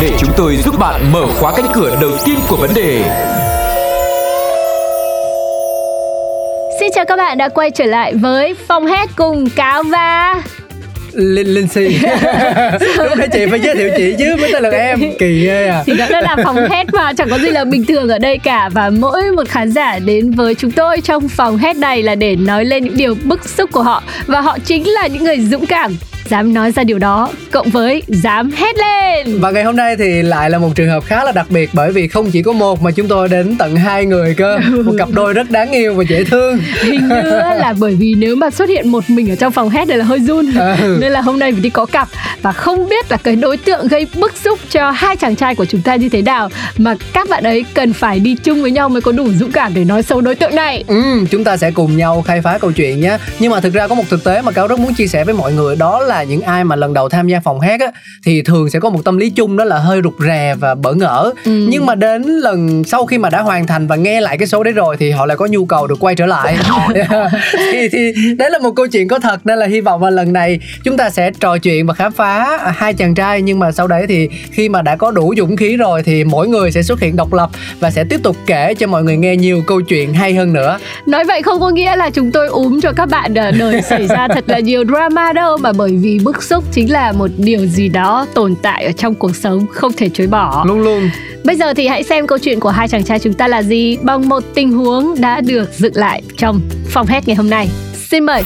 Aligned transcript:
để 0.00 0.10
chúng 0.18 0.30
tôi 0.36 0.56
giúp 0.56 0.78
bạn 0.78 1.12
mở 1.12 1.26
khóa 1.40 1.52
cánh 1.56 1.66
cửa 1.74 1.98
đầu 2.00 2.10
tiên 2.24 2.38
của 2.48 2.56
vấn 2.56 2.70
đề. 2.74 3.02
Xin 6.80 6.88
chào 6.94 7.04
các 7.04 7.16
bạn 7.16 7.38
đã 7.38 7.48
quay 7.48 7.70
trở 7.70 7.84
lại 7.84 8.14
với 8.14 8.54
phòng 8.68 8.86
hét 8.86 9.10
cùng 9.16 9.50
cáo 9.50 9.82
và 9.82 10.34
Linh 11.12 11.54
Linh 11.54 11.68
Si 11.68 11.98
Đúng 12.98 13.18
đấy 13.18 13.28
chị 13.32 13.46
phải 13.50 13.60
giới 13.60 13.74
thiệu 13.74 13.90
chị 13.96 14.14
chứ 14.18 14.36
mới 14.40 14.52
tới 14.52 14.60
lượt 14.60 14.72
em. 14.72 15.00
Kỳ 15.18 15.44
ghê 15.46 15.68
à. 15.68 15.82
Thì 15.86 15.92
đó 15.96 16.20
là 16.20 16.36
phòng 16.44 16.56
hét 16.70 16.86
mà 16.92 17.12
chẳng 17.12 17.30
có 17.30 17.38
gì 17.38 17.50
là 17.50 17.64
bình 17.64 17.86
thường 17.86 18.08
ở 18.08 18.18
đây 18.18 18.38
cả. 18.38 18.68
Và 18.72 18.90
mỗi 18.90 19.22
một 19.36 19.48
khán 19.48 19.72
giả 19.72 19.98
đến 19.98 20.30
với 20.30 20.54
chúng 20.54 20.70
tôi 20.70 21.00
trong 21.00 21.28
phòng 21.28 21.58
hét 21.58 21.76
này 21.76 22.02
là 22.02 22.14
để 22.14 22.36
nói 22.36 22.64
lên 22.64 22.84
những 22.84 22.96
điều 22.96 23.14
bức 23.24 23.48
xúc 23.48 23.72
của 23.72 23.82
họ. 23.82 24.02
Và 24.26 24.40
họ 24.40 24.58
chính 24.64 24.88
là 24.88 25.06
những 25.06 25.24
người 25.24 25.40
dũng 25.40 25.66
cảm 25.66 25.96
dám 26.34 26.54
nói 26.54 26.72
ra 26.72 26.84
điều 26.84 26.98
đó 26.98 27.30
cộng 27.50 27.70
với 27.70 28.02
dám 28.08 28.50
hét 28.50 28.76
lên. 28.78 29.40
Và 29.40 29.50
ngày 29.50 29.64
hôm 29.64 29.76
nay 29.76 29.96
thì 29.96 30.22
lại 30.22 30.50
là 30.50 30.58
một 30.58 30.70
trường 30.74 30.88
hợp 30.88 31.04
khá 31.06 31.24
là 31.24 31.32
đặc 31.32 31.46
biệt 31.50 31.70
bởi 31.72 31.92
vì 31.92 32.08
không 32.08 32.30
chỉ 32.30 32.42
có 32.42 32.52
một 32.52 32.82
mà 32.82 32.90
chúng 32.90 33.08
tôi 33.08 33.28
đến 33.28 33.56
tận 33.58 33.76
hai 33.76 34.06
người 34.06 34.34
cơ. 34.34 34.58
Một 34.84 34.92
cặp 34.98 35.08
đôi 35.12 35.32
rất 35.32 35.50
đáng 35.50 35.70
yêu 35.72 35.94
và 35.94 36.04
dễ 36.08 36.24
thương. 36.24 36.58
Hình 36.82 37.08
như 37.08 37.22
là 37.56 37.74
bởi 37.78 37.94
vì 37.94 38.14
nếu 38.14 38.36
mà 38.36 38.50
xuất 38.50 38.68
hiện 38.68 38.88
một 38.88 39.04
mình 39.08 39.30
ở 39.30 39.36
trong 39.36 39.52
phòng 39.52 39.70
hét 39.70 39.88
này 39.88 39.98
là 39.98 40.04
hơi 40.04 40.18
run. 40.18 40.52
Ừ. 40.54 40.96
nên 41.00 41.12
là 41.12 41.20
hôm 41.20 41.38
nay 41.38 41.52
phải 41.52 41.60
đi 41.60 41.70
có 41.70 41.86
cặp 41.86 42.08
và 42.42 42.52
không 42.52 42.88
biết 42.88 43.10
là 43.10 43.16
cái 43.16 43.36
đối 43.36 43.56
tượng 43.56 43.88
gây 43.88 44.06
bức 44.14 44.32
xúc 44.44 44.58
cho 44.70 44.90
hai 44.90 45.16
chàng 45.16 45.36
trai 45.36 45.54
của 45.54 45.64
chúng 45.64 45.82
ta 45.82 45.94
như 45.94 46.08
thế 46.08 46.22
nào 46.22 46.48
mà 46.76 46.94
các 47.12 47.28
bạn 47.28 47.44
ấy 47.44 47.64
cần 47.74 47.92
phải 47.92 48.20
đi 48.20 48.34
chung 48.34 48.62
với 48.62 48.70
nhau 48.70 48.88
mới 48.88 49.00
có 49.00 49.12
đủ 49.12 49.28
dũng 49.40 49.52
cảm 49.52 49.74
để 49.74 49.84
nói 49.84 50.02
xấu 50.02 50.20
đối 50.20 50.34
tượng 50.34 50.54
này. 50.54 50.84
Ừ 50.86 51.24
chúng 51.30 51.44
ta 51.44 51.56
sẽ 51.56 51.70
cùng 51.70 51.96
nhau 51.96 52.22
khai 52.26 52.40
phá 52.42 52.58
câu 52.58 52.72
chuyện 52.72 53.00
nhé. 53.00 53.18
Nhưng 53.38 53.50
mà 53.50 53.60
thực 53.60 53.72
ra 53.72 53.86
có 53.88 53.94
một 53.94 54.04
thực 54.10 54.24
tế 54.24 54.42
mà 54.42 54.52
cáo 54.52 54.66
rất 54.66 54.78
muốn 54.78 54.94
chia 54.94 55.06
sẻ 55.06 55.24
với 55.24 55.34
mọi 55.34 55.52
người 55.52 55.76
đó 55.76 56.00
là 56.00 56.23
những 56.24 56.40
ai 56.40 56.64
mà 56.64 56.76
lần 56.76 56.94
đầu 56.94 57.08
tham 57.08 57.28
gia 57.28 57.40
phòng 57.40 57.60
hát 57.60 57.80
á 57.80 57.86
thì 58.24 58.42
thường 58.42 58.70
sẽ 58.70 58.80
có 58.80 58.90
một 58.90 59.04
tâm 59.04 59.16
lý 59.16 59.30
chung 59.30 59.56
đó 59.56 59.64
là 59.64 59.78
hơi 59.78 60.00
rụt 60.04 60.14
rè 60.26 60.54
và 60.60 60.74
bỡ 60.74 60.94
ngỡ. 60.94 61.32
Ừ. 61.44 61.66
nhưng 61.70 61.86
mà 61.86 61.94
đến 61.94 62.22
lần 62.22 62.84
sau 62.84 63.06
khi 63.06 63.18
mà 63.18 63.30
đã 63.30 63.42
hoàn 63.42 63.66
thành 63.66 63.86
và 63.86 63.96
nghe 63.96 64.20
lại 64.20 64.38
cái 64.38 64.48
số 64.48 64.62
đấy 64.62 64.72
rồi 64.72 64.96
thì 64.96 65.10
họ 65.10 65.26
lại 65.26 65.36
có 65.36 65.46
nhu 65.46 65.64
cầu 65.64 65.86
được 65.86 66.00
quay 66.00 66.14
trở 66.14 66.26
lại. 66.26 66.56
Thì, 67.72 67.88
thì 67.92 68.12
đấy 68.38 68.50
là 68.50 68.58
một 68.58 68.70
câu 68.70 68.86
chuyện 68.86 69.08
có 69.08 69.18
thật 69.18 69.40
nên 69.44 69.58
là 69.58 69.66
hy 69.66 69.80
vọng 69.80 70.04
là 70.04 70.10
lần 70.10 70.32
này 70.32 70.60
chúng 70.84 70.96
ta 70.96 71.10
sẽ 71.10 71.30
trò 71.40 71.58
chuyện 71.58 71.86
và 71.86 71.94
khám 71.94 72.12
phá 72.12 72.58
hai 72.76 72.94
chàng 72.94 73.14
trai. 73.14 73.42
Nhưng 73.42 73.58
mà 73.58 73.72
sau 73.72 73.86
đấy 73.86 74.06
thì 74.08 74.28
khi 74.50 74.68
mà 74.68 74.82
đã 74.82 74.96
có 74.96 75.10
đủ 75.10 75.34
dũng 75.36 75.56
khí 75.56 75.76
rồi 75.76 76.02
thì 76.02 76.24
mỗi 76.24 76.48
người 76.48 76.72
sẽ 76.72 76.82
xuất 76.82 77.00
hiện 77.00 77.16
độc 77.16 77.32
lập 77.32 77.50
và 77.80 77.90
sẽ 77.90 78.04
tiếp 78.04 78.20
tục 78.22 78.36
kể 78.46 78.74
cho 78.74 78.86
mọi 78.86 79.02
người 79.02 79.16
nghe 79.16 79.36
nhiều 79.36 79.62
câu 79.66 79.80
chuyện 79.80 80.14
hay 80.14 80.34
hơn 80.34 80.52
nữa. 80.52 80.78
Nói 81.06 81.24
vậy 81.24 81.42
không 81.42 81.60
có 81.60 81.70
nghĩa 81.70 81.96
là 81.96 82.10
chúng 82.10 82.32
tôi 82.32 82.48
úm 82.48 82.80
cho 82.80 82.92
các 82.92 83.08
bạn 83.08 83.34
đời 83.34 83.82
xảy 83.82 84.06
ra 84.06 84.28
thật 84.28 84.44
là 84.46 84.58
nhiều 84.58 84.84
drama 84.84 85.32
đâu 85.32 85.56
mà 85.56 85.72
bởi 85.72 85.90
vì 86.04 86.18
bức 86.24 86.42
xúc 86.42 86.64
chính 86.72 86.92
là 86.92 87.12
một 87.12 87.30
điều 87.36 87.66
gì 87.66 87.88
đó 87.88 88.26
tồn 88.34 88.54
tại 88.62 88.84
ở 88.84 88.92
trong 88.92 89.14
cuộc 89.14 89.36
sống 89.36 89.66
không 89.72 89.92
thể 89.92 90.08
chối 90.08 90.26
bỏ. 90.26 90.64
Luôn 90.66 90.80
luôn. 90.80 91.10
Bây 91.44 91.56
giờ 91.56 91.74
thì 91.74 91.86
hãy 91.86 92.02
xem 92.02 92.26
câu 92.26 92.38
chuyện 92.38 92.60
của 92.60 92.70
hai 92.70 92.88
chàng 92.88 93.04
trai 93.04 93.18
chúng 93.18 93.32
ta 93.32 93.48
là 93.48 93.62
gì 93.62 93.98
bằng 94.02 94.28
một 94.28 94.42
tình 94.54 94.72
huống 94.72 95.20
đã 95.20 95.40
được 95.40 95.72
dựng 95.72 95.96
lại 95.96 96.22
trong 96.36 96.60
phòng 96.88 97.06
hét 97.06 97.28
ngày 97.28 97.36
hôm 97.36 97.50
nay. 97.50 97.68
Xin 98.10 98.24
mời. 98.24 98.42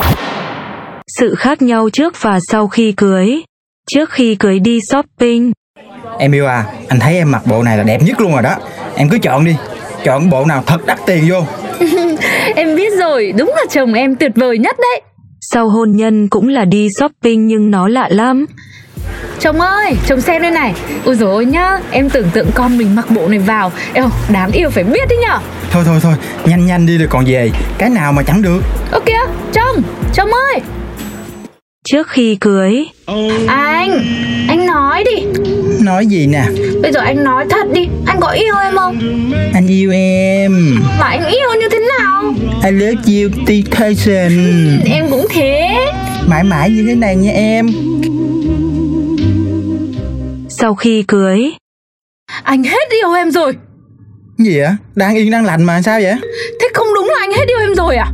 Sự 1.18 1.34
khác 1.34 1.62
nhau 1.62 1.90
trước 1.92 2.22
và 2.22 2.38
sau 2.50 2.68
khi 2.68 2.92
cưới. 2.92 3.42
Trước 3.90 4.10
khi 4.10 4.34
cưới 4.34 4.58
đi 4.58 4.78
shopping. 4.90 5.52
Em 6.18 6.32
yêu 6.32 6.46
à 6.46 6.64
anh 6.88 7.00
thấy 7.00 7.14
em 7.14 7.30
mặc 7.30 7.42
bộ 7.46 7.62
này 7.62 7.76
là 7.76 7.82
đẹp 7.82 8.02
nhất 8.02 8.20
luôn 8.20 8.32
rồi 8.32 8.42
đó. 8.42 8.56
Em 8.94 9.08
cứ 9.08 9.18
chọn 9.22 9.44
đi. 9.44 9.56
Chọn 10.04 10.30
bộ 10.30 10.44
nào 10.44 10.62
thật 10.66 10.86
đắt 10.86 10.98
tiền 11.06 11.24
vô. 11.30 11.38
Em 12.56 12.76
biết 12.76 12.92
rồi 12.98 13.32
đúng 13.36 13.52
là 13.56 13.64
chồng 13.70 13.92
em 13.92 14.16
tuyệt 14.16 14.32
vời 14.34 14.58
nhất 14.58 14.76
đấy 14.78 15.07
sau 15.52 15.68
hôn 15.68 15.92
nhân 15.92 16.28
cũng 16.28 16.48
là 16.48 16.64
đi 16.64 16.88
shopping 16.98 17.46
nhưng 17.46 17.70
nó 17.70 17.88
lạ 17.88 18.08
lắm. 18.10 18.46
Chồng 19.40 19.60
ơi, 19.60 19.96
chồng 20.06 20.20
xem 20.20 20.42
đây 20.42 20.50
này. 20.50 20.74
Ôi 21.04 21.14
dồi 21.14 21.30
ôi 21.30 21.44
nhá, 21.44 21.78
em 21.90 22.10
tưởng 22.10 22.30
tượng 22.30 22.50
con 22.54 22.78
mình 22.78 22.94
mặc 22.94 23.10
bộ 23.10 23.28
này 23.28 23.38
vào. 23.38 23.72
Eo, 23.92 24.08
đáng 24.32 24.52
yêu 24.52 24.70
phải 24.70 24.84
biết 24.84 25.08
đấy 25.08 25.18
nhở? 25.22 25.38
Thôi 25.70 25.82
thôi 25.86 25.98
thôi, 26.02 26.14
nhanh 26.44 26.66
nhanh 26.66 26.86
đi 26.86 26.98
rồi 26.98 27.08
còn 27.10 27.24
về. 27.24 27.50
Cái 27.78 27.90
nào 27.90 28.12
mà 28.12 28.22
chẳng 28.22 28.42
được. 28.42 28.60
Ơ 28.90 29.00
kìa, 29.06 29.20
chồng, 29.52 29.82
chồng 30.14 30.30
ơi. 30.32 30.60
Trước 31.88 32.08
khi 32.08 32.36
cưới. 32.40 32.86
Anh, 33.46 34.02
anh 34.58 34.66
nói 34.66 35.04
đi. 35.04 35.42
Nói 35.84 36.06
gì 36.06 36.26
nè? 36.26 36.44
Bây 36.82 36.92
giờ 36.92 37.00
anh 37.00 37.24
nói 37.24 37.46
thật 37.50 37.72
đi. 37.72 37.88
Anh 38.06 38.20
có 38.20 38.28
yêu 38.30 38.54
em 38.64 38.76
không? 38.76 38.98
Anh 39.54 39.66
yêu 39.66 39.90
em. 39.92 40.78
Mà 41.00 41.06
anh 41.06 41.26
yêu 41.26 41.48
như 41.60 41.68
thế 41.72 41.78
nào? 41.98 42.34
I 42.64 42.70
love 42.70 43.02
you 43.06 43.44
T-Tyson 43.46 44.32
Em 44.92 45.06
cũng 45.10 45.26
thế. 45.30 45.76
Mãi 46.26 46.44
mãi 46.44 46.70
như 46.70 46.84
thế 46.86 46.94
này 46.94 47.16
nha 47.16 47.30
em. 47.32 47.66
Sau 50.48 50.74
khi 50.74 51.02
cưới 51.02 51.52
Anh 52.42 52.64
hết 52.64 52.90
yêu 52.90 53.12
em 53.12 53.30
rồi. 53.30 53.52
Gì 54.38 54.58
vậy? 54.58 54.68
Đang 54.94 55.14
yên 55.16 55.30
đang 55.30 55.44
lành 55.44 55.62
mà 55.64 55.82
sao 55.82 56.00
vậy? 56.02 56.14
Thế 56.60 56.68
không 56.74 56.86
đúng 56.94 57.06
là 57.06 57.16
anh 57.20 57.32
hết 57.32 57.44
yêu 57.48 57.58
em 57.58 57.74
rồi 57.74 57.96
à? 57.96 58.06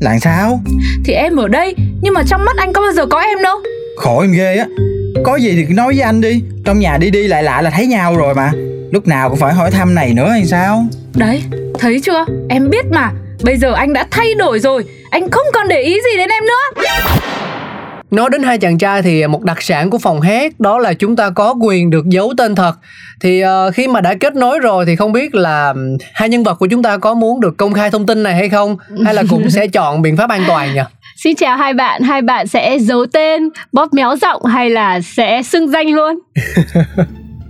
Là 0.00 0.18
sao? 0.18 0.60
Thì 1.04 1.12
em 1.12 1.36
ở 1.36 1.48
đây 1.48 1.74
Nhưng 2.02 2.14
mà 2.14 2.22
trong 2.28 2.44
mắt 2.44 2.56
anh 2.56 2.72
có 2.72 2.80
bao 2.82 2.92
giờ 2.92 3.06
có 3.06 3.20
em 3.20 3.42
đâu? 3.42 3.58
Khổ 3.96 4.20
em 4.20 4.32
ghê 4.32 4.56
á 4.56 4.66
Có 5.24 5.36
gì 5.36 5.52
thì 5.52 5.74
nói 5.74 5.86
với 5.86 6.02
anh 6.02 6.20
đi. 6.20 6.42
Trong 6.64 6.78
nhà 6.78 6.96
đi 6.98 7.10
đi 7.10 7.22
lại 7.22 7.42
lại 7.42 7.62
là 7.62 7.70
thấy 7.70 7.86
nhau 7.86 8.16
rồi 8.16 8.34
mà. 8.34 8.50
Lúc 8.92 9.06
nào 9.06 9.28
cũng 9.28 9.38
phải 9.38 9.54
hỏi 9.54 9.70
thăm 9.70 9.94
này 9.94 10.12
nữa 10.14 10.28
hay 10.30 10.44
sao? 10.44 10.86
Đấy 11.16 11.42
thấy 11.78 12.00
chưa? 12.00 12.24
Em 12.48 12.70
biết 12.70 12.86
mà. 12.90 13.10
Bây 13.42 13.56
giờ 13.56 13.72
anh 13.72 13.92
đã 13.92 14.06
thay 14.10 14.34
đổi 14.34 14.58
rồi. 14.58 14.84
Anh 15.10 15.30
không 15.30 15.46
còn 15.54 15.68
để 15.68 15.82
ý 15.82 15.94
gì 15.94 16.16
đến 16.16 16.28
em 16.28 16.42
nữa. 16.44 16.82
Nói 18.10 18.30
đến 18.30 18.42
hai 18.42 18.58
chàng 18.58 18.78
trai 18.78 19.02
thì 19.02 19.26
một 19.26 19.42
đặc 19.42 19.62
sản 19.62 19.90
của 19.90 19.98
phòng 19.98 20.20
hát 20.20 20.60
đó 20.60 20.78
là 20.78 20.92
chúng 20.92 21.16
ta 21.16 21.30
có 21.30 21.54
quyền 21.62 21.90
được 21.90 22.06
giấu 22.06 22.32
tên 22.38 22.54
thật. 22.54 22.72
Thì 23.20 23.44
uh, 23.44 23.74
khi 23.74 23.88
mà 23.88 24.00
đã 24.00 24.14
kết 24.20 24.34
nối 24.34 24.58
rồi 24.58 24.86
thì 24.86 24.96
không 24.96 25.12
biết 25.12 25.34
là 25.34 25.74
hai 26.12 26.28
nhân 26.28 26.42
vật 26.42 26.54
của 26.54 26.66
chúng 26.66 26.82
ta 26.82 26.96
có 26.96 27.14
muốn 27.14 27.40
được 27.40 27.56
công 27.56 27.72
khai 27.72 27.90
thông 27.90 28.06
tin 28.06 28.22
này 28.22 28.34
hay 28.34 28.48
không? 28.48 28.76
Hay 29.04 29.14
là 29.14 29.22
cũng 29.30 29.50
sẽ 29.50 29.66
chọn 29.66 30.02
biện 30.02 30.16
pháp 30.16 30.30
an 30.30 30.44
toàn 30.46 30.74
nhỉ? 30.74 30.80
Xin 31.22 31.36
chào 31.36 31.56
hai 31.56 31.74
bạn, 31.74 32.02
hai 32.02 32.22
bạn 32.22 32.46
sẽ 32.46 32.78
giấu 32.78 33.06
tên, 33.12 33.48
bóp 33.72 33.92
méo 33.92 34.16
giọng 34.16 34.44
hay 34.44 34.70
là 34.70 35.00
sẽ 35.00 35.42
xưng 35.42 35.70
danh 35.70 35.86
luôn? 35.94 36.18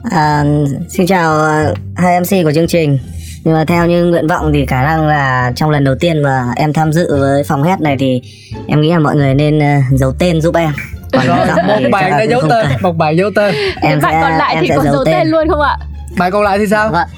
à, 0.10 0.44
xin 0.88 1.06
chào 1.06 1.34
uh, 1.34 1.78
hai 1.96 2.20
MC 2.20 2.44
của 2.44 2.52
chương 2.54 2.66
trình. 2.66 2.98
Nhưng 3.44 3.54
mà 3.54 3.64
theo 3.64 3.86
như 3.86 4.04
nguyện 4.04 4.26
vọng 4.26 4.50
thì 4.54 4.66
khả 4.66 4.82
năng 4.82 5.06
là 5.06 5.52
trong 5.56 5.70
lần 5.70 5.84
đầu 5.84 5.94
tiên 6.00 6.22
mà 6.22 6.44
em 6.56 6.72
tham 6.72 6.92
dự 6.92 7.20
với 7.20 7.44
phòng 7.44 7.62
hét 7.62 7.80
này 7.80 7.96
thì 8.00 8.22
em 8.68 8.80
nghĩ 8.80 8.90
là 8.90 8.98
mọi 8.98 9.16
người 9.16 9.34
nên 9.34 9.58
uh, 9.58 9.98
giấu 9.98 10.12
tên 10.18 10.40
giúp 10.40 10.54
em. 10.54 10.72
Còn 11.12 11.26
rồi, 11.26 11.46
một 11.66 11.88
bạn 11.92 12.10
đã 12.10 12.22
giấu 12.22 12.42
tên 12.50 12.66
một 12.82 12.92
bạn 12.92 13.16
giấu 13.16 13.30
tên. 13.36 13.54
Em 13.82 14.00
bạn 14.02 14.12
sẽ, 14.12 14.20
còn 14.22 14.32
lại 14.32 14.56
thì 14.60 14.68
có 14.68 14.82
giấu 14.82 15.04
tên. 15.04 15.14
tên. 15.14 15.28
luôn 15.28 15.48
không 15.48 15.60
ạ? 15.60 15.76
Bạn 16.18 16.32
còn 16.32 16.42
lại 16.42 16.58
thì 16.58 16.66
sao? 16.66 16.88
Vâng 16.88 17.08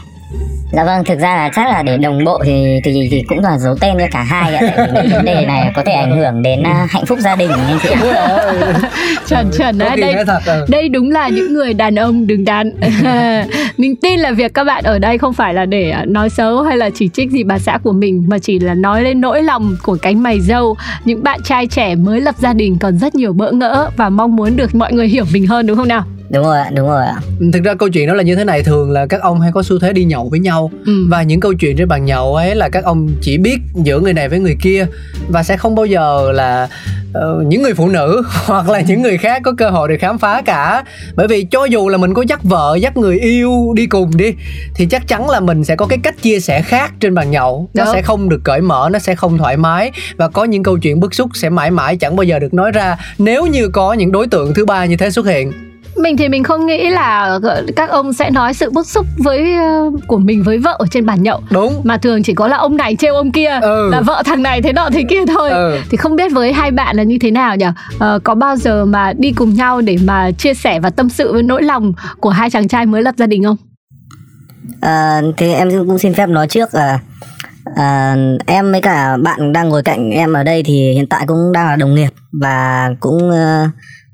Dạ 0.73 0.85
vâng, 0.85 1.05
thực 1.05 1.19
ra 1.19 1.37
là 1.37 1.51
chắc 1.55 1.69
là 1.69 1.83
để 1.83 1.97
đồng 1.97 2.25
bộ 2.25 2.43
thì 2.45 2.81
thì 2.85 3.09
thì 3.11 3.23
cũng 3.29 3.41
là 3.41 3.59
giấu 3.59 3.75
tên 3.81 3.95
cho 3.99 4.07
cả 4.11 4.23
hai 4.23 4.55
ạ. 4.55 4.73
Tại 4.77 4.89
vì 5.03 5.13
vấn 5.13 5.25
đề 5.25 5.47
này 5.47 5.73
có 5.75 5.83
thể 5.87 5.93
ảnh 5.93 6.19
hưởng 6.19 6.43
đến 6.43 6.61
uh, 6.61 6.91
hạnh 6.91 7.07
phúc 7.07 7.19
gia 7.19 7.37
đình 7.37 7.51
anh 7.51 7.79
chị 7.83 7.89
chuẩn 9.29 9.51
chuẩn 9.59 9.79
đấy. 9.79 9.97
Đây, 9.97 10.25
đây 10.69 10.89
đúng 10.89 11.11
là 11.11 11.29
những 11.29 11.55
người 11.55 11.75
đàn 11.75 11.95
ông 11.95 12.27
đứng 12.27 12.45
đắn. 12.45 12.73
mình 13.77 13.97
tin 13.97 14.21
là 14.21 14.33
việc 14.33 14.55
các 14.55 14.65
bạn 14.65 14.85
ở 14.85 14.99
đây 14.99 15.19
không 15.19 15.33
phải 15.33 15.55
là 15.55 15.65
để 15.65 15.91
à, 15.91 16.05
nói 16.05 16.31
xấu 16.31 16.63
hay 16.63 16.77
là 16.77 16.91
chỉ 16.95 17.09
trích 17.09 17.31
gì 17.31 17.45
bà 17.45 17.59
xã 17.59 17.79
của 17.83 17.93
mình 17.93 18.25
mà 18.29 18.39
chỉ 18.39 18.59
là 18.59 18.75
nói 18.75 19.03
lên 19.03 19.21
nỗi 19.21 19.43
lòng 19.43 19.77
của 19.83 19.97
cánh 20.03 20.23
mày 20.23 20.41
dâu. 20.41 20.77
Những 21.05 21.23
bạn 21.23 21.41
trai 21.45 21.67
trẻ 21.67 21.95
mới 21.95 22.21
lập 22.21 22.35
gia 22.39 22.53
đình 22.53 22.79
còn 22.79 22.99
rất 22.99 23.15
nhiều 23.15 23.33
bỡ 23.33 23.53
ngỡ 23.53 23.91
và 23.97 24.09
mong 24.09 24.37
muốn 24.37 24.57
được 24.57 24.75
mọi 24.75 24.93
người 24.93 25.09
hiểu 25.09 25.25
mình 25.33 25.47
hơn 25.47 25.67
đúng 25.67 25.77
không 25.77 25.89
nào? 25.89 26.05
Đúng 26.33 26.45
rồi 26.45 26.59
ạ 26.59 26.71
đúng 26.75 26.89
rồi 26.89 27.07
ạ. 27.07 27.17
Thực 27.53 27.65
ra 27.65 27.75
câu 27.75 27.89
chuyện 27.89 28.09
đó 28.09 28.15
là 28.15 28.23
như 28.23 28.37
thế 28.37 28.45
này 28.45 28.63
thường 28.63 28.91
là 28.91 29.07
các 29.07 29.21
ông 29.21 29.41
hay 29.41 29.53
có 29.53 29.63
xu 29.63 29.79
thế 29.79 29.93
đi 29.93 30.05
nhậu 30.05 30.29
với 30.29 30.41
nhau. 30.41 30.71
Ừ. 30.87 31.07
và 31.09 31.23
những 31.23 31.41
câu 31.41 31.55
chuyện 31.55 31.77
trên 31.77 31.89
bàn 31.89 32.05
nhậu 32.05 32.35
ấy 32.35 32.55
là 32.55 32.69
các 32.69 32.85
ông 32.85 33.09
chỉ 33.21 33.39
biết 33.39 33.59
giữa 33.75 34.01
người 34.01 34.13
này 34.13 34.29
với 34.29 34.39
người 34.39 34.57
kia 34.63 34.87
và 35.29 35.43
sẽ 35.43 35.57
không 35.57 35.75
bao 35.75 35.87
giờ 35.87 36.33
là 36.33 36.69
uh, 37.19 37.47
những 37.47 37.63
người 37.63 37.75
phụ 37.75 37.89
nữ 37.89 38.23
hoặc 38.47 38.69
là 38.69 38.81
những 38.81 39.03
người 39.03 39.19
khác 39.19 39.43
có 39.45 39.53
cơ 39.59 39.71
hội 39.71 39.89
để 39.89 39.99
khám 39.99 40.19
phá 40.19 40.43
cả. 40.43 40.85
Bởi 41.15 41.29
vì 41.29 41.45
cho 41.45 41.65
dù 41.65 41.89
là 41.89 41.99
mình 41.99 42.15
có 42.15 42.25
dắt 42.29 42.41
vợ 42.43 42.79
dắt 42.81 42.97
người 42.97 43.19
yêu 43.19 43.73
đi 43.77 43.87
cùng 43.87 44.17
đi 44.17 44.35
thì 44.75 44.87
chắc 44.87 45.09
chắn 45.09 45.31
là 45.31 45.41
mình 45.41 45.65
sẽ 45.65 45.77
có 45.77 45.87
cái 45.87 45.99
cách 46.03 46.23
chia 46.23 46.41
sẻ 46.41 46.63
khác 46.63 46.93
trên 47.01 47.15
bàn 47.15 47.31
nhậu. 47.31 47.69
Nó 47.75 47.85
Đúng. 47.85 47.95
sẽ 47.95 48.03
không 48.03 48.29
được 48.29 48.41
cởi 48.45 48.61
mở 48.61 48.89
nó 48.93 48.99
sẽ 48.99 49.15
không 49.15 49.39
thoải 49.39 49.57
mái 49.57 49.93
và 50.17 50.29
có 50.29 50.45
những 50.45 50.63
câu 50.63 50.79
chuyện 50.79 51.01
bức 51.01 51.15
xúc 51.15 51.31
sẽ 51.35 51.51
mãi 51.51 51.71
mãi 51.71 51.97
chẳng 51.97 52.17
bao 52.17 52.25
giờ 52.25 52.39
được 52.39 52.55
nói 52.55 52.73
ra 52.73 52.97
nếu 53.19 53.47
như 53.47 53.69
có 53.69 53.93
những 53.93 54.13
đối 54.13 54.27
tượng 54.27 54.55
thứ 54.55 54.65
ba 54.65 54.85
như 54.85 54.97
thế 54.97 55.11
xuất 55.11 55.27
hiện 55.27 55.53
mình 56.03 56.17
thì 56.17 56.29
mình 56.29 56.43
không 56.45 56.67
nghĩ 56.67 56.91
là 56.91 57.39
các 57.77 57.91
ông 57.91 58.13
sẽ 58.13 58.31
nói 58.31 58.55
sự 58.55 58.71
bức 58.71 58.87
xúc 58.87 59.07
với 59.19 59.57
ờ, 59.57 59.91
của 60.07 60.19
mình 60.19 60.43
với 60.43 60.59
vợ 60.59 60.77
ở 60.79 60.87
trên 60.91 61.07
bàn 61.07 61.23
nhậu. 61.23 61.41
Đúng. 61.51 61.81
Mà 61.85 61.97
thường 61.97 62.23
chỉ 62.23 62.35
có 62.35 62.49
là 62.49 62.57
ông 62.57 62.77
này 62.77 62.97
trêu 62.97 63.15
ông 63.15 63.33
kia 63.33 63.59
Ừ. 63.63 63.89
là 63.93 64.01
vợ 64.01 64.23
thằng 64.27 64.43
này 64.43 64.63
thế 64.63 64.73
nọ 64.73 64.89
thế 64.93 65.03
kia 65.09 65.21
thôi. 65.35 65.51
Ừ. 65.51 65.79
thì 65.91 65.97
không 65.97 66.17
biết 66.17 66.33
với 66.33 66.53
hai 66.53 66.71
bạn 66.71 66.97
là 66.97 67.03
như 67.03 67.19
thế 67.21 67.31
nào 67.31 67.57
nhỉ? 67.57 67.67
Ờ, 67.99 68.19
có 68.25 68.35
bao 68.35 68.57
giờ 68.57 68.85
mà 68.85 69.13
đi 69.19 69.33
cùng 69.33 69.55
nhau 69.55 69.81
để 69.81 69.97
mà 70.05 70.31
chia 70.31 70.55
sẻ 70.55 70.81
và 70.81 70.91
tâm 70.91 71.09
sự 71.09 71.33
với 71.33 71.43
nỗi 71.43 71.63
lòng 71.63 71.93
của 72.21 72.31
hai 72.31 72.51
chàng 72.51 72.69
trai 72.69 72.87
mới 72.87 73.03
lập 73.03 73.15
gia 73.19 73.27
đình 73.27 73.45
không? 73.45 73.57
À, 74.81 75.21
thì 75.37 75.53
em 75.53 75.71
cũng 75.87 75.99
xin 75.99 76.15
phép 76.15 76.29
nói 76.29 76.47
trước 76.49 76.75
là 76.75 76.99
à, 77.77 78.17
em 78.47 78.73
với 78.73 78.81
cả 78.81 79.17
bạn 79.17 79.53
đang 79.53 79.69
ngồi 79.69 79.83
cạnh 79.83 80.11
em 80.11 80.33
ở 80.33 80.43
đây 80.43 80.63
thì 80.63 80.93
hiện 80.93 81.07
tại 81.07 81.25
cũng 81.27 81.53
đang 81.53 81.67
là 81.67 81.77
đồng 81.77 81.95
nghiệp 81.95 82.09
và 82.41 82.89
cũng 83.01 83.31
ờ, 83.31 83.69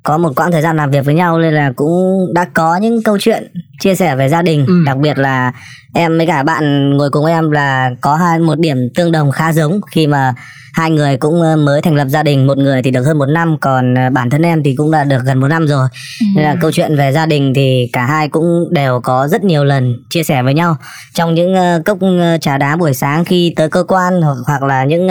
có 0.08 0.18
một 0.18 0.32
quãng 0.36 0.52
thời 0.52 0.62
gian 0.62 0.76
làm 0.76 0.90
việc 0.90 1.04
với 1.04 1.14
nhau 1.14 1.38
nên 1.38 1.54
là 1.54 1.72
cũng 1.76 2.26
đã 2.34 2.44
có 2.54 2.76
những 2.76 3.02
câu 3.02 3.18
chuyện 3.20 3.52
chia 3.80 3.94
sẻ 3.94 4.16
về 4.16 4.28
gia 4.28 4.42
đình 4.42 4.64
Ừ. 4.66 4.82
đặc 4.86 4.96
biệt 4.96 5.18
là 5.18 5.52
em 5.94 6.16
với 6.18 6.26
cả 6.26 6.42
bạn 6.42 6.90
ngồi 6.96 7.10
cùng 7.10 7.26
em 7.26 7.50
là 7.50 7.90
có 8.00 8.16
hai 8.16 8.38
một 8.38 8.58
điểm 8.58 8.76
tương 8.94 9.12
đồng 9.12 9.30
khá 9.30 9.52
giống. 9.52 9.80
Khi 9.90 10.06
mà 10.06 10.34
hai 10.74 10.90
người 10.90 11.16
cũng 11.16 11.42
ờ, 11.42 11.56
mới 11.56 11.82
thành 11.82 11.94
lập 11.94 12.08
gia 12.08 12.22
đình 12.22 12.46
một 12.46 12.58
người 12.58 12.82
thì 12.82 12.90
được 12.90 13.02
hơn 13.02 13.18
một 13.18 13.26
năm 13.26 13.56
còn 13.60 13.94
ờ, 13.94 14.10
bản 14.10 14.30
thân 14.30 14.42
em 14.42 14.62
thì 14.62 14.74
cũng 14.76 14.90
đã 14.90 15.04
được 15.04 15.24
gần 15.24 15.40
một 15.40 15.48
năm 15.48 15.66
rồi. 15.66 15.88
Nên 16.36 16.44
là 16.44 16.56
câu 16.60 16.70
chuyện 16.72 16.96
về 16.96 17.12
gia 17.12 17.26
đình 17.26 17.52
thì 17.54 17.90
cả 17.92 18.04
hai 18.06 18.28
cũng 18.28 18.68
đều 18.70 19.00
có 19.00 19.28
rất 19.28 19.44
nhiều 19.44 19.64
lần 19.64 19.94
chia 20.10 20.22
sẻ 20.22 20.42
với 20.42 20.54
nhau. 20.54 20.76
Trong 21.14 21.34
những 21.34 21.54
ờ, 21.54 21.82
cốc 21.84 21.98
trà 22.40 22.58
đá 22.58 22.76
buổi 22.76 22.94
sáng 22.94 23.24
khi 23.24 23.52
tới 23.56 23.68
cơ 23.70 23.84
quan 23.88 24.22
hoặc, 24.22 24.36
hoặc 24.46 24.62
là 24.62 24.84
những 24.84 25.08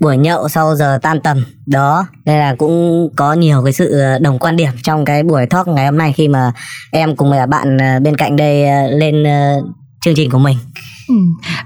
buổi 0.00 0.16
nhậu 0.16 0.48
sau 0.48 0.74
giờ 0.76 0.98
tan 1.02 1.20
tầm 1.20 1.44
đó 1.66 2.06
nên 2.24 2.38
là 2.38 2.54
cũng 2.54 3.08
có 3.16 3.32
nhiều 3.32 3.62
cái 3.64 3.72
sự 3.72 4.02
đồng 4.20 4.38
quan 4.38 4.56
điểm 4.56 4.70
trong 4.82 5.04
cái 5.04 5.22
buổi 5.22 5.46
talk 5.46 5.68
ngày 5.68 5.84
hôm 5.84 5.98
nay 5.98 6.12
khi 6.16 6.28
mà 6.28 6.52
em 6.90 7.16
cùng 7.16 7.30
với 7.30 7.46
bạn 7.46 7.78
bên 8.02 8.16
cạnh 8.16 8.36
đây 8.36 8.64
ờ, 8.68 8.90
lên 8.90 9.24
ờ, 9.24 9.62
chương 10.04 10.14
trình 10.14 10.30
của 10.30 10.38
mình 10.38 10.56
Ừ. 11.08 11.14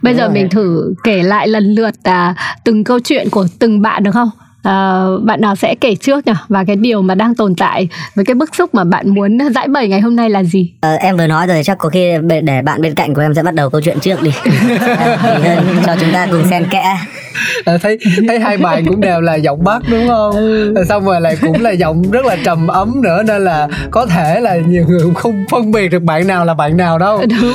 Bây 0.03 0.13
Đúng 0.13 0.19
giờ 0.19 0.25
rồi. 0.25 0.35
mình 0.35 0.49
thử 0.49 0.95
kể 1.05 1.23
lại 1.23 1.49
lần 1.49 1.65
lượt 1.75 1.95
à, 2.03 2.35
từng 2.65 2.85
câu 2.85 2.99
chuyện 3.01 3.31
của 3.31 3.47
từng 3.59 3.83
bạn 3.83 4.03
được 4.03 4.11
không? 4.11 4.31
À, 4.67 5.05
bạn 5.23 5.41
nào 5.41 5.57
sẽ 5.57 5.75
kể 5.81 5.95
trước 5.95 6.27
nhỉ? 6.27 6.33
Và 6.49 6.65
cái 6.65 6.77
điều 6.77 7.03
mà 7.03 7.15
đang 7.15 7.35
tồn 7.35 7.55
tại 7.55 7.89
với 8.15 8.25
cái 8.25 8.35
bức 8.35 8.55
xúc 8.55 8.75
mà 8.75 8.85
bạn 8.85 9.09
muốn 9.15 9.39
giải 9.55 9.69
bày 9.69 9.89
ngày 9.89 10.01
hôm 10.01 10.17
nay 10.17 10.31
là 10.31 10.43
gì? 10.43 10.73
Ờ, 10.81 10.95
em 10.95 11.17
vừa 11.17 11.27
nói 11.27 11.47
rồi 11.47 11.63
chắc 11.65 11.79
có 11.79 11.89
khi 11.89 12.13
để 12.43 12.63
bạn 12.63 12.83
bên 12.83 12.95
cạnh 12.95 13.15
của 13.15 13.23
em 13.23 13.35
sẽ 13.35 13.43
bắt 13.43 13.55
đầu 13.55 13.71
câu 13.71 13.81
chuyện 13.81 14.01
trước 14.01 14.23
đi 14.23 14.31
hơn 15.19 15.67
cho 15.87 15.97
chúng 16.01 16.13
ta 16.13 16.27
cùng 16.31 16.43
xen 16.51 16.65
kẽ 16.71 16.97
À, 17.65 17.79
thấy 17.83 17.99
thấy 18.29 18.39
hai 18.41 18.57
bạn 18.57 18.87
cũng 18.87 19.01
đều 19.01 19.21
là 19.21 19.35
giọng 19.35 19.65
bắc 19.65 19.83
đúng 19.91 20.09
không 20.09 20.35
Rồi 20.75 20.85
xong 20.89 21.05
rồi 21.05 21.21
lại 21.21 21.37
cũng 21.41 21.63
là 21.63 21.71
giọng 21.71 22.11
rất 22.11 22.27
là 22.27 22.37
trầm 22.45 22.67
ấm 22.67 23.03
nữa 23.03 23.23
nên 23.27 23.45
là 23.45 23.69
có 23.91 24.07
thể 24.07 24.41
là 24.41 24.57
nhiều 24.57 24.85
người 24.89 25.01
cũng 25.03 25.15
không 25.15 25.45
phân 25.51 25.73
biệt 25.73 25.89
được 25.89 26.03
bạn 26.03 26.27
nào 26.27 26.45
là 26.45 26.55
bạn 26.55 26.77
nào 26.77 26.99
đâu 26.99 27.23
Đúng. 27.41 27.53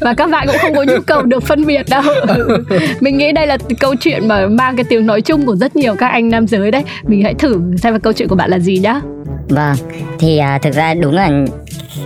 Và 0.00 0.14
các 0.14 0.30
bạn 0.30 0.46
cũng 0.46 0.56
không 0.60 0.74
có 0.74 0.82
nhu 0.82 1.00
cầu 1.06 1.22
được 1.22 1.42
phân 1.42 1.66
biệt 1.66 1.86
đâu. 1.90 2.02
Ừ. 2.28 2.58
Mình 3.00 3.18
nghĩ 3.18 3.32
đây 3.32 3.46
là 3.46 3.58
câu 3.80 3.94
chuyện 3.94 4.28
mà 4.28 4.46
mang 4.46 4.76
cái 4.76 4.84
tiếng 4.88 5.06
nói 5.06 5.20
chung 5.20 5.46
của 5.46 5.56
rất 5.56 5.76
nhiều 5.76 5.94
các 5.94 6.08
anh 6.08 6.30
nam 6.32 6.46
giới 6.46 6.70
đấy. 6.70 6.84
Mình 7.04 7.22
hãy 7.22 7.34
thử 7.34 7.60
xem 7.76 8.00
câu 8.00 8.12
chuyện 8.12 8.28
của 8.28 8.36
bạn 8.36 8.50
là 8.50 8.58
gì 8.58 8.78
nhá. 8.78 9.00
Vâng, 9.48 9.76
thì 10.18 10.38
à, 10.38 10.58
thực 10.58 10.74
ra 10.74 10.94
đúng 10.94 11.14
là 11.14 11.30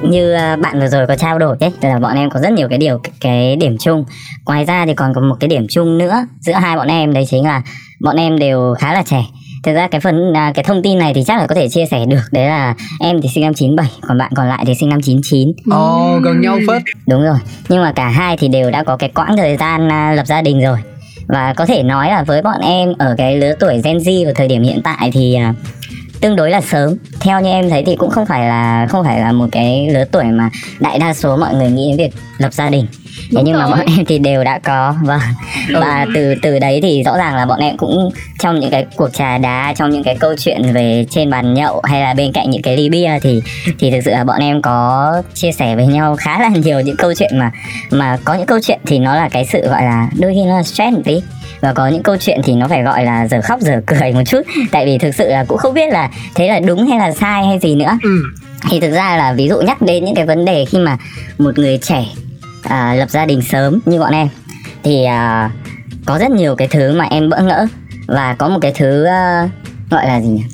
như 0.03 0.33
à, 0.33 0.57
bạn 0.57 0.81
vừa 0.81 0.89
rồi 0.89 1.07
có 1.07 1.17
trao 1.17 1.39
đổi 1.39 1.57
ấy, 1.61 1.73
là 1.81 1.99
bọn 1.99 2.17
em 2.17 2.31
có 2.31 2.41
rất 2.41 2.53
nhiều 2.53 2.69
cái 2.69 2.79
điều 2.79 3.01
cái 3.21 3.57
điểm 3.57 3.77
chung. 3.81 4.05
Ngoài 4.47 4.65
ra 4.65 4.87
thì 4.87 4.95
còn 4.95 5.15
có 5.15 5.21
một 5.21 5.37
cái 5.41 5.49
điểm 5.49 5.67
chung 5.71 5.99
nữa 5.99 6.27
giữa 6.41 6.53
hai 6.53 6.77
bọn 6.77 6.89
em 6.89 7.13
đấy 7.13 7.27
chính 7.31 7.45
là 7.45 7.63
bọn 8.01 8.17
em 8.17 8.39
đều 8.39 8.75
khá 8.79 8.93
là 8.93 9.03
trẻ. 9.07 9.25
Thực 9.65 9.75
ra 9.75 9.89
cái 9.89 10.01
phần 10.01 10.37
à, 10.37 10.53
cái 10.55 10.65
thông 10.65 10.83
tin 10.83 10.99
này 10.99 11.15
thì 11.15 11.25
chắc 11.27 11.39
là 11.39 11.47
có 11.47 11.55
thể 11.55 11.69
chia 11.69 11.85
sẻ 11.91 12.05
được. 12.09 12.23
Đấy 12.33 12.47
là 12.47 12.75
em 13.01 13.21
thì 13.23 13.29
sinh 13.35 13.45
năm 13.45 13.55
97, 13.55 13.91
còn 14.09 14.19
bạn 14.19 14.33
còn 14.35 14.49
lại 14.49 14.65
thì 14.67 14.75
sinh 14.75 14.89
năm 14.89 15.01
99. 15.03 15.49
ồ 15.71 16.19
gần 16.25 16.41
nhau 16.41 16.59
phết 16.69 16.83
Đúng 17.09 17.23
rồi, 17.23 17.39
nhưng 17.69 17.83
mà 17.83 17.93
cả 17.93 18.09
hai 18.09 18.37
thì 18.37 18.49
đều 18.49 18.71
đã 18.71 18.85
có 18.85 18.97
cái 18.97 19.11
quãng 19.15 19.37
thời 19.37 19.57
gian 19.57 19.89
à, 19.89 20.13
lập 20.13 20.27
gia 20.27 20.43
đình 20.43 20.61
rồi. 20.63 20.79
Và 21.29 21.55
có 21.57 21.67
thể 21.67 21.83
nói 21.83 22.09
là 22.09 22.23
với 22.23 22.43
bọn 22.43 22.61
em 22.61 22.93
ở 22.99 23.15
cái 23.19 23.37
lứa 23.37 23.53
tuổi 23.61 23.81
Gen 23.85 23.99
Z 23.99 24.25
vào 24.25 24.35
thời 24.35 24.49
điểm 24.49 24.63
hiện 24.63 24.81
tại 24.85 25.11
thì 25.13 25.35
à, 25.35 25.55
tương 26.21 26.37
đối 26.37 26.51
là 26.51 26.61
sớm. 26.61 26.97
Theo 27.21 27.41
như 27.41 27.51
em 27.51 27.71
thấy 27.71 27.85
thì 27.87 27.97
cũng 27.97 28.11
không 28.11 28.27
phải 28.27 28.49
là, 28.49 28.87
không 28.91 29.05
phải 29.05 29.21
là 29.21 29.33
một 29.33 29.47
cái 29.53 29.89
lứa 29.91 30.05
tuổi 30.13 30.25
mà 30.25 30.51
đại 30.81 30.99
đa 30.99 31.15
số 31.15 31.37
mọi 31.37 31.55
người 31.55 31.71
nghĩ 31.71 31.89
đến 31.89 31.97
việc 31.97 32.21
lập 32.39 32.53
gia 32.53 32.71
đình. 32.71 32.87
Thế 33.31 33.43
nhưng 33.45 33.59
mà 33.59 33.67
rồi. 33.67 33.71
bọn 33.71 33.87
em 33.97 34.05
thì 34.05 34.19
đều 34.19 34.45
đã 34.45 34.59
có 34.59 34.95
vâng. 35.05 35.21
Và 35.73 36.07
từ 36.15 36.35
từ 36.43 36.59
đấy 36.59 36.81
thì 36.83 37.03
rõ 37.03 37.17
ràng 37.17 37.35
là 37.37 37.47
bọn 37.47 37.61
em 37.61 37.77
cũng 37.77 38.11
trong 38.39 38.61
những 38.61 38.71
cái 38.71 38.87
cuộc 38.97 39.09
trà 39.13 39.39
đá, 39.39 39.75
trong 39.77 39.91
những 39.91 40.03
cái 40.03 40.17
câu 40.21 40.35
chuyện 40.39 40.73
về 40.73 41.07
trên 41.11 41.31
bàn 41.31 41.55
nhậu 41.55 41.81
hay 41.85 42.01
là 42.01 42.15
bên 42.15 42.33
cạnh 42.33 42.51
những 42.51 42.63
cái 42.63 42.77
ly 42.77 42.89
bia 42.89 43.19
thì 43.23 43.43
thì 43.79 43.91
thực 43.91 44.01
sự 44.05 44.11
là 44.11 44.25
bọn 44.25 44.41
em 44.41 44.63
có 44.63 45.13
chia 45.35 45.53
sẻ 45.53 45.77
với 45.77 45.87
nhau 45.87 46.17
khá 46.17 46.39
là 46.39 46.49
nhiều 46.65 46.81
những 46.81 46.97
câu 46.97 47.15
chuyện 47.15 47.39
mà 47.39 47.51
mà 47.91 48.19
có 48.25 48.35
những 48.35 48.47
câu 48.47 48.59
chuyện 48.63 48.81
thì 48.87 48.99
nó 48.99 49.15
là 49.15 49.29
cái 49.29 49.45
sự 49.45 49.69
gọi 49.69 49.83
là 49.83 50.09
đôi 50.19 50.35
khi 50.35 50.45
nó 50.45 50.57
là 50.57 50.63
stress 50.63 50.95
một 50.95 51.03
tí 51.05 51.21
và 51.61 51.73
có 51.73 51.87
những 51.87 52.03
câu 52.03 52.17
chuyện 52.17 52.41
thì 52.45 52.53
nó 52.53 52.69
phải 52.69 52.83
gọi 52.83 53.05
là 53.05 53.29
giờ 53.29 53.41
khóc 53.43 53.61
giờ 53.61 53.81
cười 53.87 54.13
một 54.13 54.23
chút 54.27 54.43
tại 54.71 54.87
vì 54.87 54.99
thực 54.99 55.15
sự 55.15 55.29
là 55.29 55.45
cũng 55.45 55.59
không 55.59 55.75
biết 55.75 55.93
là 55.93 56.11
thế 56.35 56.49
là 56.49 56.61
đúng 56.61 56.87
hay 56.87 56.99
là 56.99 57.13
sai 57.13 57.47
hay 57.47 57.59
gì 57.59 57.75
nữa 57.75 57.99
ừ. 58.03 58.23
thì 58.71 58.81
thực 58.81 58.91
ra 58.91 59.17
là 59.17 59.33
ví 59.33 59.49
dụ 59.49 59.61
nhắc 59.61 59.83
đến 59.83 60.05
những 60.05 60.15
cái 60.15 60.27
vấn 60.27 60.45
đề 60.45 60.65
khi 60.65 60.79
mà 60.79 60.97
một 61.39 61.59
người 61.59 61.79
trẻ 61.79 62.05
à, 62.63 62.95
lập 62.95 63.11
gia 63.11 63.27
đình 63.27 63.43
sớm 63.43 63.81
như 63.87 63.99
bọn 63.99 64.13
em. 64.13 64.29
Thì 64.83 65.05
à, 65.05 65.51
có 66.07 66.19
rất 66.19 66.31
nhiều 66.31 66.57
cái 66.57 66.69
thứ 66.69 66.99
mà 66.99 67.05
em 67.05 67.29
bỡ 67.29 67.43
ngỡ 67.43 67.67
và 68.07 68.35
có 68.39 68.49
một 68.49 68.59
cái 68.63 68.73
thứ 68.77 69.05
à, 69.05 69.49
gọi 69.91 70.07
là 70.07 70.21
gì 70.21 70.29
nhỉ? 70.29 70.45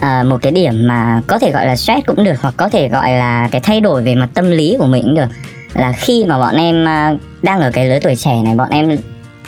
À, 0.00 0.22
một 0.22 0.38
cái 0.42 0.52
điểm 0.52 0.86
mà 0.86 1.22
có 1.26 1.38
thể 1.38 1.52
gọi 1.52 1.66
là 1.66 1.76
stress 1.76 2.06
cũng 2.06 2.24
được 2.24 2.40
hoặc 2.40 2.54
có 2.56 2.68
thể 2.68 2.88
gọi 2.88 3.12
là 3.12 3.48
cái 3.52 3.60
thay 3.60 3.80
đổi 3.80 4.02
về 4.02 4.14
mặt 4.14 4.28
tâm 4.34 4.50
lý 4.50 4.76
của 4.78 4.86
mình 4.86 5.02
cũng 5.02 5.14
được. 5.14 5.28
Là 5.74 5.92
khi 5.92 6.24
mà 6.24 6.38
bọn 6.38 6.54
em 6.56 6.88
à, 6.88 7.14
đang 7.42 7.60
ở 7.60 7.70
cái 7.70 7.88
lứa 7.88 7.98
tuổi 8.02 8.16
trẻ 8.16 8.42
này 8.44 8.54
bọn 8.54 8.70
em 8.70 8.96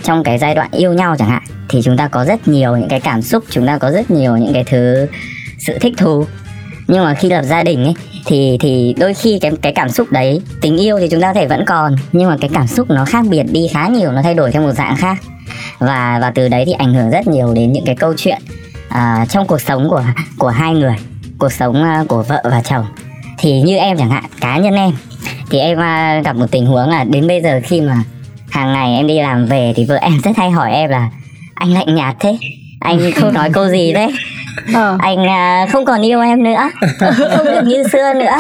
trong 0.03 0.25
cái 0.25 0.39
giai 0.39 0.55
đoạn 0.55 0.69
yêu 0.73 0.93
nhau 0.93 1.17
chẳng 1.19 1.29
hạn 1.29 1.43
thì 1.69 1.83
chúng 1.83 1.97
ta 1.97 2.09
có 2.09 2.25
rất 2.25 2.49
nhiều 2.49 2.77
những 2.77 2.89
cái 2.89 3.01
cảm 3.01 3.23
xúc 3.23 3.45
chúng 3.51 3.67
ta 3.67 3.79
có 3.79 3.91
rất 3.91 4.11
nhiều 4.11 4.37
những 4.37 4.53
cái 4.53 4.65
thứ 4.65 5.07
sự 5.59 5.79
thích 5.79 5.95
thú 5.97 6.27
nhưng 6.89 7.05
mà 7.05 7.15
khi 7.15 7.29
lập 7.29 7.43
gia 7.43 7.63
đình 7.63 7.85
ấy 7.85 7.95
thì 8.27 8.57
thì 8.61 8.95
đôi 8.99 9.15
khi 9.15 9.39
cái 9.39 9.53
cái 9.63 9.73
cảm 9.73 9.89
xúc 9.89 10.13
đấy 10.13 10.41
tình 10.61 10.77
yêu 10.77 10.99
thì 10.99 11.09
chúng 11.11 11.21
ta 11.21 11.27
có 11.27 11.41
thể 11.41 11.47
vẫn 11.47 11.65
còn 11.67 11.97
nhưng 12.13 12.29
mà 12.29 12.37
cái 12.41 12.51
cảm 12.55 12.67
xúc 12.67 12.91
nó 12.91 13.05
khác 13.05 13.25
biệt 13.29 13.43
đi 13.43 13.69
khá 13.73 13.89
nhiều 13.89 14.13
nó 14.13 14.23
thay 14.23 14.35
đổi 14.35 14.53
theo 14.53 14.63
một 14.63 14.73
dạng 14.73 14.97
khác. 14.97 15.19
Và 15.79 16.19
và 16.21 16.31
từ 16.31 16.49
đấy 16.49 16.65
thì 16.67 16.73
ảnh 16.73 16.95
hưởng 16.95 17.11
rất 17.11 17.27
nhiều 17.27 17.55
đến 17.55 17.73
những 17.73 17.85
cái 17.85 17.95
câu 17.95 18.15
chuyện 18.17 18.39
uh, 18.89 19.29
trong 19.29 19.47
cuộc 19.47 19.61
sống 19.61 19.89
của 19.91 20.05
của 20.39 20.49
hai 20.49 20.75
người 20.75 20.97
cuộc 21.39 21.53
sống 21.53 21.83
uh, 22.01 22.09
của 22.09 22.23
vợ 22.23 22.43
và 22.45 22.63
chồng. 22.63 22.87
Thì 23.39 23.61
như 23.61 23.77
em 23.77 23.97
chẳng 23.97 24.11
hạn 24.11 24.25
cá 24.41 24.59
nhân 24.59 24.75
em 24.75 24.93
thì 25.51 25.59
em 25.59 25.79
uh, 25.79 26.25
gặp 26.25 26.37
một 26.37 26.47
tình 26.51 26.67
huống 26.67 26.89
là 26.89 27.05
đến 27.05 27.27
bây 27.27 27.43
giờ 27.43 27.61
khi 27.65 27.81
mà 27.81 28.03
hàng 28.51 28.73
ngày 28.73 28.95
em 28.95 29.07
đi 29.07 29.19
làm 29.19 29.47
về 29.47 29.73
thì 29.77 29.85
vợ 29.85 29.97
em 29.97 30.21
rất 30.25 30.37
hay 30.37 30.51
hỏi 30.51 30.73
em 30.73 30.91
là 30.91 31.11
anh 31.55 31.73
lạnh 31.73 31.95
nhạt 31.95 32.17
thế? 32.21 32.39
Anh 32.81 33.13
không 33.17 33.35
nói 33.35 33.51
câu 33.53 33.69
gì 33.69 33.93
đấy. 33.93 34.13
Ờ. 34.75 34.97
anh 35.01 35.27
à, 35.27 35.67
không 35.73 35.85
còn 35.85 36.03
yêu 36.03 36.21
em 36.21 36.43
nữa. 36.43 36.71
Không 37.37 37.47
được 37.47 37.63
như 37.65 37.83
xưa 37.93 38.13
nữa. 38.15 38.37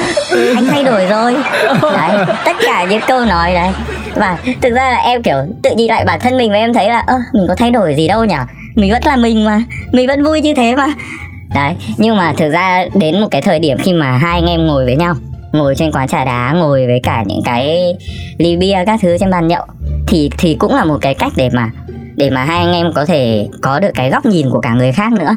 Anh 0.55 0.67
thay 0.71 0.85
đổi 0.85 1.07
rồi. 1.07 1.37
Đấy 1.83 2.27
tất 2.45 2.57
cả 2.67 2.87
những 2.91 3.01
câu 3.09 3.25
nói 3.25 3.55
đấy. 3.55 3.69
Và 4.15 4.39
thực 4.61 4.71
ra 4.75 4.91
là 4.91 4.99
em 4.99 5.23
kiểu 5.23 5.37
tự 5.63 5.71
nhìn 5.77 5.89
lại 5.89 6.05
bản 6.05 6.21
thân 6.21 6.37
mình 6.37 6.51
và 6.51 6.57
em 6.57 6.73
thấy 6.73 6.89
là 6.89 6.99
ơ 6.99 7.19
mình 7.33 7.45
có 7.49 7.55
thay 7.55 7.71
đổi 7.71 7.95
gì 7.95 8.09
đâu 8.09 8.25
nhỉ? 8.25 8.35
Mình 8.75 8.93
vẫn 8.93 9.03
là 9.05 9.17
mình 9.17 9.45
mà. 9.45 9.63
Mình 9.93 10.07
vẫn 10.07 10.25
vui 10.25 10.41
như 10.41 10.55
thế 10.55 10.77
mà. 10.77 10.87
Đấy 11.55 11.75
nhưng 11.97 12.17
mà 12.17 12.33
thực 12.37 12.51
ra 12.51 12.85
đến 12.95 13.21
một 13.21 13.29
cái 13.31 13.43
thời 13.43 13.59
điểm 13.59 13.79
khi 13.79 13.93
mà 13.93 14.11
hai 14.11 14.41
anh 14.41 14.47
em 14.47 14.67
ngồi 14.67 14.85
với 14.85 14.97
nhau 14.97 15.15
ngồi 15.53 15.75
trên 15.75 15.93
quán 15.93 16.09
trà 16.09 16.25
đá 16.25 16.53
ngồi 16.57 16.87
với 16.87 17.01
cả 17.03 17.25
những 17.27 17.43
cái 17.45 17.95
ly 18.39 18.57
bia 18.57 18.85
các 18.87 19.01
thứ 19.03 19.17
trên 19.21 19.31
bàn 19.31 19.49
nhậu 19.49 19.65
thì 20.07 20.31
thì 20.39 20.57
cũng 20.59 20.75
là 20.75 20.85
một 20.85 20.99
cái 21.01 21.15
cách 21.15 21.33
để 21.37 21.51
mà 21.53 21.71
để 22.19 22.31
mà 22.31 22.45
hai 22.45 22.59
anh 22.59 22.73
em 22.73 22.93
có 22.95 23.05
thể 23.05 23.49
có 23.63 23.81
được 23.81 23.91
cái 23.95 24.11
góc 24.11 24.27
nhìn 24.27 24.51
của 24.51 24.61
cả 24.61 24.75
người 24.75 24.93
khác 24.93 25.13
nữa. 25.13 25.37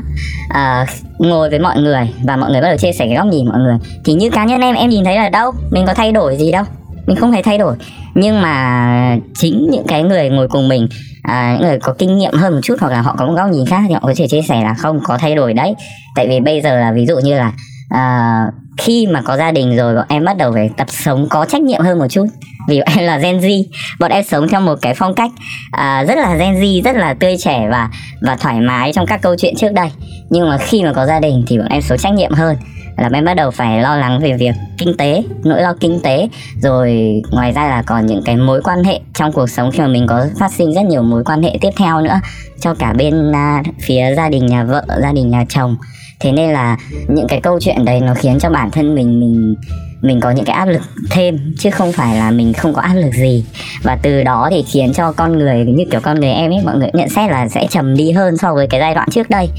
À, 0.50 0.86
ngồi 1.20 1.50
với 1.50 1.60
mọi 1.60 1.82
người 1.82 2.14
và 2.24 2.36
mọi 2.36 2.52
người 2.52 2.62
bắt 2.62 2.68
đầu 2.68 2.78
chia 2.78 2.92
sẻ 2.92 3.06
cái 3.06 3.16
góc 3.16 3.26
nhìn 3.26 3.48
mọi 3.48 3.60
người. 3.60 3.78
Thì 4.06 4.14
như 4.14 4.30
cá 4.30 4.46
nhân 4.46 4.62
em 4.62 4.76
em 4.76 4.90
nhìn 4.90 5.04
thấy 5.04 5.16
là 5.16 5.30
đâu? 5.30 5.52
Mình 5.72 5.86
có 5.86 5.94
thay 5.94 6.12
đổi 6.12 6.38
gì 6.38 6.52
đâu? 6.52 6.64
Mình 7.08 7.18
không 7.18 7.32
hề 7.32 7.42
thay 7.42 7.58
đổi. 7.58 7.76
Nhưng 8.16 8.42
mà 8.42 9.18
chính 9.36 9.68
những 9.72 9.88
cái 9.88 10.04
người 10.04 10.30
ngồi 10.30 10.48
cùng 10.48 10.68
mình 10.68 10.88
à, 11.24 11.58
những 11.60 11.70
người 11.70 11.80
có 11.80 11.94
kinh 11.94 12.18
nghiệm 12.18 12.34
hơn 12.34 12.54
một 12.54 12.60
chút 12.64 12.76
hoặc 12.80 12.92
là 12.92 13.02
họ 13.02 13.16
có 13.18 13.26
một 13.26 13.34
góc 13.34 13.50
nhìn 13.52 13.66
khác 13.66 13.82
thì 13.88 13.94
họ 13.94 14.00
có 14.04 14.14
thể 14.16 14.28
chia 14.28 14.42
sẻ 14.42 14.62
là 14.64 14.74
không 14.74 15.00
có 15.04 15.18
thay 15.18 15.36
đổi 15.36 15.54
đấy. 15.54 15.76
Tại 16.16 16.28
vì 16.28 16.40
bây 16.40 16.62
giờ 16.62 16.80
là 16.80 16.92
ví 16.92 17.06
dụ 17.06 17.18
như 17.18 17.36
là 17.36 17.52
à, 17.90 18.46
khi 18.84 19.08
mà 19.08 19.22
có 19.22 19.38
gia 19.38 19.52
đình 19.52 19.78
rồi 19.78 19.96
bọn 19.96 20.06
em 20.10 20.26
bắt 20.26 20.38
đầu 20.38 20.52
phải 20.54 20.70
tập 20.78 20.88
sống 20.90 21.28
có 21.30 21.46
trách 21.46 21.62
nhiệm 21.62 21.82
hơn 21.82 22.00
một 22.00 22.08
chút. 22.10 22.26
Vì 22.68 22.80
bọn 22.80 22.98
em 22.98 23.06
là 23.06 23.18
Gen 23.18 23.40
Z 23.40 23.64
bọn 24.00 24.12
em 24.12 24.24
sống 24.24 24.48
theo 24.48 24.62
một 24.62 24.76
cái 24.82 24.94
phong 24.94 25.14
cách 25.14 25.32
uh, 25.68 26.08
rất 26.08 26.18
là 26.18 26.36
Gen 26.36 26.56
Z 26.56 26.82
rất 26.84 26.96
là 26.96 27.14
tươi 27.14 27.36
trẻ 27.40 27.68
và 27.72 27.90
và 28.22 28.36
thoải 28.36 28.60
mái 28.60 28.94
trong 28.94 29.06
các 29.06 29.22
câu 29.22 29.36
chuyện 29.36 29.56
trước 29.56 29.74
đây. 29.74 29.90
Nhưng 30.30 30.50
mà 30.50 30.58
khi 30.58 30.84
mà 30.84 30.94
có 30.94 31.06
gia 31.06 31.20
đình 31.20 31.44
thì 31.48 31.58
bọn 31.58 31.68
em 31.70 31.82
số 31.82 31.98
trách 31.98 32.14
nhiệm 32.14 32.32
hơn 32.32 32.58
là 32.98 33.10
em 33.14 33.26
bắt 33.26 33.34
đầu 33.34 33.52
phải 33.52 33.82
lo 33.82 33.96
lắng 33.96 34.20
về 34.20 34.34
việc 34.34 34.54
kinh 34.78 34.98
tế 34.98 35.24
nỗi 35.44 35.62
lo 35.62 35.74
kinh 35.80 36.00
tế. 36.04 36.30
Rồi 36.62 37.14
ngoài 37.32 37.52
ra 37.52 37.68
là 37.68 37.84
còn 37.86 38.06
những 38.06 38.22
cái 38.26 38.36
mối 38.36 38.62
quan 38.64 38.84
hệ 38.84 39.00
trong 39.14 39.32
cuộc 39.32 39.50
sống 39.50 39.72
khi 39.72 39.80
mà 39.80 39.88
mình 39.88 40.08
có 40.08 40.26
phát 40.40 40.52
sinh 40.52 40.74
rất 40.74 40.86
nhiều 40.86 41.02
mối 41.02 41.24
quan 41.24 41.44
hệ 41.44 41.58
tiếp 41.62 41.72
theo 41.78 42.02
nữa 42.02 42.20
cho 42.60 42.74
cả 42.74 42.94
bên 42.94 43.32
uh, 43.32 43.66
phía 43.80 44.16
gia 44.16 44.30
đình 44.30 44.46
nhà 44.46 44.64
vợ 44.64 44.86
gia 45.02 45.12
đình 45.12 45.30
nhà 45.30 45.46
chồng 45.50 45.78
thế 46.22 46.32
nên 46.32 46.50
là 46.50 46.78
những 47.08 47.28
cái 47.28 47.42
câu 47.42 47.60
chuyện 47.60 47.86
đấy 47.86 48.00
nó 48.00 48.14
khiến 48.14 48.40
cho 48.40 48.50
bản 48.50 48.72
thân 48.72 48.96
mình 48.96 49.20
mình 49.20 49.56
mình 50.02 50.20
có 50.20 50.32
những 50.32 50.46
cái 50.46 50.56
áp 50.56 50.66
lực 50.66 50.82
thêm, 51.10 51.54
chứ 51.60 51.70
không 51.70 51.92
phải 51.92 52.18
là 52.18 52.32
mình 52.32 52.54
không 52.54 52.74
có 52.74 52.82
áp 52.82 52.94
lực 52.94 53.14
gì. 53.14 53.46
Và 53.84 53.98
từ 54.02 54.24
đó 54.24 54.48
thì 54.52 54.64
khiến 54.64 54.94
cho 54.94 55.12
con 55.12 55.38
người, 55.38 55.66
như 55.66 55.86
kiểu 55.92 56.02
con 56.02 56.20
người 56.20 56.32
em 56.32 56.52
ấy, 56.52 56.60
mọi 56.66 56.78
người 56.78 56.90
nhận 56.94 57.10
xét 57.10 57.32
là 57.32 57.48
sẽ 57.48 57.68
trầm 57.70 57.98
đi 57.98 58.12
hơn 58.12 58.38
so 58.38 58.54
với 58.54 58.68
cái 58.68 58.80
giai 58.80 58.96
đoạn 58.96 59.10
trước 59.12 59.30
đây. 59.30 59.50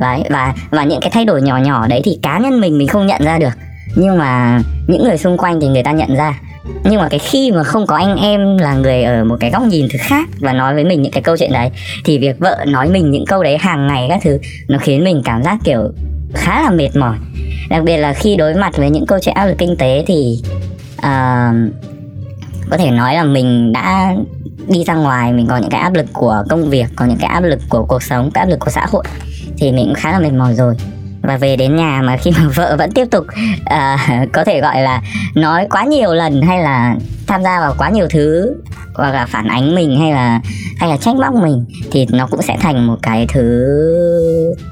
Đấy, 0.00 0.22
và 0.30 0.54
và 0.70 0.84
những 0.84 1.00
cái 1.00 1.10
thay 1.10 1.24
đổi 1.24 1.42
nhỏ 1.42 1.58
nhỏ 1.58 1.86
đấy 1.86 2.00
thì 2.04 2.18
cá 2.22 2.38
nhân 2.38 2.60
mình 2.60 2.78
mình 2.78 2.88
không 2.88 3.06
nhận 3.06 3.24
ra 3.24 3.38
được. 3.38 3.52
Nhưng 3.96 4.18
mà 4.18 4.60
những 4.88 5.04
người 5.04 5.18
xung 5.18 5.36
quanh 5.36 5.60
thì 5.60 5.68
người 5.68 5.82
ta 5.82 5.92
nhận 5.92 6.16
ra 6.16 6.40
nhưng 6.84 7.00
mà 7.00 7.08
cái 7.08 7.18
khi 7.18 7.52
mà 7.52 7.62
không 7.62 7.86
có 7.86 7.96
anh 7.96 8.16
em 8.16 8.58
là 8.58 8.74
người 8.74 9.02
ở 9.02 9.24
một 9.24 9.36
cái 9.40 9.50
góc 9.50 9.62
nhìn 9.62 9.88
thứ 9.92 9.98
khác 10.00 10.28
và 10.40 10.52
nói 10.52 10.74
với 10.74 10.84
mình 10.84 11.02
những 11.02 11.12
cái 11.12 11.22
câu 11.22 11.36
chuyện 11.36 11.52
đấy 11.52 11.70
thì 12.04 12.18
việc 12.18 12.38
vợ 12.38 12.64
nói 12.68 12.88
mình 12.88 13.10
những 13.10 13.26
câu 13.26 13.42
đấy 13.42 13.58
hàng 13.58 13.86
ngày 13.86 14.06
các 14.08 14.20
thứ 14.24 14.38
nó 14.68 14.78
khiến 14.78 15.04
mình 15.04 15.22
cảm 15.24 15.42
giác 15.42 15.58
kiểu 15.64 15.92
khá 16.34 16.62
là 16.62 16.70
mệt 16.70 16.96
mỏi. 16.96 17.16
Đặc 17.70 17.84
biệt 17.84 17.96
là 17.96 18.12
khi 18.12 18.36
đối 18.36 18.54
mặt 18.54 18.76
với 18.76 18.90
những 18.90 19.06
câu 19.06 19.18
chuyện 19.22 19.34
áp 19.34 19.46
lực 19.46 19.58
kinh 19.58 19.76
tế 19.76 20.04
thì 20.06 20.42
uh, 20.98 21.72
có 22.70 22.76
thể 22.78 22.90
nói 22.90 23.14
là 23.14 23.24
mình 23.24 23.72
đã 23.72 24.14
đi 24.68 24.84
ra 24.84 24.94
ngoài 24.94 25.32
mình 25.32 25.46
có 25.46 25.56
những 25.56 25.70
cái 25.70 25.80
áp 25.80 25.94
lực 25.94 26.06
của 26.12 26.44
công 26.48 26.70
việc 26.70 26.86
có 26.96 27.04
những 27.04 27.18
cái 27.20 27.30
áp 27.30 27.40
lực 27.40 27.60
của 27.68 27.84
cuộc 27.84 28.02
sống 28.02 28.30
cái 28.30 28.44
áp 28.44 28.50
lực 28.50 28.60
của 28.60 28.70
xã 28.70 28.86
hội 28.90 29.04
thì 29.58 29.72
mình 29.72 29.86
cũng 29.86 29.94
khá 29.94 30.12
là 30.12 30.18
mệt 30.18 30.32
mỏi 30.32 30.54
rồi 30.54 30.74
và 31.24 31.36
về 31.36 31.56
đến 31.56 31.76
nhà 31.76 32.02
mà 32.04 32.16
khi 32.16 32.30
mà 32.30 32.48
vợ 32.54 32.76
vẫn 32.78 32.92
tiếp 32.92 33.06
tục 33.10 33.26
uh, 33.74 34.32
có 34.32 34.44
thể 34.44 34.60
gọi 34.60 34.82
là 34.82 35.02
nói 35.34 35.66
quá 35.70 35.84
nhiều 35.84 36.14
lần 36.14 36.42
hay 36.42 36.62
là 36.62 36.96
tham 37.26 37.42
gia 37.42 37.60
vào 37.60 37.74
quá 37.78 37.90
nhiều 37.90 38.06
thứ 38.10 38.54
hoặc 38.94 39.14
là 39.14 39.26
phản 39.26 39.48
ánh 39.48 39.74
mình 39.74 40.00
hay 40.00 40.12
là 40.12 40.40
hay 40.76 40.90
là 40.90 40.96
trách 40.96 41.16
móc 41.16 41.34
mình 41.34 41.64
thì 41.90 42.06
nó 42.10 42.26
cũng 42.26 42.42
sẽ 42.42 42.56
thành 42.60 42.86
một 42.86 42.96
cái 43.02 43.26
thứ 43.32 43.74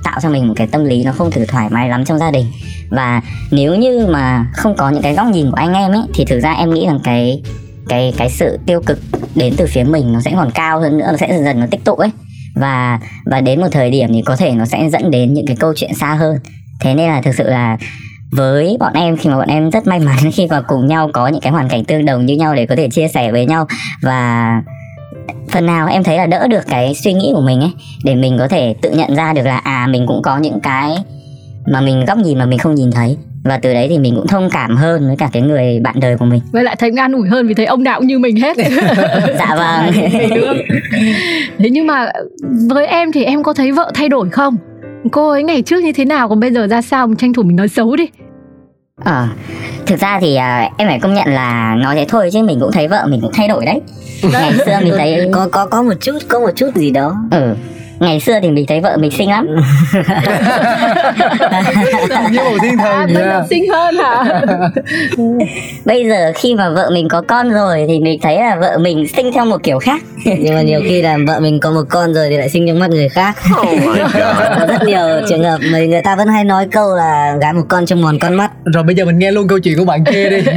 tạo 0.04 0.21
cho 0.23 0.30
mình 0.30 0.49
một 0.49 0.54
cái 0.56 0.66
tâm 0.66 0.85
lý 0.85 1.04
nó 1.04 1.12
không 1.12 1.30
thử 1.30 1.44
thoải 1.44 1.68
mái 1.71 1.88
lắm 1.88 2.04
trong 2.04 2.18
gia 2.18 2.30
đình. 2.30 2.47
Và 2.90 3.21
nếu 3.50 3.75
như 3.75 4.06
mà 4.06 4.47
không 4.54 4.76
có 4.76 4.90
những 4.90 5.02
cái 5.02 5.14
góc 5.14 5.26
nhìn 5.26 5.50
của 5.50 5.56
anh 5.56 5.75
em 5.75 5.92
ấy 5.92 6.02
thì 6.14 6.25
thực 6.25 6.40
ra 6.40 6.52
em 6.52 6.75
nghĩ 6.75 6.87
rằng 6.87 7.00
cái 7.04 7.42
cái 7.88 8.14
cái 8.16 8.30
sự 8.30 8.59
tiêu 8.66 8.82
cực 8.87 8.99
đến 9.35 9.54
từ 9.56 9.66
phía 9.66 9.85
mình 9.85 10.12
nó 10.12 10.21
sẽ 10.21 10.32
còn 10.37 10.50
cao 10.50 10.80
hơn 10.80 10.99
nữa 10.99 11.06
nó 11.11 11.16
sẽ 11.16 11.28
dần 11.28 11.44
dần 11.44 11.61
nó 11.61 11.66
tích 11.71 11.85
tụ 11.85 11.94
ấy 11.94 12.11
và 12.62 12.99
và 13.26 13.40
đến 13.40 13.61
một 13.61 13.69
thời 13.73 13.90
điểm 13.90 14.09
thì 14.12 14.23
có 14.23 14.37
thể 14.37 14.50
nó 14.50 14.64
sẽ 14.64 14.90
dẫn 14.90 15.11
đến 15.11 15.35
những 15.35 15.47
cái 15.47 15.57
câu 15.57 15.73
chuyện 15.76 15.95
xa 15.95 16.14
hơn. 16.14 16.37
Thế 16.81 16.95
nên 16.95 17.09
là 17.09 17.21
thực 17.21 17.35
sự 17.35 17.45
là 17.45 17.78
với 18.33 18.76
bọn 18.81 18.92
em, 18.92 19.16
khi 19.16 19.31
mà 19.31 19.37
bọn 19.37 19.49
em 19.49 19.71
rất 19.71 19.87
may 19.87 19.99
mắn 19.99 20.16
khi 20.33 20.47
mà 20.50 20.61
cùng 20.61 20.87
nhau 20.87 21.11
có 21.12 21.28
những 21.28 21.40
cái 21.40 21.52
hoàn 21.52 21.69
cảnh 21.69 21.85
tương 21.85 22.04
đồng 22.04 22.26
như 22.26 22.37
nhau 22.37 22.54
để 22.54 22.66
có 22.66 22.76
thể 22.76 22.88
chia 22.88 23.09
sẻ 23.09 23.33
với 23.33 23.47
nhau. 23.47 23.66
Và 24.02 24.62
phần 25.50 25.66
nào 25.66 25.88
em 25.88 26.04
thấy 26.04 26.16
là 26.16 26.26
đỡ 26.26 26.49
được 26.49 26.66
cái 26.69 26.95
suy 26.95 27.12
nghĩ 27.12 27.31
của 27.35 27.40
mình 27.40 27.61
ấy, 27.61 27.73
để 28.04 28.14
mình 28.14 28.37
có 28.38 28.49
thể 28.49 28.75
tự 28.83 28.90
nhận 28.90 29.16
ra 29.16 29.33
được 29.33 29.47
là 29.47 29.57
à 29.59 29.87
mình 29.87 30.07
cũng 30.07 30.23
có 30.23 30.38
những 30.38 30.61
cái 30.61 30.97
mà 31.66 31.81
mình 31.81 32.04
góc 32.04 32.19
nhìn 32.19 32.38
mà 32.38 32.47
mình 32.47 32.59
không 32.59 32.75
nhìn 32.75 32.90
thấy 32.92 33.16
và 33.44 33.58
từ 33.62 33.75
đấy 33.75 33.87
thì 33.90 33.99
mình 33.99 34.14
cũng 34.16 34.26
thông 34.26 34.50
cảm 34.50 34.76
hơn 34.76 35.06
với 35.06 35.16
cả 35.16 35.28
cái 35.32 35.42
người 35.42 35.80
bạn 35.80 36.00
đời 36.00 36.16
của 36.16 36.25
mình. 36.25 36.40
Với 36.52 36.64
lại 36.64 36.76
thấy 36.78 36.90
an 36.96 37.12
ủi 37.12 37.28
hơn 37.28 37.46
vì 37.49 37.54
thấy 37.54 37.66
ông 37.66 37.82
nào 37.82 37.99
cũng 37.99 38.08
như 38.08 38.18
mình 38.18 38.37
hết. 38.37 38.56
Dạ 39.38 39.56
vâng. 39.56 39.92
Thế 41.58 41.70
nhưng 41.70 41.87
mà 41.87 42.12
với 42.70 42.87
em 42.87 43.12
thì 43.12 43.25
em 43.25 43.42
có 43.42 43.52
thấy 43.52 43.72
vợ 43.72 43.90
thay 43.94 44.08
đổi 44.08 44.30
không? 44.30 44.56
Cô 45.12 45.30
ấy 45.30 45.42
ngày 45.42 45.62
trước 45.62 45.84
như 45.84 45.92
thế 45.92 46.04
nào 46.04 46.28
còn 46.28 46.40
bây 46.40 46.52
giờ 46.52 46.66
ra 46.66 46.82
sao? 46.82 47.06
Mình 47.06 47.16
tranh 47.16 47.32
thủ 47.32 47.42
mình 47.42 47.56
nói 47.56 47.68
xấu 47.68 47.96
đi. 47.96 48.06
Ờ, 49.04 49.28
thực 49.87 50.00
ra 50.00 50.18
thì 50.20 50.37
à, 50.37 50.70
em 50.78 50.88
phải 50.88 50.99
công 51.00 51.14
nhận 51.14 51.28
là 51.28 51.75
nói 51.75 51.94
thế 51.94 52.06
thôi 52.08 52.30
chứ 52.32 52.42
mình 52.42 52.61
cũng 52.61 52.72
thấy 52.72 52.88
vợ 52.88 53.06
mình 53.08 53.20
cũng 53.20 53.32
thay 53.34 53.49
đổi 53.49 53.66
đấy. 53.66 53.80
Ngày 54.32 54.52
xưa 54.66 54.78
mình 54.82 54.92
thấy 54.96 55.28
có 55.32 55.49
có 55.52 55.66
có 55.66 55.82
một 55.82 55.94
chút 56.00 56.18
có 56.28 56.40
một 56.40 56.50
chút 56.56 56.70
gì 56.75 56.90
đó. 56.90 57.16
Ừ, 57.30 57.54
ngày 58.02 58.21
xưa 58.21 58.38
thì 58.42 58.50
mình 58.50 58.66
thấy 58.66 58.80
vợ 58.80 58.97
mình 59.00 59.11
xinh 59.11 59.30
lắm. 59.30 59.47
Như 62.30 62.40
một 62.44 62.56
thiên 62.62 62.78
thần 62.78 62.92
à, 62.92 63.06
bây 63.06 63.14
giờ 63.14 63.42
xinh 63.50 63.68
hơn 63.68 63.94
hả? 63.94 64.42
Bây 65.85 66.09
giờ 66.09 66.32
khi 66.35 66.54
mà 66.54 66.71
vợ 66.71 66.90
mình 66.92 67.09
có 67.09 67.23
con 67.28 67.50
rồi 67.50 67.85
thì 67.88 68.00
mình 68.00 68.18
thấy 68.23 68.37
là 68.37 68.56
vợ 68.56 68.78
mình 68.78 69.06
xinh 69.09 69.32
theo 69.32 69.44
một 69.44 69.62
kiểu 69.62 69.78
khác. 69.78 70.02
Nhưng 70.25 70.54
mà 70.54 70.62
nhiều 70.62 70.80
khi 70.85 71.02
là 71.02 71.18
vợ 71.26 71.40
mình 71.40 71.61
có 71.61 71.71
một 71.71 71.82
con 71.88 72.14
rồi 72.14 72.26
thì 72.30 72.37
lại 72.37 72.49
xinh 72.49 72.66
trong 72.66 72.78
mắt 72.78 72.90
người 72.90 73.09
khác. 73.09 73.37
Oh 73.62 73.68
có 74.59 74.66
rất 74.68 74.82
nhiều 74.87 75.06
trường 75.28 75.44
hợp 75.44 75.59
mà 75.73 75.78
người 75.78 76.02
ta 76.02 76.16
vẫn 76.16 76.28
hay 76.28 76.44
nói 76.44 76.66
câu 76.73 76.97
là 76.97 77.37
gái 77.40 77.52
một 77.52 77.62
con 77.68 77.87
trong 77.87 78.02
mòn 78.02 78.18
con 78.18 78.35
mắt. 78.35 78.50
Rồi 78.64 78.82
bây 78.82 78.94
giờ 78.94 79.04
mình 79.04 79.18
nghe 79.18 79.30
luôn 79.30 79.49
câu 79.49 79.59
chuyện 79.59 79.78
của 79.78 79.85
bạn 79.85 80.04
kia 80.04 80.30
đi. 80.30 80.37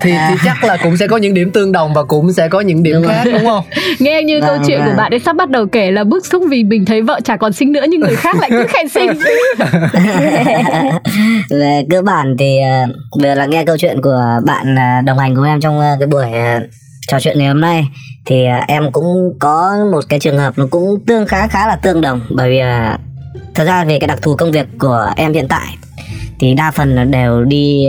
Thì, 0.00 0.10
à. 0.10 0.28
thì 0.30 0.36
chắc 0.44 0.64
là 0.64 0.76
cũng 0.82 0.96
sẽ 0.96 1.06
có 1.06 1.16
những 1.16 1.34
điểm 1.34 1.50
tương 1.50 1.72
đồng 1.72 1.94
và 1.94 2.02
cũng 2.02 2.32
sẽ 2.32 2.48
có 2.48 2.60
những 2.60 2.82
điểm 2.82 2.94
đúng 2.94 3.06
khác 3.06 3.24
đúng 3.24 3.44
không? 3.44 3.64
Nghe 3.98 4.22
như 4.22 4.40
vâng, 4.40 4.48
câu 4.48 4.58
chuyện 4.66 4.78
vâng. 4.78 4.88
của 4.88 4.94
bạn 4.96 5.14
ấy 5.14 5.18
sắp 5.18 5.36
bắt 5.36 5.50
đầu 5.50 5.66
kể 5.66 5.90
là 5.90 6.04
bức 6.04 6.26
xúc 6.26 6.42
vì 6.50 6.64
mình 6.64 6.77
thấy 6.84 7.02
vợ 7.02 7.20
chả 7.24 7.36
còn 7.36 7.52
sinh 7.52 7.72
nữa 7.72 7.84
nhưng 7.88 8.00
người 8.00 8.16
khác 8.16 8.36
lại 8.40 8.50
cứ 8.50 8.66
khen 8.68 8.88
sinh. 8.88 9.10
về 11.50 11.84
cơ 11.90 12.02
bản 12.02 12.36
thì 12.38 12.58
ờ, 12.58 12.86
vừa 13.22 13.34
là 13.34 13.46
nghe 13.46 13.64
câu 13.64 13.76
chuyện 13.76 14.02
của 14.02 14.40
bạn 14.46 14.74
ờ, 14.76 15.00
đồng 15.04 15.18
hành 15.18 15.34
cùng 15.34 15.44
em 15.44 15.60
trong 15.60 15.80
ờ, 15.80 15.96
cái 15.98 16.06
buổi 16.06 16.26
trò 17.08 17.20
chuyện 17.20 17.38
ngày 17.38 17.48
hôm 17.48 17.60
nay 17.60 17.88
thì 18.26 18.44
em 18.68 18.92
cũng 18.92 19.34
có 19.38 19.76
một 19.92 20.04
cái 20.08 20.20
trường 20.20 20.38
hợp 20.38 20.58
nó 20.58 20.66
cũng 20.70 21.04
tương 21.06 21.26
khá 21.26 21.46
khá 21.48 21.66
là 21.66 21.76
tương 21.76 22.00
đồng. 22.00 22.20
Bởi 22.30 22.50
vì 22.50 22.60
thật 23.54 23.64
ra 23.64 23.84
về 23.84 23.98
cái 23.98 24.08
đặc 24.08 24.18
thù 24.22 24.36
công 24.36 24.52
việc 24.52 24.66
của 24.78 25.10
em 25.16 25.32
hiện 25.32 25.48
tại 25.48 25.76
thì 26.40 26.54
đa 26.54 26.70
phần 26.70 26.94
là 26.94 27.04
đều 27.04 27.44
đi 27.44 27.86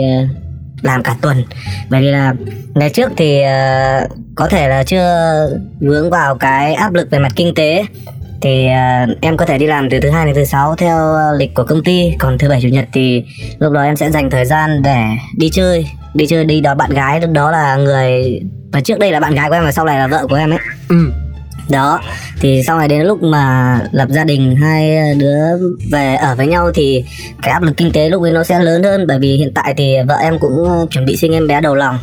làm 0.82 1.02
cả 1.02 1.16
tuần. 1.20 1.44
Bởi 1.90 2.00
vì 2.00 2.06
là 2.06 2.34
ngày 2.74 2.90
trước 2.90 3.12
thì 3.16 3.40
uh, 3.40 4.10
có 4.34 4.48
thể 4.48 4.68
là 4.68 4.84
chưa 4.84 5.48
vướng 5.80 6.10
vào 6.10 6.34
cái 6.34 6.74
áp 6.74 6.94
lực 6.94 7.10
về 7.10 7.18
mặt 7.18 7.32
kinh 7.36 7.54
tế 7.54 7.84
thì 8.40 8.66
uh, 8.66 9.20
em 9.20 9.36
có 9.36 9.44
thể 9.44 9.58
đi 9.58 9.66
làm 9.66 9.90
từ 9.90 10.00
thứ 10.00 10.10
hai 10.10 10.26
đến 10.26 10.34
thứ 10.34 10.44
sáu 10.44 10.74
theo 10.76 10.98
lịch 11.38 11.54
của 11.54 11.64
công 11.64 11.84
ty. 11.84 12.12
Còn 12.18 12.38
thứ 12.38 12.48
bảy 12.48 12.60
chủ 12.62 12.68
nhật 12.68 12.84
thì 12.92 13.24
lúc 13.58 13.72
đó 13.72 13.82
em 13.82 13.96
sẽ 13.96 14.10
dành 14.10 14.30
thời 14.30 14.44
gian 14.44 14.82
để 14.82 15.04
đi 15.38 15.50
chơi 15.52 15.86
đi 16.14 16.26
chơi 16.26 16.44
đi 16.44 16.60
đó 16.60 16.74
bạn 16.74 16.90
gái. 16.90 17.20
Đó 17.20 17.50
là 17.50 17.76
người 17.76 18.40
và 18.72 18.80
trước 18.80 18.98
đây 18.98 19.12
là 19.12 19.20
bạn 19.20 19.34
gái 19.34 19.48
của 19.48 19.54
em 19.54 19.64
và 19.64 19.72
sau 19.72 19.84
này 19.84 19.98
là 19.98 20.06
vợ 20.06 20.26
của 20.30 20.36
em 20.36 20.50
ấy. 20.50 20.58
Ừ. 20.88 21.12
đó 21.70 22.00
thì 22.40 22.62
sau 22.66 22.78
này 22.78 22.88
đến 22.88 23.02
lúc 23.02 23.22
mà 23.22 23.78
lập 23.92 24.08
gia 24.10 24.24
đình 24.24 24.56
hai 24.56 24.98
đứa 25.14 25.38
về 25.92 26.14
ở 26.14 26.34
với 26.34 26.46
nhau 26.46 26.70
thì 26.74 27.04
cái 27.42 27.52
áp 27.52 27.62
lực 27.62 27.76
kinh 27.76 27.92
tế 27.92 28.08
lúc 28.08 28.22
ấy 28.22 28.32
nó 28.32 28.44
sẽ 28.44 28.58
lớn 28.58 28.82
hơn. 28.82 29.06
Bởi 29.06 29.18
vì 29.18 29.36
hiện 29.36 29.52
tại 29.54 29.74
thì 29.76 29.96
vợ 30.08 30.16
em 30.22 30.38
cũng 30.38 30.86
chuẩn 30.90 31.06
bị 31.06 31.16
sinh 31.16 31.32
em 31.32 31.46
bé 31.46 31.60
đầu 31.60 31.74
lòng. 31.74 31.98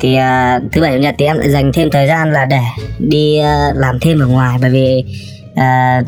Thì 0.00 0.16
uh, 0.18 0.72
thứ 0.72 0.80
bảy 0.80 0.92
chủ 0.92 0.98
nhật 0.98 1.14
thì 1.18 1.26
em 1.26 1.38
lại 1.38 1.50
dành 1.50 1.72
thêm 1.72 1.90
thời 1.90 2.06
gian 2.06 2.32
là 2.32 2.44
để 2.44 2.60
đi 2.98 3.40
uh, 3.40 3.76
làm 3.76 4.00
thêm 4.00 4.20
ở 4.20 4.26
ngoài. 4.26 4.58
Bởi 4.60 4.70
vì 4.70 5.04
à, 5.54 6.02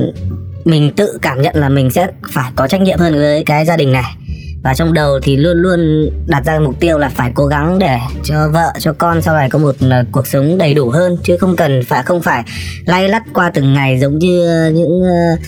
mình 0.65 0.93
tự 0.97 1.19
cảm 1.23 1.43
nhận 1.43 1.57
là 1.57 1.69
mình 1.69 1.91
sẽ 1.91 2.07
phải 2.33 2.53
có 2.57 2.69
trách 2.69 2.81
nhiệm 2.81 2.99
hơn 2.99 3.15
với 3.15 3.45
cái 3.45 3.67
gia 3.67 3.77
đình 3.77 3.93
này. 3.93 4.17
Và 4.63 4.75
trong 4.75 4.93
đầu 4.93 5.21
thì 5.23 5.37
luôn 5.37 5.57
luôn 5.57 6.11
đặt 6.27 6.45
ra 6.45 6.59
mục 6.59 6.81
tiêu 6.81 6.99
là 6.99 7.09
phải 7.09 7.33
cố 7.35 7.47
gắng 7.47 7.79
để 7.79 7.99
cho 8.23 8.49
vợ 8.53 8.73
cho 8.79 8.93
con 8.99 9.23
sau 9.23 9.35
này 9.35 9.51
có 9.51 9.59
một 9.59 9.75
uh, 9.85 10.07
cuộc 10.13 10.27
sống 10.27 10.59
đầy 10.59 10.75
đủ 10.75 10.91
hơn 10.91 11.17
chứ 11.23 11.37
không 11.37 11.57
cần 11.57 11.83
phải 11.85 12.03
không 12.03 12.23
phải 12.23 12.43
lay 12.87 13.09
lắt 13.09 13.23
qua 13.35 13.51
từng 13.55 13.75
ngày 13.75 13.99
giống 13.99 14.19
như 14.19 14.49
à, 14.49 14.69
những 14.69 15.03
uh, 15.03 15.39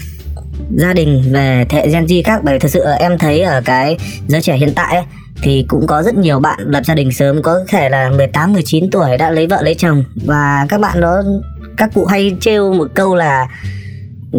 gia 0.77 0.93
đình 0.93 1.23
về 1.33 1.67
thế 1.69 1.89
Gen 1.89 2.07
Z 2.07 2.23
khác. 2.25 2.41
Bởi 2.45 2.59
thực 2.59 2.71
sự 2.71 2.85
em 2.99 3.19
thấy 3.19 3.41
ở 3.41 3.61
cái 3.65 3.97
giới 4.29 4.43
trẻ 4.43 4.57
hiện 4.57 4.73
tại 4.75 4.95
ấy, 4.95 5.05
thì 5.43 5.65
cũng 5.69 5.87
có 5.87 6.03
rất 6.03 6.15
nhiều 6.15 6.41
bạn 6.41 6.59
lập 6.67 6.83
gia 6.85 6.95
đình 6.95 7.13
sớm 7.13 7.43
có 7.43 7.61
thể 7.69 7.89
là 7.89 8.11
18 8.11 8.53
19 8.53 8.91
tuổi 8.91 9.17
đã 9.17 9.31
lấy 9.31 9.47
vợ 9.47 9.63
lấy 9.63 9.75
chồng. 9.75 10.05
Và 10.27 10.67
các 10.69 10.81
bạn 10.81 11.01
đó 11.01 11.23
các 11.77 11.91
cụ 11.95 12.05
hay 12.05 12.37
trêu 12.41 12.73
một 12.73 12.89
câu 12.95 13.15
là 13.15 13.47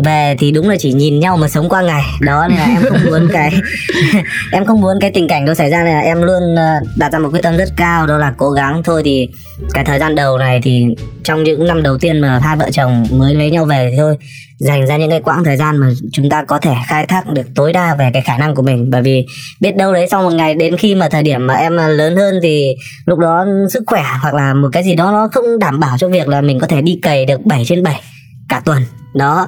về 0.04 0.36
thì 0.40 0.52
đúng 0.52 0.70
là 0.70 0.76
chỉ 0.80 0.94
nhìn 0.94 1.20
nhau 1.20 1.38
mà 1.38 1.48
sống 1.48 1.70
qua 1.70 1.82
ngày. 1.82 2.04
Đó, 2.22 2.48
nên 2.48 2.58
là 2.58 2.66
em 2.66 2.84
không 2.90 3.06
muốn 3.06 3.28
cái 3.34 3.54
em 4.52 4.66
không 4.66 4.82
muốn 4.82 4.98
cái 5.02 5.12
tình 5.12 5.28
cảnh 5.28 5.46
đó 5.46 5.54
xảy 5.54 5.70
ra. 5.70 5.84
Nên 5.84 5.94
là 5.94 6.00
em 6.00 6.22
luôn 6.22 6.56
ờ, 6.56 6.80
đặt 6.96 7.14
ra 7.14 7.20
một 7.20 7.30
quyết 7.32 7.44
tâm 7.44 7.58
rất 7.58 7.70
cao, 7.78 8.08
đó 8.08 8.18
là 8.18 8.34
cố 8.38 8.52
gắng. 8.52 8.82
Thôi 8.84 9.02
thì 9.06 9.30
cái 9.74 9.86
thời 9.86 10.00
gian 10.00 10.16
đầu 10.16 10.38
này 10.38 10.60
thì 10.64 10.86
trong 11.24 11.44
những 11.44 11.68
năm 11.68 11.84
đầu 11.84 11.98
tiên 11.98 12.22
mà 12.22 12.40
hai 12.40 12.58
vợ 12.58 12.70
chồng 12.72 13.06
mới 13.12 13.36
lấy 13.36 13.52
nhau 13.52 13.66
về 13.66 13.88
thì 13.92 13.98
thôi, 13.98 14.18
dành 14.58 14.88
ra 14.88 14.98
những 14.98 15.10
cái 15.10 15.22
quãng 15.22 15.44
thời 15.44 15.58
gian 15.58 15.78
mà 15.78 15.88
chúng 16.12 16.30
ta 16.30 16.44
có 16.44 16.60
thể 16.60 16.74
khai 16.88 17.06
thác 17.06 17.28
được 17.34 17.48
tối 17.56 17.74
đa 17.74 17.96
về 17.96 18.10
cái 18.14 18.22
khả 18.22 18.38
năng 18.38 18.56
của 18.56 18.62
mình. 18.62 18.90
Bởi 18.90 19.02
vì 19.02 19.26
biết 19.60 19.76
đâu 19.76 19.94
đấy, 19.94 20.08
sau 20.12 20.24
một 20.24 20.34
ngày 20.34 20.56
đến 20.56 20.78
khi 20.78 20.96
mà 20.96 21.10
thời 21.10 21.24
điểm 21.24 21.48
mà 21.48 21.54
em 21.54 21.78
ờ, 21.78 21.88
lớn 21.88 22.16
hơn 22.16 22.40
thì 22.44 22.76
lúc 23.06 23.20
đó 23.20 23.46
sức 23.70 23.84
khỏe 23.88 24.04
hoặc 24.22 24.34
là 24.34 24.54
một 24.54 24.70
cái 24.72 24.84
gì 24.84 24.96
đó 24.96 25.12
nó 25.12 25.28
không 25.32 25.60
đảm 25.60 25.80
bảo 25.80 25.98
cho 25.98 26.10
việc 26.10 26.28
là 26.28 26.42
mình 26.42 26.60
có 26.60 26.68
thể 26.68 26.82
đi 26.82 27.00
cày 27.02 27.26
được 27.26 27.46
7 27.46 27.66
trên 27.66 27.84
7 27.84 28.02
cả 28.50 28.62
tuần. 28.66 28.84
Đó 29.14 29.48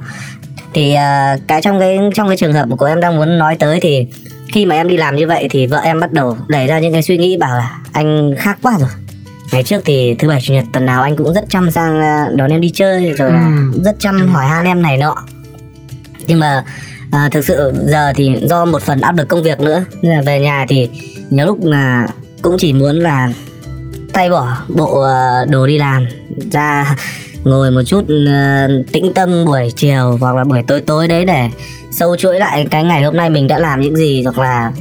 thì 0.74 0.94
uh, 0.94 1.42
cái 1.48 1.62
trong 1.62 1.80
cái 1.80 2.00
trong 2.16 2.28
cái 2.28 2.38
trường 2.38 2.54
hợp 2.54 2.68
của 2.78 2.86
em 2.86 3.00
đang 3.00 3.16
muốn 3.16 3.38
nói 3.38 3.56
tới 3.60 3.80
thì 3.80 4.08
khi 4.54 4.66
mà 4.66 4.76
em 4.76 4.88
đi 4.88 4.98
làm 4.98 5.16
như 5.16 5.28
vậy 5.28 5.48
thì 5.50 5.68
vợ 5.68 5.78
em 5.78 6.00
bắt 6.00 6.12
đầu 6.12 6.38
đẩy 6.48 6.68
ra 6.68 6.80
những 6.80 6.94
cái 6.94 7.02
suy 7.02 7.18
nghĩ 7.18 7.38
bảo 7.38 7.58
là 7.58 7.80
anh 7.92 8.36
khác 8.38 8.58
quá 8.62 8.78
rồi 8.80 8.90
ngày 9.52 9.64
trước 9.64 9.82
thì 9.86 10.16
thứ 10.20 10.28
bảy 10.28 10.42
chủ 10.42 10.54
nhật 10.54 10.66
tuần 10.74 10.86
nào 10.86 11.02
anh 11.04 11.16
cũng 11.16 11.34
rất 11.34 11.44
chăm 11.50 11.72
sang 11.72 12.02
à, 12.02 12.28
đón 12.36 12.52
em 12.52 12.62
đi 12.62 12.70
chơi 12.70 13.14
rồi 13.14 13.32
là 13.32 13.46
ừ. 13.46 13.82
rất 13.86 13.96
chăm 14.00 14.28
hỏi 14.28 14.46
han 14.46 14.66
em 14.66 14.82
này 14.82 14.98
nọ 14.98 15.16
nhưng 16.28 16.40
mà 16.40 16.64
à, 17.12 17.30
thực 17.32 17.46
sự 17.46 17.74
giờ 17.86 18.14
thì 18.16 18.36
do 18.42 18.66
một 18.66 18.82
phần 18.82 19.02
áp 19.02 19.18
lực 19.18 19.28
công 19.28 19.44
việc 19.44 19.60
nữa 19.60 19.84
nên 20.02 20.16
là 20.16 20.22
về 20.22 20.40
nhà 20.40 20.66
thì 20.70 20.90
nhiều 21.30 21.46
lúc 21.46 21.66
là 21.66 22.08
cũng 22.42 22.56
chỉ 22.60 22.74
muốn 22.74 22.96
là 23.00 23.30
tay 24.14 24.30
bỏ 24.30 24.58
bộ 24.68 25.00
uh, 25.00 25.50
đồ 25.50 25.68
đi 25.68 25.78
làm 25.78 26.08
ra 26.52 26.96
ngồi 27.50 27.72
một 27.72 27.82
chút 27.86 28.04
uh, 28.04 28.92
tĩnh 28.92 29.14
tâm 29.14 29.46
buổi 29.46 29.72
chiều 29.76 30.18
hoặc 30.22 30.36
là 30.36 30.44
buổi 30.44 30.64
tối 30.68 30.82
tối 30.82 31.08
đấy 31.08 31.26
để 31.26 31.50
sâu 31.92 32.16
chuỗi 32.16 32.40
lại 32.40 32.68
cái 32.72 32.84
ngày 32.84 33.04
hôm 33.04 33.18
nay 33.18 33.30
mình 33.30 33.48
đã 33.48 33.60
làm 33.60 33.82
những 33.82 33.96
gì 33.96 34.24
hoặc 34.24 34.38
là 34.38 34.72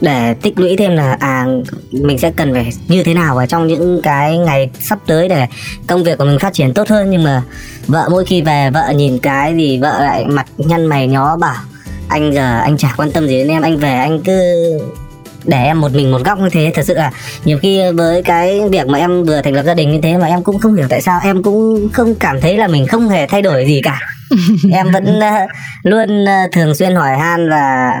để 0.00 0.34
tích 0.42 0.58
lũy 0.58 0.76
thêm 0.76 0.96
là 0.96 1.16
à 1.20 1.46
mình 1.90 2.18
sẽ 2.18 2.32
cần 2.36 2.54
phải 2.54 2.72
như 2.88 3.02
thế 3.02 3.14
nào 3.14 3.36
ở 3.36 3.46
trong 3.46 3.66
những 3.66 4.00
cái 4.02 4.38
ngày 4.38 4.70
sắp 4.80 4.98
tới 5.06 5.28
để 5.28 5.46
công 5.86 6.04
việc 6.04 6.18
của 6.18 6.24
mình 6.24 6.38
phát 6.38 6.52
triển 6.52 6.74
tốt 6.74 6.88
hơn. 6.88 7.10
Nhưng 7.10 7.24
mà 7.24 7.42
vợ 7.86 8.08
mỗi 8.10 8.24
khi 8.24 8.42
về 8.42 8.70
vợ 8.70 8.92
nhìn 8.94 9.18
cái 9.18 9.54
gì 9.56 9.78
vợ 9.78 10.00
lại 10.00 10.24
mặt 10.24 10.46
nhăn 10.58 10.86
mày 10.86 11.06
nhó 11.06 11.36
bảo 11.36 11.56
anh 12.08 12.32
giờ 12.34 12.58
anh 12.58 12.76
chả 12.76 12.94
quan 12.96 13.12
tâm 13.12 13.26
gì 13.26 13.38
đến 13.38 13.48
em 13.48 13.62
anh 13.62 13.76
về 13.76 13.94
anh 13.94 14.20
cứ 14.20 14.34
để 15.44 15.64
em 15.64 15.80
một 15.80 15.92
mình 15.94 16.10
một 16.10 16.24
góc 16.24 16.38
như 16.38 16.48
thế. 16.52 16.72
Thật 16.74 16.82
sự 16.82 16.94
là 16.94 17.12
nhiều 17.44 17.58
khi 17.58 17.80
với 17.94 18.22
cái 18.22 18.60
việc 18.68 18.86
mà 18.86 18.98
em 18.98 19.24
vừa 19.24 19.40
thành 19.42 19.54
lập 19.54 19.62
gia 19.62 19.74
đình 19.74 19.92
như 19.92 20.00
thế 20.02 20.16
mà 20.16 20.26
em 20.26 20.42
cũng 20.42 20.58
không 20.58 20.74
hiểu 20.74 20.86
tại 20.88 21.02
sao 21.02 21.20
em 21.24 21.42
cũng 21.42 21.88
không 21.92 22.14
cảm 22.14 22.40
thấy 22.40 22.56
là 22.56 22.68
mình 22.68 22.86
không 22.86 23.08
hề 23.08 23.26
thay 23.26 23.42
đổi 23.42 23.66
gì 23.66 23.80
cả. 23.84 24.00
Em 24.72 24.90
vẫn 24.92 25.18
uh, 25.18 25.50
luôn 25.82 26.24
uh, 26.24 26.52
thường 26.52 26.74
xuyên 26.74 26.94
hỏi 26.94 27.18
han 27.18 27.48
là 27.48 27.92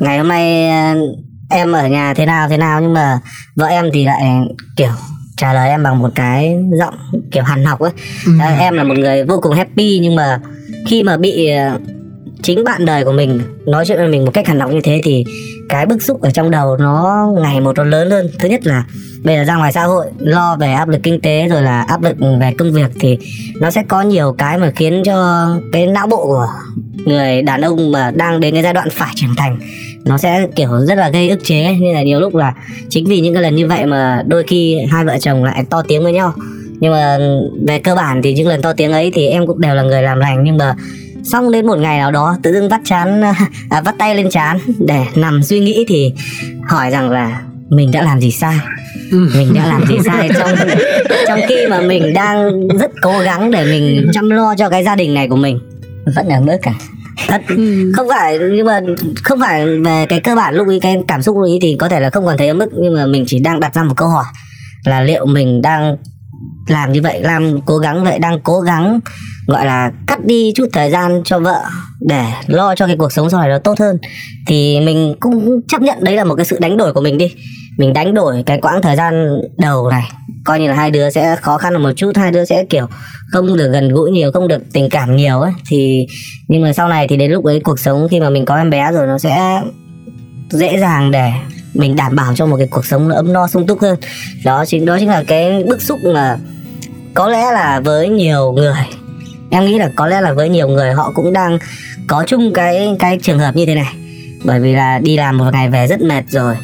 ngày 0.00 0.18
hôm 0.18 0.28
nay 0.28 0.70
uh, 0.92 1.18
em 1.50 1.72
ở 1.72 1.88
nhà 1.88 2.14
thế 2.14 2.26
nào 2.26 2.48
thế 2.48 2.56
nào 2.56 2.80
nhưng 2.80 2.94
mà 2.94 3.18
vợ 3.56 3.66
em 3.66 3.90
thì 3.92 4.04
lại 4.04 4.22
kiểu 4.76 4.92
trả 5.36 5.52
lời 5.52 5.68
em 5.68 5.82
bằng 5.82 5.98
một 5.98 6.10
cái 6.14 6.56
giọng 6.78 6.94
kiểu 7.32 7.42
hằn 7.42 7.64
học 7.64 7.80
ấy. 7.80 7.92
Ừ. 8.26 8.32
em 8.58 8.74
là 8.74 8.84
một 8.84 8.98
người 8.98 9.24
vô 9.24 9.40
cùng 9.42 9.54
happy 9.54 9.98
nhưng 10.02 10.14
mà 10.14 10.40
khi 10.86 11.02
mà 11.02 11.16
bị 11.16 11.48
chính 12.42 12.64
bạn 12.64 12.84
đời 12.84 13.04
của 13.04 13.12
mình 13.12 13.40
nói 13.66 13.84
chuyện 13.86 13.98
với 13.98 14.08
mình 14.08 14.24
một 14.24 14.30
cách 14.34 14.46
hằn 14.46 14.60
học 14.60 14.70
như 14.70 14.80
thế 14.84 15.00
thì 15.04 15.24
cái 15.68 15.86
bức 15.86 16.02
xúc 16.02 16.22
ở 16.22 16.30
trong 16.30 16.50
đầu 16.50 16.76
nó 16.76 17.26
ngày 17.42 17.60
một 17.60 17.76
nó 17.76 17.84
lớn 17.84 18.10
hơn. 18.10 18.30
Thứ 18.38 18.48
nhất 18.48 18.66
là 18.66 18.84
bây 19.24 19.36
giờ 19.36 19.44
ra 19.44 19.56
ngoài 19.56 19.72
xã 19.72 19.84
hội, 19.84 20.06
lo 20.18 20.56
về 20.60 20.72
áp 20.72 20.88
lực 20.88 21.00
kinh 21.02 21.20
tế 21.20 21.48
rồi 21.48 21.62
là 21.62 21.80
áp 21.82 22.02
lực 22.02 22.16
về 22.40 22.52
công 22.58 22.72
việc 22.72 22.90
thì 23.00 23.18
nó 23.60 23.70
sẽ 23.70 23.82
có 23.88 24.02
nhiều 24.02 24.34
cái 24.38 24.58
mà 24.58 24.72
khiến 24.76 25.02
cho 25.04 25.48
cái 25.72 25.86
não 25.86 26.06
bộ 26.06 26.26
của 26.26 26.48
người 27.06 27.42
đàn 27.42 27.60
ông 27.60 27.92
mà 27.92 28.10
đang 28.10 28.40
đến 28.40 28.54
cái 28.54 28.62
giai 28.62 28.72
đoạn 28.72 28.88
phải 28.92 29.12
trưởng 29.16 29.34
thành, 29.36 29.58
nó 30.04 30.18
sẽ 30.18 30.46
kiểu 30.56 30.70
rất 30.88 30.98
là 30.98 31.08
gây 31.08 31.28
ức 31.28 31.44
chế. 31.44 31.76
Nên 31.80 31.94
là 31.94 32.02
nhiều 32.02 32.20
lúc 32.20 32.34
là 32.34 32.54
chính 32.88 33.04
vì 33.06 33.20
những 33.20 33.34
cái 33.34 33.42
lần 33.42 33.54
như 33.54 33.66
vậy 33.66 33.86
mà 33.86 34.22
đôi 34.26 34.42
khi 34.42 34.78
hai 34.90 35.04
vợ 35.04 35.18
chồng 35.20 35.44
lại 35.44 35.64
to 35.70 35.82
tiếng 35.88 36.02
với 36.02 36.12
nhau. 36.12 36.32
Nhưng 36.80 36.92
mà 36.92 37.18
về 37.66 37.78
cơ 37.78 37.94
bản 37.94 38.22
thì 38.22 38.34
những 38.34 38.48
lần 38.48 38.62
to 38.62 38.72
tiếng 38.72 38.92
ấy 38.92 39.10
thì 39.14 39.26
em 39.26 39.46
cũng 39.46 39.60
đều 39.60 39.74
là 39.74 39.82
người 39.82 40.02
làm 40.02 40.18
lành, 40.18 40.44
nhưng 40.44 40.56
mà 40.56 40.74
xong 41.26 41.50
đến 41.50 41.66
một 41.66 41.78
ngày 41.78 41.98
nào 41.98 42.12
đó 42.12 42.36
tự 42.42 42.52
dưng 42.52 42.68
vắt 42.68 42.80
chán 42.84 43.22
à, 43.70 43.80
vắt 43.84 43.94
tay 43.98 44.14
lên 44.14 44.30
chán. 44.30 44.58
Để 44.78 45.04
nằm 45.14 45.42
suy 45.42 45.60
nghĩ 45.60 45.84
thì 45.88 46.12
hỏi 46.68 46.90
rằng 46.90 47.10
là 47.10 47.42
mình 47.68 47.90
đã 47.90 48.02
làm 48.02 48.20
gì 48.20 48.30
sai? 48.30 48.58
Mình 49.12 49.54
đã 49.54 49.66
làm 49.66 49.86
gì 49.86 49.96
sai 50.04 50.30
trong 50.38 50.50
trong 51.28 51.40
khi 51.48 51.66
mà 51.66 51.80
mình 51.80 52.14
đang 52.14 52.68
rất 52.68 52.90
cố 53.02 53.18
gắng 53.18 53.50
để 53.50 53.64
mình 53.64 54.10
chăm 54.12 54.30
lo 54.30 54.54
cho 54.58 54.68
cái 54.68 54.84
gia 54.84 54.96
đình 54.96 55.14
này 55.14 55.28
của 55.28 55.36
mình. 55.36 55.58
Vẫn 56.16 56.28
ở 56.28 56.40
mức 56.40 56.56
cả. 56.62 56.74
Thật 57.28 57.42
ừ. 57.48 57.92
không 57.96 58.08
phải 58.08 58.38
nhưng 58.52 58.66
mà 58.66 58.80
không 59.24 59.40
phải 59.40 59.66
về 59.66 60.06
cái 60.08 60.20
cơ 60.20 60.36
bản 60.36 60.54
lúc 60.54 60.68
ý 60.68 60.80
cái 60.80 60.96
cảm 61.08 61.22
xúc 61.22 61.36
lúc 61.36 61.46
ý 61.46 61.58
thì 61.62 61.76
có 61.78 61.88
thể 61.88 62.00
là 62.00 62.10
không 62.10 62.24
còn 62.24 62.38
thấy 62.38 62.48
ở 62.48 62.54
mức 62.54 62.68
nhưng 62.80 62.94
mà 62.94 63.06
mình 63.06 63.24
chỉ 63.26 63.38
đang 63.38 63.60
đặt 63.60 63.74
ra 63.74 63.82
một 63.82 63.94
câu 63.96 64.08
hỏi 64.08 64.24
là 64.84 65.00
liệu 65.00 65.26
mình 65.26 65.62
đang 65.62 65.96
làm 66.66 66.92
như 66.92 67.02
vậy 67.02 67.22
làm 67.22 67.60
cố 67.60 67.78
gắng 67.78 68.04
vậy 68.04 68.18
đang 68.18 68.40
cố 68.40 68.60
gắng 68.60 69.00
gọi 69.46 69.66
là 69.66 69.92
cắt 70.06 70.24
đi 70.24 70.52
chút 70.54 70.66
thời 70.72 70.90
gian 70.90 71.22
cho 71.24 71.38
vợ 71.38 71.62
để 72.00 72.24
lo 72.46 72.74
cho 72.74 72.86
cái 72.86 72.96
cuộc 72.96 73.12
sống 73.12 73.30
sau 73.30 73.40
này 73.40 73.48
nó 73.48 73.58
tốt 73.58 73.78
hơn. 73.78 73.98
Thì 74.46 74.80
mình 74.80 75.14
cũng 75.20 75.60
chấp 75.68 75.82
nhận 75.82 76.04
đấy 76.04 76.16
là 76.16 76.24
một 76.24 76.34
cái 76.34 76.46
sự 76.46 76.58
đánh 76.60 76.76
đổi 76.76 76.92
của 76.92 77.00
mình 77.00 77.18
đi. 77.18 77.34
Mình 77.78 77.92
đánh 77.92 78.14
đổi 78.14 78.42
cái 78.46 78.60
quãng 78.60 78.82
thời 78.82 78.96
gian 78.96 79.40
đầu 79.58 79.90
này. 79.90 80.04
Coi 80.44 80.60
như 80.60 80.68
là 80.68 80.74
hai 80.74 80.90
đứa 80.90 81.10
sẽ 81.10 81.36
khó 81.36 81.58
khăn 81.58 81.82
một 81.82 81.92
chút, 81.96 82.16
hai 82.16 82.30
đứa 82.30 82.44
sẽ 82.44 82.64
kiểu 82.64 82.86
không 83.32 83.56
được 83.56 83.70
gần 83.72 83.88
gũi 83.88 84.10
nhiều, 84.10 84.32
không 84.32 84.48
được 84.48 84.62
tình 84.72 84.88
cảm 84.90 85.16
nhiều 85.16 85.40
ấy. 85.40 85.52
Thì, 85.68 86.06
nhưng 86.48 86.62
mà 86.62 86.72
sau 86.72 86.88
này 86.88 87.08
thì 87.08 87.16
đến 87.16 87.30
lúc 87.30 87.44
ấy 87.44 87.60
cuộc 87.60 87.78
sống 87.78 88.08
khi 88.10 88.20
mà 88.20 88.30
mình 88.30 88.44
có 88.44 88.56
em 88.56 88.70
bé 88.70 88.92
rồi 88.92 89.06
nó 89.06 89.18
sẽ 89.18 89.60
dễ 90.50 90.78
dàng 90.78 91.10
để 91.10 91.30
mình 91.74 91.96
đảm 91.96 92.16
bảo 92.16 92.34
cho 92.34 92.46
một 92.46 92.56
cái 92.56 92.68
cuộc 92.70 92.86
sống 92.86 93.08
nó 93.08 93.14
ấm 93.14 93.32
no, 93.32 93.48
sung 93.48 93.66
túc 93.66 93.80
hơn. 93.80 93.96
Đó 94.44 94.64
chính 94.66 94.84
đó 94.84 94.96
chính 94.98 95.08
là 95.08 95.24
cái 95.26 95.64
bức 95.68 95.82
xúc 95.82 95.98
mà 96.04 96.36
có 97.14 97.28
lẽ 97.28 97.42
là 97.52 97.80
với 97.80 98.08
nhiều 98.08 98.52
người 98.52 98.74
em 99.56 99.64
nghĩ 99.64 99.78
là 99.78 99.90
có 99.96 100.06
lẽ 100.06 100.20
là 100.20 100.32
với 100.32 100.48
nhiều 100.48 100.68
người 100.68 100.92
họ 100.92 101.12
cũng 101.14 101.32
đang 101.32 101.58
có 102.06 102.24
chung 102.26 102.52
cái 102.52 102.96
cái 102.98 103.18
trường 103.22 103.38
hợp 103.38 103.56
như 103.56 103.66
thế 103.66 103.74
này. 103.74 103.94
Bởi 104.44 104.60
vì 104.60 104.72
là 104.72 104.98
đi 104.98 105.16
làm 105.16 105.38
một 105.38 105.50
ngày 105.52 105.68
về 105.68 105.86
rất 105.86 106.00
mệt 106.00 106.24
rồi. 106.28 106.54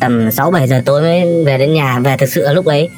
Tầm 0.00 0.30
6 0.30 0.50
7 0.50 0.68
giờ 0.68 0.82
tối 0.84 1.02
mới 1.02 1.44
về 1.44 1.58
đến 1.58 1.74
nhà. 1.74 1.98
Về 1.98 2.16
thực 2.16 2.28
sự 2.28 2.42
là 2.42 2.52
lúc 2.52 2.66
ấy, 2.66 2.88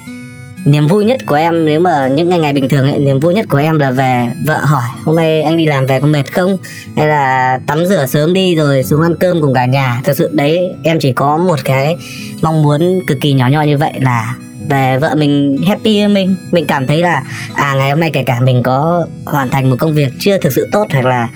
niềm 0.64 0.86
vui 0.86 1.04
nhất 1.04 1.20
của 1.26 1.34
em, 1.34 1.64
nếu 1.64 1.80
mà 1.80 2.08
những 2.08 2.28
ngày 2.28 2.38
ngày 2.38 2.52
bình 2.52 2.68
thường 2.68 2.90
ấy, 2.90 2.98
niềm 2.98 3.20
vui 3.20 3.34
nhất 3.34 3.46
của 3.48 3.58
em 3.58 3.78
là 3.78 3.90
về 3.90 4.28
vợ 4.46 4.58
hỏi, 4.58 4.88
hôm 5.04 5.16
nay 5.16 5.42
anh 5.42 5.56
đi 5.56 5.66
làm 5.66 5.86
về 5.86 6.00
có 6.00 6.06
mệt 6.06 6.32
không? 6.32 6.56
Hay 6.96 7.06
là 7.06 7.58
tắm 7.66 7.86
rửa 7.86 8.06
sớm 8.06 8.32
đi 8.32 8.54
rồi 8.54 8.82
xuống 8.82 9.02
ăn 9.02 9.14
cơm 9.20 9.40
cùng 9.40 9.54
cả 9.54 9.66
nhà? 9.66 10.00
Thực 10.04 10.16
sự 10.16 10.30
đấy, 10.32 10.74
em 10.82 10.98
chỉ 11.00 11.12
có 11.12 11.36
một 11.36 11.58
cái 11.64 11.96
mong 12.42 12.62
muốn 12.62 13.00
cực 13.06 13.18
kỳ 13.20 13.32
nhỏ 13.32 13.48
nhoi 13.48 13.66
như 13.66 13.78
vậy 13.78 13.92
là 14.00 14.34
về 14.68 14.98
vợ 14.98 15.14
mình 15.18 15.58
happy 15.66 15.98
với 15.98 16.08
mình. 16.08 16.36
Mình 16.50 16.64
cảm 16.66 16.86
thấy 16.86 17.02
là 17.02 17.22
à 17.54 17.74
ngày 17.74 17.90
hôm 17.90 18.00
nay 18.00 18.10
kể 18.12 18.22
cả 18.26 18.40
mình 18.40 18.62
có 18.62 19.06
hoàn 19.24 19.48
thành 19.48 19.70
một 19.70 19.76
công 19.78 19.94
việc 19.94 20.12
chưa 20.20 20.38
thực 20.38 20.52
sự 20.52 20.68
tốt 20.72 20.86
hoặc 20.92 21.04
là 21.04 21.28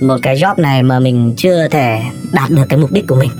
một 0.00 0.16
cái 0.22 0.36
job 0.36 0.54
này 0.56 0.82
mà 0.82 0.98
mình 0.98 1.34
chưa 1.36 1.68
thể 1.68 1.98
đạt 2.32 2.50
được 2.50 2.64
cái 2.68 2.78
mục 2.78 2.92
đích 2.92 3.06
của 3.06 3.14
mình, 3.14 3.30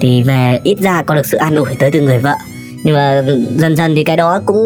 thì 0.00 0.22
về 0.22 0.60
ít 0.64 0.78
ra 0.80 1.02
có 1.02 1.14
được 1.14 1.26
sự 1.26 1.36
an 1.38 1.56
ủi 1.56 1.74
tới 1.78 1.90
từ 1.90 2.00
người 2.00 2.18
vợ. 2.18 2.34
Nhưng 2.84 2.94
mà 2.94 3.22
dần 3.56 3.76
dần 3.76 3.94
thì 3.94 4.04
cái 4.04 4.16
đó 4.16 4.42
cũng 4.46 4.58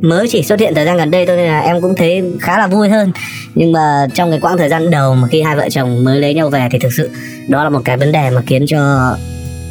mới 0.00 0.28
chỉ 0.28 0.42
xuất 0.42 0.60
hiện 0.60 0.74
thời 0.74 0.84
gian 0.84 0.96
gần 0.96 1.10
đây 1.10 1.26
thôi 1.26 1.36
nên 1.36 1.46
là 1.46 1.60
em 1.60 1.80
cũng 1.80 1.94
thấy 1.96 2.32
khá 2.40 2.58
là 2.58 2.66
vui 2.66 2.88
hơn. 2.88 3.12
Nhưng 3.54 3.72
mà 3.72 4.06
trong 4.14 4.30
cái 4.30 4.40
quãng 4.40 4.58
thời 4.58 4.68
gian 4.68 4.90
đầu 4.90 5.14
mà 5.14 5.28
khi 5.28 5.42
hai 5.42 5.56
vợ 5.56 5.68
chồng 5.70 6.04
mới 6.04 6.20
lấy 6.20 6.34
nhau 6.34 6.50
về 6.50 6.68
thì 6.72 6.78
thực 6.78 6.92
sự 6.96 7.10
đó 7.48 7.64
là 7.64 7.70
một 7.70 7.80
cái 7.84 7.96
vấn 7.96 8.12
đề 8.12 8.30
mà 8.30 8.40
khiến 8.46 8.64
cho 8.66 9.14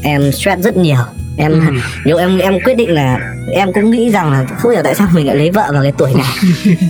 em 0.04 0.32
stress 0.32 0.62
rất 0.62 0.78
nhiều 0.78 0.97
em 1.37 1.51
ừ. 1.51 1.59
nếu 2.05 2.17
em 2.17 2.37
em 2.37 2.59
quyết 2.63 2.77
định 2.77 2.89
là 2.89 3.19
em 3.51 3.73
cũng 3.73 3.91
nghĩ 3.91 4.09
rằng 4.11 4.31
là 4.31 4.45
không 4.57 4.71
hiểu 4.71 4.81
tại 4.83 4.95
sao 4.95 5.07
mình 5.13 5.27
lại 5.27 5.35
lấy 5.35 5.51
vợ 5.51 5.69
vào 5.73 5.83
cái 5.83 5.93
tuổi 5.97 6.13
này. 6.13 6.27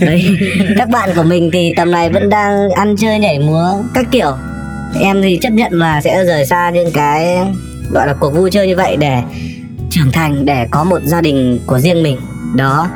Đấy 0.00 0.36
các 0.76 0.88
bạn 0.88 1.10
của 1.16 1.22
mình 1.22 1.50
thì 1.52 1.72
tầm 1.76 1.90
này 1.90 2.10
vẫn 2.10 2.30
đang 2.30 2.70
ăn 2.70 2.96
chơi 2.96 3.18
nhảy 3.18 3.38
múa 3.38 3.68
các 3.94 4.06
kiểu. 4.10 4.32
Em 5.00 5.22
thì 5.22 5.38
chấp 5.42 5.50
nhận 5.50 5.72
là 5.72 6.00
sẽ 6.00 6.24
rời 6.24 6.46
xa 6.46 6.70
những 6.70 6.92
cái 6.92 7.38
gọi 7.92 8.06
là 8.06 8.14
cuộc 8.20 8.30
vui 8.30 8.50
chơi 8.50 8.66
như 8.66 8.76
vậy 8.76 8.96
để 8.96 9.22
trưởng 9.90 10.12
thành 10.12 10.44
để 10.44 10.66
có 10.70 10.84
một 10.84 11.00
gia 11.04 11.20
đình 11.20 11.58
của 11.66 11.78
riêng 11.78 12.02
mình. 12.02 12.16
Đó 12.56 12.88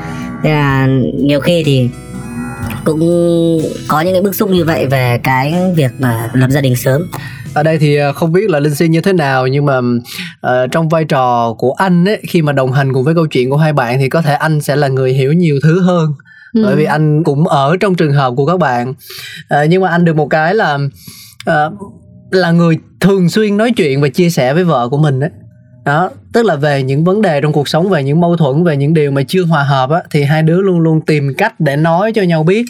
nên 0.42 0.52
là 0.52 0.86
nhiều 1.14 1.40
khi 1.40 1.62
thì 1.66 1.88
cũng 2.84 3.00
có 3.88 4.00
những 4.00 4.14
cái 4.14 4.22
bức 4.22 4.34
xúc 4.34 4.50
như 4.50 4.64
vậy 4.64 4.86
về 4.86 5.20
cái 5.22 5.54
việc 5.76 5.90
mà 5.98 6.30
lập 6.32 6.50
gia 6.50 6.60
đình 6.60 6.76
sớm 6.76 7.10
ở 7.58 7.62
đây 7.62 7.78
thì 7.78 7.96
ờ, 7.96 8.12
không 8.12 8.32
biết 8.32 8.50
là 8.50 8.60
linh 8.60 8.74
si 8.74 8.88
như 8.88 9.00
thế 9.00 9.12
nào 9.12 9.46
nhưng 9.46 9.64
mà 9.64 9.78
uh, 9.78 10.70
trong 10.72 10.88
vai 10.88 11.04
trò 11.04 11.54
của 11.58 11.72
anh 11.72 12.04
ấy 12.04 12.20
khi 12.28 12.42
mà 12.42 12.52
đồng 12.52 12.72
hành 12.72 12.92
cùng 12.92 13.04
với 13.04 13.14
câu 13.14 13.26
chuyện 13.26 13.50
của 13.50 13.56
hai 13.56 13.72
bạn 13.72 13.98
thì 13.98 14.08
có 14.08 14.22
thể 14.22 14.34
anh 14.34 14.60
sẽ 14.60 14.76
là 14.76 14.88
người 14.88 15.12
hiểu 15.12 15.32
nhiều 15.32 15.58
thứ 15.62 15.80
hơn. 15.80 16.12
Ừ. 16.52 16.62
bởi 16.64 16.76
vì 16.76 16.84
anh 16.84 17.24
cũng 17.24 17.48
ở 17.48 17.76
trong 17.80 17.94
trường 17.94 18.12
hợp 18.12 18.34
của 18.36 18.46
các 18.46 18.58
bạn. 18.58 18.90
Uh, 18.90 19.70
nhưng 19.70 19.82
mà 19.82 19.88
anh 19.88 20.04
được 20.04 20.16
một 20.16 20.26
cái 20.26 20.54
là 20.54 20.78
uh, 21.50 21.72
là 22.30 22.50
người 22.50 22.78
thường 23.00 23.28
xuyên 23.28 23.56
nói 23.56 23.72
chuyện 23.76 24.00
và 24.00 24.08
chia 24.08 24.30
sẻ 24.30 24.54
với 24.54 24.64
vợ 24.64 24.88
của 24.88 24.98
mình 24.98 25.20
đấy 25.20 25.30
đó, 25.88 26.10
tức 26.32 26.44
là 26.44 26.56
về 26.56 26.82
những 26.82 27.04
vấn 27.04 27.22
đề 27.22 27.40
trong 27.40 27.52
cuộc 27.52 27.68
sống, 27.68 27.88
về 27.88 28.04
những 28.04 28.20
mâu 28.20 28.36
thuẫn, 28.36 28.64
về 28.64 28.76
những 28.76 28.94
điều 28.94 29.10
mà 29.10 29.22
chưa 29.28 29.44
hòa 29.44 29.62
hợp 29.62 29.90
á, 29.90 30.02
thì 30.10 30.22
hai 30.22 30.42
đứa 30.42 30.60
luôn 30.60 30.80
luôn 30.80 31.00
tìm 31.00 31.34
cách 31.38 31.60
để 31.60 31.76
nói 31.76 32.12
cho 32.12 32.22
nhau 32.22 32.42
biết, 32.42 32.64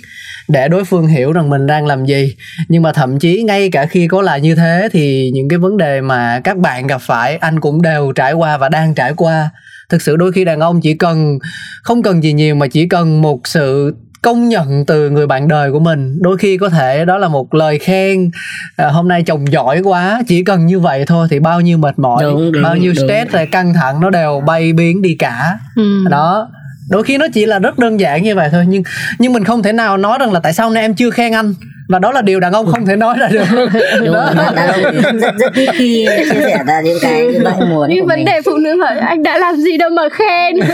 để 0.48 0.68
đối 0.68 0.84
phương 0.84 1.06
hiểu 1.06 1.32
rằng 1.32 1.50
mình 1.50 1.66
đang 1.66 1.86
làm 1.86 2.06
gì. 2.06 2.34
Nhưng 2.68 2.82
mà 2.82 2.92
thậm 2.92 3.18
chí 3.18 3.42
ngay 3.42 3.70
cả 3.70 3.86
khi 3.86 4.08
có 4.08 4.22
là 4.22 4.36
như 4.36 4.54
thế, 4.54 4.88
thì 4.92 5.30
những 5.34 5.48
cái 5.48 5.58
vấn 5.58 5.76
đề 5.76 6.00
mà 6.00 6.40
các 6.44 6.56
bạn 6.56 6.86
gặp 6.86 7.00
phải, 7.00 7.36
anh 7.36 7.60
cũng 7.60 7.82
đều 7.82 8.12
trải 8.12 8.32
qua 8.32 8.56
và 8.56 8.68
đang 8.68 8.94
trải 8.94 9.12
qua. 9.16 9.50
Thực 9.88 10.02
sự 10.02 10.16
đôi 10.16 10.32
khi 10.32 10.44
đàn 10.44 10.60
ông 10.60 10.80
chỉ 10.80 10.94
cần, 10.94 11.38
không 11.82 12.02
cần 12.02 12.22
gì 12.22 12.32
nhiều 12.32 12.54
mà 12.54 12.66
chỉ 12.66 12.88
cần 12.88 13.22
một 13.22 13.46
sự 13.46 13.94
công 14.22 14.48
nhận 14.48 14.86
từ 14.86 15.10
người 15.10 15.26
bạn 15.26 15.48
đời 15.48 15.72
của 15.72 15.78
mình 15.78 16.18
đôi 16.22 16.38
khi 16.38 16.56
có 16.56 16.68
thể 16.68 17.04
đó 17.04 17.18
là 17.18 17.28
một 17.28 17.54
lời 17.54 17.78
khen 17.78 18.30
à, 18.76 18.88
hôm 18.88 19.08
nay 19.08 19.22
chồng 19.22 19.52
giỏi 19.52 19.80
quá 19.80 20.22
chỉ 20.28 20.44
cần 20.44 20.66
như 20.66 20.80
vậy 20.80 21.04
thôi 21.06 21.28
thì 21.30 21.38
bao 21.40 21.60
nhiêu 21.60 21.78
mệt 21.78 21.98
mỏi 21.98 22.22
đúng, 22.22 22.52
đúng, 22.52 22.62
bao 22.62 22.76
nhiêu 22.76 22.92
đúng. 22.96 23.06
stress 23.06 23.32
rồi 23.32 23.46
căng 23.46 23.74
thẳng 23.74 24.00
nó 24.00 24.10
đều 24.10 24.42
bay 24.46 24.72
biến 24.72 25.02
đi 25.02 25.14
cả 25.14 25.58
ừ. 25.76 26.04
đó 26.10 26.48
đôi 26.90 27.02
khi 27.04 27.18
nó 27.18 27.26
chỉ 27.32 27.46
là 27.46 27.58
rất 27.58 27.78
đơn 27.78 28.00
giản 28.00 28.22
như 28.22 28.34
vậy 28.34 28.48
thôi 28.52 28.64
nhưng 28.68 28.82
nhưng 29.18 29.32
mình 29.32 29.44
không 29.44 29.62
thể 29.62 29.72
nào 29.72 29.96
nói 29.96 30.18
rằng 30.20 30.32
là 30.32 30.40
tại 30.40 30.52
sao 30.52 30.70
nay 30.70 30.82
em 30.82 30.94
chưa 30.94 31.10
khen 31.10 31.32
anh 31.32 31.54
và 31.88 31.98
đó 31.98 32.12
là 32.12 32.22
điều 32.22 32.40
đàn 32.40 32.52
ông 32.52 32.66
không 32.66 32.86
thể 32.86 32.96
nói 32.96 33.16
ra 33.18 33.28
được. 33.28 33.44
Đúng 33.98 34.14
đó. 34.14 34.32
đàn 34.56 34.68
ông 34.68 35.18
rất 35.18 35.34
rất 35.38 35.54
ít 35.54 35.68
khi 35.72 36.06
chia 36.18 36.40
sẻ 36.40 36.58
ra 36.66 36.80
những 36.80 36.98
cái 37.02 37.28
mong 37.44 37.68
muốn 37.70 37.88
nhưng 37.90 38.06
vấn 38.06 38.24
đề 38.24 38.40
phụ 38.44 38.56
nữ 38.56 38.80
hỏi 38.80 38.98
anh 38.98 39.22
đã 39.22 39.38
làm 39.38 39.56
gì 39.56 39.76
đâu 39.76 39.90
mà 39.90 40.02
khen? 40.12 40.56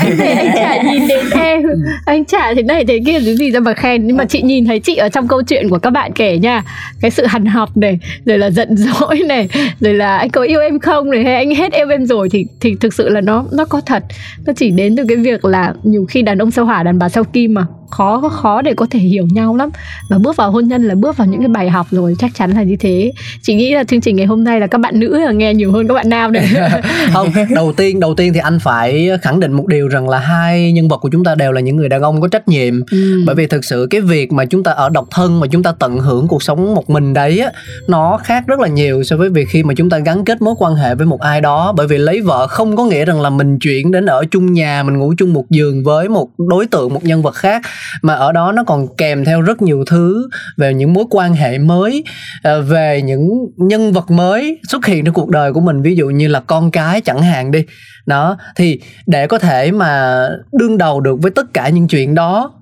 Anh 0.00 0.16
thấy 0.18 0.32
anh 0.32 0.52
chả 0.54 0.82
nhìn 0.82 1.08
đến 1.08 1.26
em. 1.40 1.62
Anh 2.06 2.24
chả 2.24 2.54
thế 2.54 2.62
này 2.62 2.84
thế 2.84 3.00
kia 3.06 3.20
cái 3.24 3.36
gì 3.36 3.50
đâu 3.50 3.62
mà 3.62 3.74
khen. 3.74 4.06
Nhưng 4.06 4.16
mà 4.16 4.24
chị 4.24 4.42
nhìn 4.42 4.66
thấy 4.66 4.80
chị 4.80 4.96
ở 4.96 5.08
trong 5.08 5.28
câu 5.28 5.42
chuyện 5.42 5.68
của 5.68 5.78
các 5.78 5.90
bạn 5.90 6.12
kể 6.12 6.38
nha 6.38 6.62
cái 7.00 7.10
sự 7.10 7.26
hằn 7.26 7.46
học 7.46 7.76
này 7.76 7.98
rồi 8.24 8.38
là 8.38 8.50
giận 8.50 8.76
dỗi 8.76 9.20
này 9.28 9.48
rồi 9.80 9.94
là 9.94 10.16
anh 10.16 10.30
có 10.30 10.42
yêu 10.42 10.60
em 10.60 10.78
không? 10.78 11.10
Này 11.10 11.24
hay 11.24 11.34
anh 11.34 11.54
hết 11.54 11.72
yêu 11.72 11.88
em 11.88 12.06
rồi. 12.06 12.28
Thì 12.28 12.46
thì 12.60 12.76
thực 12.80 12.94
sự 12.94 13.08
là 13.08 13.20
nó 13.20 13.44
nó 13.52 13.64
có 13.64 13.80
thật. 13.86 14.02
Nó 14.46 14.52
chỉ 14.56 14.70
đến 14.70 14.96
từ 14.96 15.04
cái 15.08 15.16
việc 15.16 15.44
là 15.44 15.74
nhiều 15.82 16.06
khi 16.08 16.22
đàn 16.22 16.38
ông 16.38 16.50
sao 16.50 16.64
hỏa 16.64 16.82
đàn 16.82 16.98
bà 16.98 17.08
sao 17.08 17.24
kim 17.24 17.54
mà 17.54 17.66
khó 17.90 18.28
khó 18.28 18.62
để 18.62 18.74
có 18.74 18.86
thể 18.90 18.98
hiểu 18.98 19.26
nhau 19.32 19.56
lắm. 19.56 19.70
Và 20.08 20.18
bước 20.18 20.36
vào 20.36 20.50
hôn 20.50 20.68
nhân 20.68 20.84
là 20.84 20.94
bước 20.94 21.16
vào 21.16 21.26
những 21.26 21.40
cái 21.40 21.48
bài 21.48 21.70
học 21.70 21.86
rồi 21.90 22.14
chắc 22.18 22.30
chắn 22.34 22.50
là 22.50 22.62
như 22.62 22.76
thế. 22.80 23.12
Chị 23.42 23.54
nghĩ 23.54 23.74
là 23.74 23.84
chương 23.84 24.00
trình 24.00 24.16
ngày 24.16 24.26
hôm 24.26 24.44
nay 24.44 24.60
là 24.60 24.66
các 24.66 24.78
bạn 24.78 25.00
nữ 25.00 25.18
là 25.18 25.32
nghe 25.32 25.54
nhiều 25.54 25.72
hơn 25.72 25.88
các 25.88 25.94
bạn 25.94 26.08
nam 26.08 26.32
đấy 26.32 26.48
không 27.12 27.28
đầu 27.54 27.72
tiên 27.76 28.00
đầu 28.00 28.14
tiên 28.14 28.32
thì 28.32 28.40
anh 28.40 28.58
phải 28.60 29.10
khẳng 29.22 29.40
định 29.40 29.52
một 29.52 29.66
điều 29.66 29.88
rằng 29.88 30.08
là 30.08 30.18
hai 30.18 30.72
nhân 30.72 30.88
vật 30.88 30.96
của 30.96 31.08
chúng 31.12 31.24
ta 31.24 31.34
đều 31.34 31.52
là 31.52 31.60
những 31.60 31.76
người 31.76 31.88
đàn 31.88 32.02
ông 32.02 32.20
có 32.20 32.28
trách 32.28 32.48
nhiệm. 32.48 32.80
Ừ. 32.90 33.22
bởi 33.26 33.34
vì 33.34 33.46
thực 33.46 33.64
sự 33.64 33.86
cái 33.90 34.00
việc 34.00 34.32
mà 34.32 34.44
chúng 34.44 34.62
ta 34.62 34.72
ở 34.72 34.88
độc 34.88 35.08
thân 35.10 35.40
mà 35.40 35.46
chúng 35.46 35.62
ta 35.62 35.72
tận 35.78 35.98
hưởng 35.98 36.28
cuộc 36.28 36.42
sống 36.42 36.74
một 36.74 36.90
mình 36.90 37.14
đấy 37.14 37.38
á 37.38 37.50
nó 37.88 38.18
khác 38.24 38.44
rất 38.46 38.60
là 38.60 38.68
nhiều 38.68 39.02
so 39.04 39.16
với 39.16 39.30
việc 39.30 39.48
khi 39.48 39.62
mà 39.62 39.74
chúng 39.74 39.90
ta 39.90 39.98
gắn 39.98 40.24
kết 40.24 40.42
mối 40.42 40.54
quan 40.58 40.74
hệ 40.74 40.94
với 40.94 41.06
một 41.06 41.20
ai 41.20 41.40
đó. 41.40 41.72
Bởi 41.76 41.86
vì 41.86 41.98
lấy 41.98 42.20
vợ 42.20 42.46
không 42.46 42.76
có 42.76 42.84
nghĩa 42.84 43.04
rằng 43.04 43.20
là 43.20 43.30
mình 43.30 43.58
chuyển 43.58 43.90
đến 43.90 44.06
ở 44.06 44.24
chung 44.30 44.52
nhà 44.52 44.82
mình 44.82 44.98
ngủ 44.98 45.14
chung 45.18 45.32
một 45.32 45.44
giường 45.50 45.84
với 45.84 46.08
một 46.08 46.28
đối 46.38 46.66
tượng 46.66 46.94
một 46.94 47.04
nhân 47.04 47.22
vật 47.22 47.34
khác 47.34 47.62
mà 48.02 48.14
ở 48.14 48.32
đó 48.32 48.52
nó 48.52 48.64
còn 48.64 48.96
kèm 48.96 49.24
theo 49.24 49.40
rất 49.40 49.62
nhiều 49.62 49.84
thứ 49.86 50.28
về 50.56 50.74
những 50.74 50.92
mối 50.92 51.04
quan 51.10 51.34
hệ 51.34 51.58
mới 51.58 52.04
ờ, 52.42 52.62
về 52.62 53.02
những 53.02 53.28
nhân 53.56 53.92
vật 53.92 54.10
mới 54.10 54.58
xuất 54.68 54.86
hiện 54.86 55.04
trong 55.04 55.14
cuộc 55.14 55.28
đời 55.28 55.52
của 55.52 55.60
mình. 55.60 55.82
Ví 55.82 55.96
dụ 55.96 56.08
như 56.08 56.28
là 56.28 56.40
con 56.40 56.70
cái 56.70 57.00
chẳng 57.00 57.22
hạn 57.22 57.50
đi. 57.50 57.64
Đó, 58.06 58.36
thì 58.56 58.80
để 59.06 59.26
có 59.26 59.38
thể 59.38 59.72
mà 59.72 60.22
đương 60.52 60.78
đầu 60.78 61.00
được 61.00 61.22
với 61.22 61.30
tất 61.30 61.54
cả 61.54 61.68
những 61.68 61.88
chuyện 61.88 62.14
đó, 62.14 62.52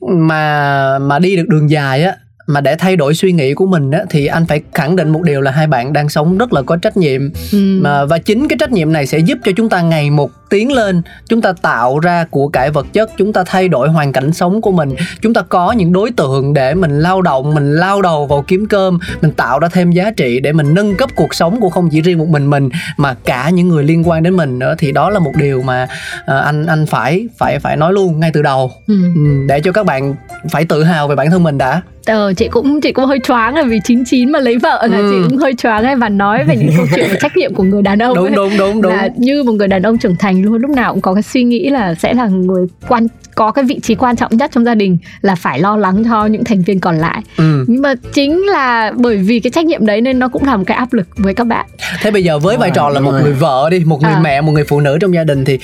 mà 0.00 0.98
mà 0.98 1.18
đi 1.18 1.36
được 1.36 1.48
đường 1.48 1.70
dài 1.70 2.04
á 2.04 2.16
mà 2.50 2.60
để 2.60 2.76
thay 2.76 2.96
đổi 2.96 3.14
suy 3.14 3.32
nghĩ 3.32 3.54
của 3.54 3.66
mình 3.66 3.90
á 3.90 4.00
thì 4.10 4.26
anh 4.26 4.46
phải 4.46 4.60
khẳng 4.74 4.96
định 4.96 5.08
một 5.08 5.22
điều 5.22 5.40
là 5.40 5.50
hai 5.50 5.66
bạn 5.66 5.92
đang 5.92 6.08
sống 6.08 6.38
rất 6.38 6.52
là 6.52 6.62
có 6.62 6.76
trách 6.76 6.96
nhiệm 6.96 7.30
ừ. 7.52 7.78
mà 7.82 8.04
và 8.04 8.18
chính 8.18 8.48
cái 8.48 8.56
trách 8.60 8.72
nhiệm 8.72 8.92
này 8.92 9.06
sẽ 9.06 9.18
giúp 9.18 9.38
cho 9.44 9.52
chúng 9.56 9.68
ta 9.68 9.80
ngày 9.80 10.10
một 10.10 10.30
tiến 10.50 10.72
lên 10.72 11.02
chúng 11.28 11.42
ta 11.42 11.52
tạo 11.62 11.98
ra 11.98 12.24
của 12.30 12.48
cải 12.48 12.70
vật 12.70 12.86
chất 12.92 13.10
chúng 13.18 13.32
ta 13.32 13.44
thay 13.46 13.68
đổi 13.68 13.88
hoàn 13.88 14.12
cảnh 14.12 14.32
sống 14.32 14.60
của 14.60 14.72
mình 14.72 14.94
chúng 15.20 15.34
ta 15.34 15.42
có 15.42 15.72
những 15.72 15.92
đối 15.92 16.10
tượng 16.10 16.54
để 16.54 16.74
mình 16.74 17.00
lao 17.00 17.22
động 17.22 17.54
mình 17.54 17.76
lao 17.76 18.02
đầu 18.02 18.26
vào 18.26 18.44
kiếm 18.48 18.66
cơm 18.66 18.98
mình 19.22 19.32
tạo 19.32 19.58
ra 19.58 19.68
thêm 19.72 19.90
giá 19.90 20.10
trị 20.10 20.40
để 20.40 20.52
mình 20.52 20.74
nâng 20.74 20.94
cấp 20.94 21.10
cuộc 21.16 21.34
sống 21.34 21.60
của 21.60 21.70
không 21.70 21.90
chỉ 21.90 22.00
riêng 22.00 22.18
một 22.18 22.28
mình 22.28 22.50
mình 22.50 22.68
mà 22.96 23.14
cả 23.24 23.50
những 23.50 23.68
người 23.68 23.84
liên 23.84 24.08
quan 24.08 24.22
đến 24.22 24.36
mình 24.36 24.58
nữa 24.58 24.74
thì 24.78 24.92
đó 24.92 25.10
là 25.10 25.18
một 25.18 25.32
điều 25.36 25.62
mà 25.62 25.82
uh, 26.20 26.44
anh 26.44 26.66
anh 26.66 26.86
phải 26.86 27.28
phải 27.38 27.58
phải 27.58 27.76
nói 27.76 27.92
luôn 27.92 28.20
ngay 28.20 28.30
từ 28.34 28.42
đầu 28.42 28.72
ừ. 28.86 28.94
ừ. 29.14 29.44
để 29.48 29.60
cho 29.60 29.72
các 29.72 29.86
bạn 29.86 30.14
phải 30.50 30.64
tự 30.64 30.82
hào 30.82 31.08
về 31.08 31.16
bản 31.16 31.30
thân 31.30 31.42
mình 31.42 31.58
đã 31.58 31.82
Ờ, 32.06 32.32
chị 32.36 32.48
cũng 32.48 32.80
chị 32.80 32.92
cũng 32.92 33.04
hơi 33.04 33.18
choáng 33.24 33.54
là 33.54 33.62
vì 33.62 33.80
99 33.84 34.32
mà 34.32 34.38
lấy 34.38 34.58
vợ 34.58 34.86
là 34.90 34.98
ừ. 34.98 35.10
chị 35.10 35.28
cũng 35.28 35.38
hơi 35.38 35.54
choáng 35.54 35.84
ấy 35.84 35.96
và 35.96 36.08
nói 36.08 36.44
về 36.44 36.56
những 36.56 36.70
câu 36.76 36.86
chuyện 36.96 37.08
về 37.10 37.16
trách 37.20 37.36
nhiệm 37.36 37.54
của 37.54 37.62
người 37.62 37.82
đàn 37.82 37.98
ông 37.98 38.14
đúng 38.14 38.26
ấy. 38.26 38.34
đúng 38.36 38.58
đúng 38.58 38.82
đúng 38.82 38.92
là 38.92 39.08
như 39.16 39.42
một 39.42 39.52
người 39.52 39.68
đàn 39.68 39.82
ông 39.82 39.98
trưởng 39.98 40.16
thành 40.16 40.42
luôn 40.42 40.54
lúc 40.54 40.70
nào 40.70 40.92
cũng 40.92 41.00
có 41.00 41.14
cái 41.14 41.22
suy 41.22 41.42
nghĩ 41.42 41.70
là 41.70 41.94
sẽ 41.94 42.14
là 42.14 42.26
người 42.26 42.66
quan 42.88 43.06
có 43.34 43.50
cái 43.50 43.64
vị 43.64 43.80
trí 43.82 43.94
quan 43.94 44.16
trọng 44.16 44.36
nhất 44.36 44.50
trong 44.54 44.64
gia 44.64 44.74
đình 44.74 44.98
là 45.20 45.34
phải 45.34 45.58
lo 45.58 45.76
lắng 45.76 46.04
cho 46.04 46.26
những 46.26 46.44
thành 46.44 46.62
viên 46.62 46.80
còn 46.80 46.98
lại 46.98 47.22
ừ. 47.36 47.64
nhưng 47.68 47.82
mà 47.82 47.94
chính 48.12 48.46
là 48.46 48.92
bởi 48.96 49.16
vì 49.16 49.40
cái 49.40 49.50
trách 49.50 49.66
nhiệm 49.66 49.86
đấy 49.86 50.00
nên 50.00 50.18
nó 50.18 50.28
cũng 50.28 50.44
là 50.44 50.56
một 50.56 50.64
cái 50.66 50.76
áp 50.76 50.92
lực 50.92 51.06
với 51.16 51.34
các 51.34 51.46
bạn 51.46 51.66
thế 52.02 52.10
bây 52.10 52.24
giờ 52.24 52.38
với 52.38 52.56
vai 52.56 52.70
trò 52.74 52.88
là 52.88 53.00
một 53.00 53.12
người 53.22 53.32
vợ 53.32 53.68
đi 53.70 53.82
một 53.84 54.02
người 54.02 54.12
à. 54.12 54.20
mẹ 54.20 54.40
một 54.40 54.52
người 54.52 54.64
phụ 54.64 54.80
nữ 54.80 54.98
trong 55.00 55.14
gia 55.14 55.24
đình 55.24 55.44
thì 55.44 55.58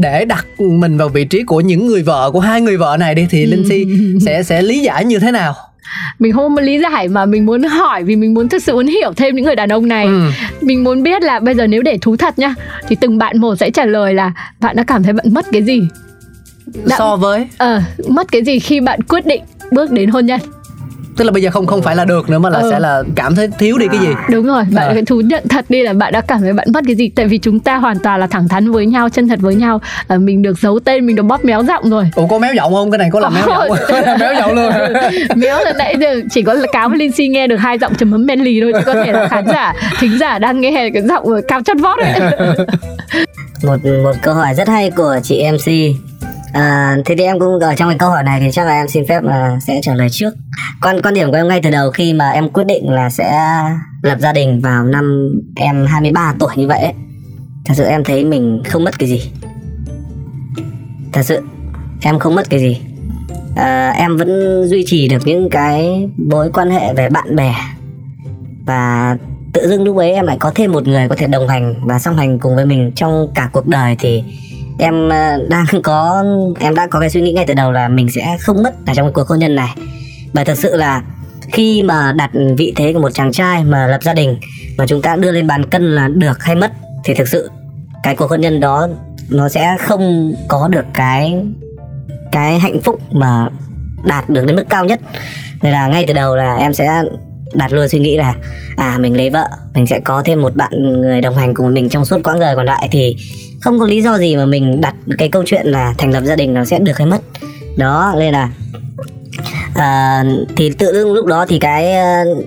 để 0.00 0.24
đặt 0.24 0.46
mình 0.58 0.98
vào 0.98 1.08
vị 1.08 1.24
trí 1.24 1.42
của 1.42 1.60
những 1.60 1.86
người 1.86 2.02
vợ 2.02 2.30
của 2.32 2.40
hai 2.40 2.60
người 2.60 2.76
vợ 2.76 2.96
này 3.00 3.14
đi 3.14 3.26
thì 3.30 3.46
linh 3.46 3.68
si 3.68 3.86
sẽ 4.26 4.42
sẽ 4.42 4.62
lý 4.62 4.80
giải 4.80 5.04
như 5.04 5.18
thế 5.18 5.30
nào 5.32 5.54
mình 6.18 6.32
không 6.32 6.54
muốn 6.54 6.64
lý 6.64 6.78
giải 6.78 7.08
mà 7.08 7.26
mình 7.26 7.46
muốn 7.46 7.62
hỏi 7.62 8.04
vì 8.04 8.16
mình 8.16 8.34
muốn 8.34 8.48
thực 8.48 8.62
sự 8.62 8.74
muốn 8.74 8.86
hiểu 8.86 9.12
thêm 9.16 9.36
những 9.36 9.44
người 9.44 9.56
đàn 9.56 9.68
ông 9.68 9.88
này. 9.88 10.06
Ừ. 10.06 10.30
mình 10.60 10.84
muốn 10.84 11.02
biết 11.02 11.22
là 11.22 11.40
bây 11.40 11.54
giờ 11.54 11.66
nếu 11.66 11.82
để 11.82 11.98
thú 12.02 12.16
thật 12.16 12.38
nhá 12.38 12.54
thì 12.88 12.96
từng 13.00 13.18
bạn 13.18 13.38
một 13.38 13.54
sẽ 13.56 13.70
trả 13.70 13.84
lời 13.84 14.14
là 14.14 14.32
bạn 14.60 14.76
đã 14.76 14.84
cảm 14.86 15.02
thấy 15.02 15.12
bạn 15.12 15.34
mất 15.34 15.46
cái 15.52 15.62
gì? 15.62 15.82
Đã, 16.84 16.96
so 16.98 17.16
với? 17.16 17.48
Ờ 17.58 17.82
uh, 18.00 18.10
mất 18.10 18.32
cái 18.32 18.44
gì 18.44 18.58
khi 18.58 18.80
bạn 18.80 19.00
quyết 19.02 19.26
định 19.26 19.42
bước 19.70 19.90
đến 19.90 20.10
hôn 20.10 20.26
nhân 20.26 20.40
tức 21.16 21.24
là 21.24 21.30
bây 21.30 21.42
giờ 21.42 21.50
không 21.50 21.66
không 21.66 21.82
phải 21.82 21.96
là 21.96 22.04
được 22.04 22.30
nữa 22.30 22.38
mà 22.38 22.50
là 22.50 22.58
ừ. 22.58 22.68
sẽ 22.70 22.78
là 22.78 23.02
cảm 23.14 23.34
thấy 23.34 23.48
thiếu 23.58 23.78
đi 23.78 23.86
cái 23.92 24.00
gì. 24.00 24.08
Đúng 24.30 24.46
rồi 24.46 24.64
bạn 24.74 24.94
phải 24.94 25.02
thú 25.04 25.20
nhận 25.20 25.48
thật 25.48 25.64
đi 25.68 25.82
là 25.82 25.92
bạn 25.92 26.12
đã 26.12 26.20
cảm 26.20 26.40
thấy 26.40 26.52
bạn 26.52 26.68
mất 26.72 26.84
cái 26.86 26.94
gì. 26.94 27.08
Tại 27.08 27.26
vì 27.26 27.38
chúng 27.38 27.60
ta 27.60 27.76
hoàn 27.76 27.98
toàn 27.98 28.20
là 28.20 28.26
thẳng 28.26 28.48
thắn 28.48 28.72
với 28.72 28.86
nhau 28.86 29.08
chân 29.08 29.28
thật 29.28 29.38
với 29.42 29.54
nhau. 29.54 29.80
À, 30.08 30.16
mình 30.18 30.42
được 30.42 30.58
giấu 30.58 30.78
tên 30.78 31.06
mình 31.06 31.16
được 31.16 31.22
bóp 31.22 31.44
méo 31.44 31.62
giọng 31.62 31.90
rồi. 31.90 32.10
Ủa 32.14 32.26
có 32.26 32.38
méo 32.38 32.54
giọng 32.54 32.74
không? 32.74 32.90
Cái 32.90 32.98
này 32.98 33.08
có 33.12 33.20
làm 33.20 33.34
méo 33.34 33.46
giọng 33.46 33.78
méo 34.20 34.34
giọng 34.34 34.54
luôn. 34.54 34.72
Méo 35.34 35.64
là 35.64 35.72
nãy 35.78 35.96
giờ 36.00 36.20
chỉ 36.30 36.42
có 36.42 36.54
là 36.54 36.66
cáo 36.72 36.88
với 36.88 36.98
linh 36.98 37.12
si 37.12 37.28
nghe 37.28 37.46
được 37.46 37.56
hai 37.56 37.78
giọng 37.78 37.94
chấm 37.94 38.10
mắm 38.10 38.26
men 38.26 38.40
lì 38.40 38.60
thôi 38.60 38.72
chứ 38.74 38.80
có 38.86 39.04
thể 39.04 39.12
là 39.12 39.28
khán 39.28 39.46
giả 39.46 39.74
thính 40.00 40.18
giả 40.18 40.38
đang 40.38 40.60
nghe 40.60 40.90
cái 40.94 41.02
giọng 41.02 41.24
cao 41.48 41.60
chất 41.64 41.76
vót 41.80 41.98
ấy. 41.98 42.12
Một 43.62 43.76
một 43.84 44.12
câu 44.22 44.34
hỏi 44.34 44.54
rất 44.54 44.68
hay 44.68 44.90
của 44.90 45.18
chị 45.22 45.44
mc 45.52 45.96
À, 46.56 46.96
thế 47.04 47.14
thì 47.18 47.24
em 47.24 47.38
cũng 47.38 47.60
ở 47.60 47.74
trong 47.74 47.88
cái 47.88 47.98
câu 47.98 48.10
hỏi 48.10 48.22
này 48.22 48.40
thì 48.40 48.50
chắc 48.52 48.66
là 48.66 48.72
em 48.72 48.88
xin 48.88 49.06
phép 49.08 49.22
là 49.22 49.58
sẽ 49.60 49.80
trả 49.82 49.94
lời 49.94 50.08
trước. 50.10 50.34
Quan 50.82 51.02
quan 51.02 51.14
điểm 51.14 51.30
của 51.30 51.36
em 51.36 51.48
ngay 51.48 51.60
từ 51.62 51.70
đầu 51.70 51.90
khi 51.90 52.12
mà 52.12 52.30
em 52.30 52.48
quyết 52.48 52.64
định 52.66 52.90
là 52.90 53.10
sẽ 53.10 53.40
lập 54.02 54.18
gia 54.20 54.32
đình 54.32 54.60
vào 54.60 54.84
năm 54.84 55.30
em 55.56 55.86
23 55.86 56.34
tuổi 56.38 56.50
như 56.56 56.66
vậy 56.68 56.80
ấy, 56.80 56.92
thật 57.64 57.74
sự 57.76 57.84
em 57.84 58.04
thấy 58.04 58.24
mình 58.24 58.62
không 58.68 58.84
mất 58.84 58.98
cái 58.98 59.08
gì. 59.08 59.30
Thật 61.12 61.22
sự 61.22 61.40
em 62.02 62.18
không 62.18 62.34
mất 62.34 62.50
cái 62.50 62.60
gì. 62.60 62.80
À, 63.56 63.90
em 63.90 64.16
vẫn 64.16 64.62
duy 64.68 64.84
trì 64.86 65.08
được 65.08 65.22
những 65.24 65.50
cái 65.50 66.08
mối 66.30 66.50
quan 66.52 66.70
hệ 66.70 66.94
về 66.94 67.08
bạn 67.08 67.36
bè 67.36 67.54
và 68.66 69.16
tự 69.52 69.68
dưng 69.68 69.84
lúc 69.84 69.96
ấy 69.96 70.12
em 70.12 70.26
lại 70.26 70.36
có 70.40 70.52
thêm 70.54 70.72
một 70.72 70.86
người 70.86 71.08
có 71.08 71.14
thể 71.16 71.26
đồng 71.26 71.48
hành 71.48 71.74
và 71.84 71.98
song 71.98 72.16
hành 72.16 72.38
cùng 72.38 72.54
với 72.54 72.66
mình 72.66 72.92
trong 72.94 73.28
cả 73.34 73.48
cuộc 73.52 73.66
đời 73.66 73.96
thì 73.98 74.24
em 74.78 75.08
ờ, 75.08 75.46
đang 75.48 75.64
có, 75.82 76.24
em 76.60 76.74
đã 76.74 76.86
có 76.86 77.00
cái 77.00 77.10
suy 77.10 77.20
nghĩ 77.20 77.32
ngay 77.32 77.44
từ 77.48 77.54
đầu 77.54 77.72
là 77.72 77.88
mình 77.88 78.08
sẽ 78.14 78.36
không 78.40 78.62
mất 78.62 78.74
ở 78.86 78.94
trong 78.94 79.12
cuộc 79.12 79.28
hôn 79.28 79.38
nhân 79.38 79.54
này. 79.54 79.74
Bởi 80.32 80.44
thật 80.44 80.58
sự 80.58 80.76
là 80.76 81.02
khi 81.52 81.82
mà 81.82 82.12
đặt 82.12 82.30
vị 82.56 82.72
thế 82.76 82.92
của 82.92 82.98
một 82.98 83.10
chàng 83.14 83.32
trai 83.32 83.64
mà 83.64 83.86
lập 83.86 84.02
gia 84.02 84.14
đình 84.14 84.36
mà 84.78 84.86
chúng 84.86 85.02
ta 85.02 85.16
đưa 85.16 85.32
lên 85.32 85.46
bàn 85.46 85.70
cân 85.70 85.94
là 85.94 86.08
được 86.08 86.42
hay 86.42 86.54
mất, 86.54 86.72
thì 87.04 87.14
thực 87.14 87.28
sự 87.28 87.50
cái 88.02 88.16
cuộc 88.16 88.30
hôn 88.30 88.40
nhân 88.40 88.60
đó 88.60 88.88
nó 89.30 89.48
sẽ 89.48 89.76
không 89.80 90.34
có 90.48 90.68
được 90.68 90.84
cái 90.94 91.44
cái 92.32 92.58
hạnh 92.58 92.80
phúc 92.80 93.00
mà 93.12 93.48
đạt 94.04 94.30
được 94.30 94.46
đến 94.46 94.56
mức 94.56 94.64
cao 94.68 94.84
nhất. 94.84 95.00
Nên 95.62 95.72
là 95.72 95.88
ngay 95.88 96.04
từ 96.08 96.14
đầu 96.14 96.36
là 96.36 96.54
em 96.54 96.74
sẽ 96.74 97.02
đặt 97.54 97.72
luôn 97.72 97.88
suy 97.88 97.98
nghĩ 97.98 98.16
là 98.16 98.34
à 98.76 98.98
mình 99.00 99.16
lấy 99.16 99.30
vợ, 99.30 99.48
mình 99.74 99.86
sẽ 99.86 100.00
có 100.00 100.22
thêm 100.24 100.42
một 100.42 100.56
bạn 100.56 101.00
người 101.00 101.20
đồng 101.20 101.36
hành 101.36 101.54
cùng 101.54 101.74
mình 101.74 101.88
trong 101.88 102.04
suốt 102.04 102.22
quãng 102.24 102.40
đời 102.40 102.56
còn 102.56 102.66
lại, 102.66 102.88
thì 102.92 103.16
không 103.60 103.78
có 103.78 103.86
lý 103.86 104.02
do 104.02 104.18
gì 104.18 104.36
mà 104.36 104.46
mình 104.46 104.80
đặt 104.80 104.94
cái 105.18 105.28
câu 105.28 105.42
chuyện 105.46 105.66
là 105.66 105.94
thành 105.98 106.12
lập 106.12 106.22
gia 106.24 106.36
đình 106.36 106.54
nó 106.54 106.64
sẽ 106.64 106.78
được 106.78 106.98
hay 106.98 107.06
mất. 107.06 107.20
Đó 107.76 108.14
nên 108.18 108.32
là 108.32 108.50
à, 109.74 110.24
thì 110.56 110.70
tự 110.70 110.92
dưng 110.92 111.12
lúc 111.12 111.26
đó 111.26 111.46
thì 111.48 111.58
cái 111.58 111.94
uh, 112.26 112.44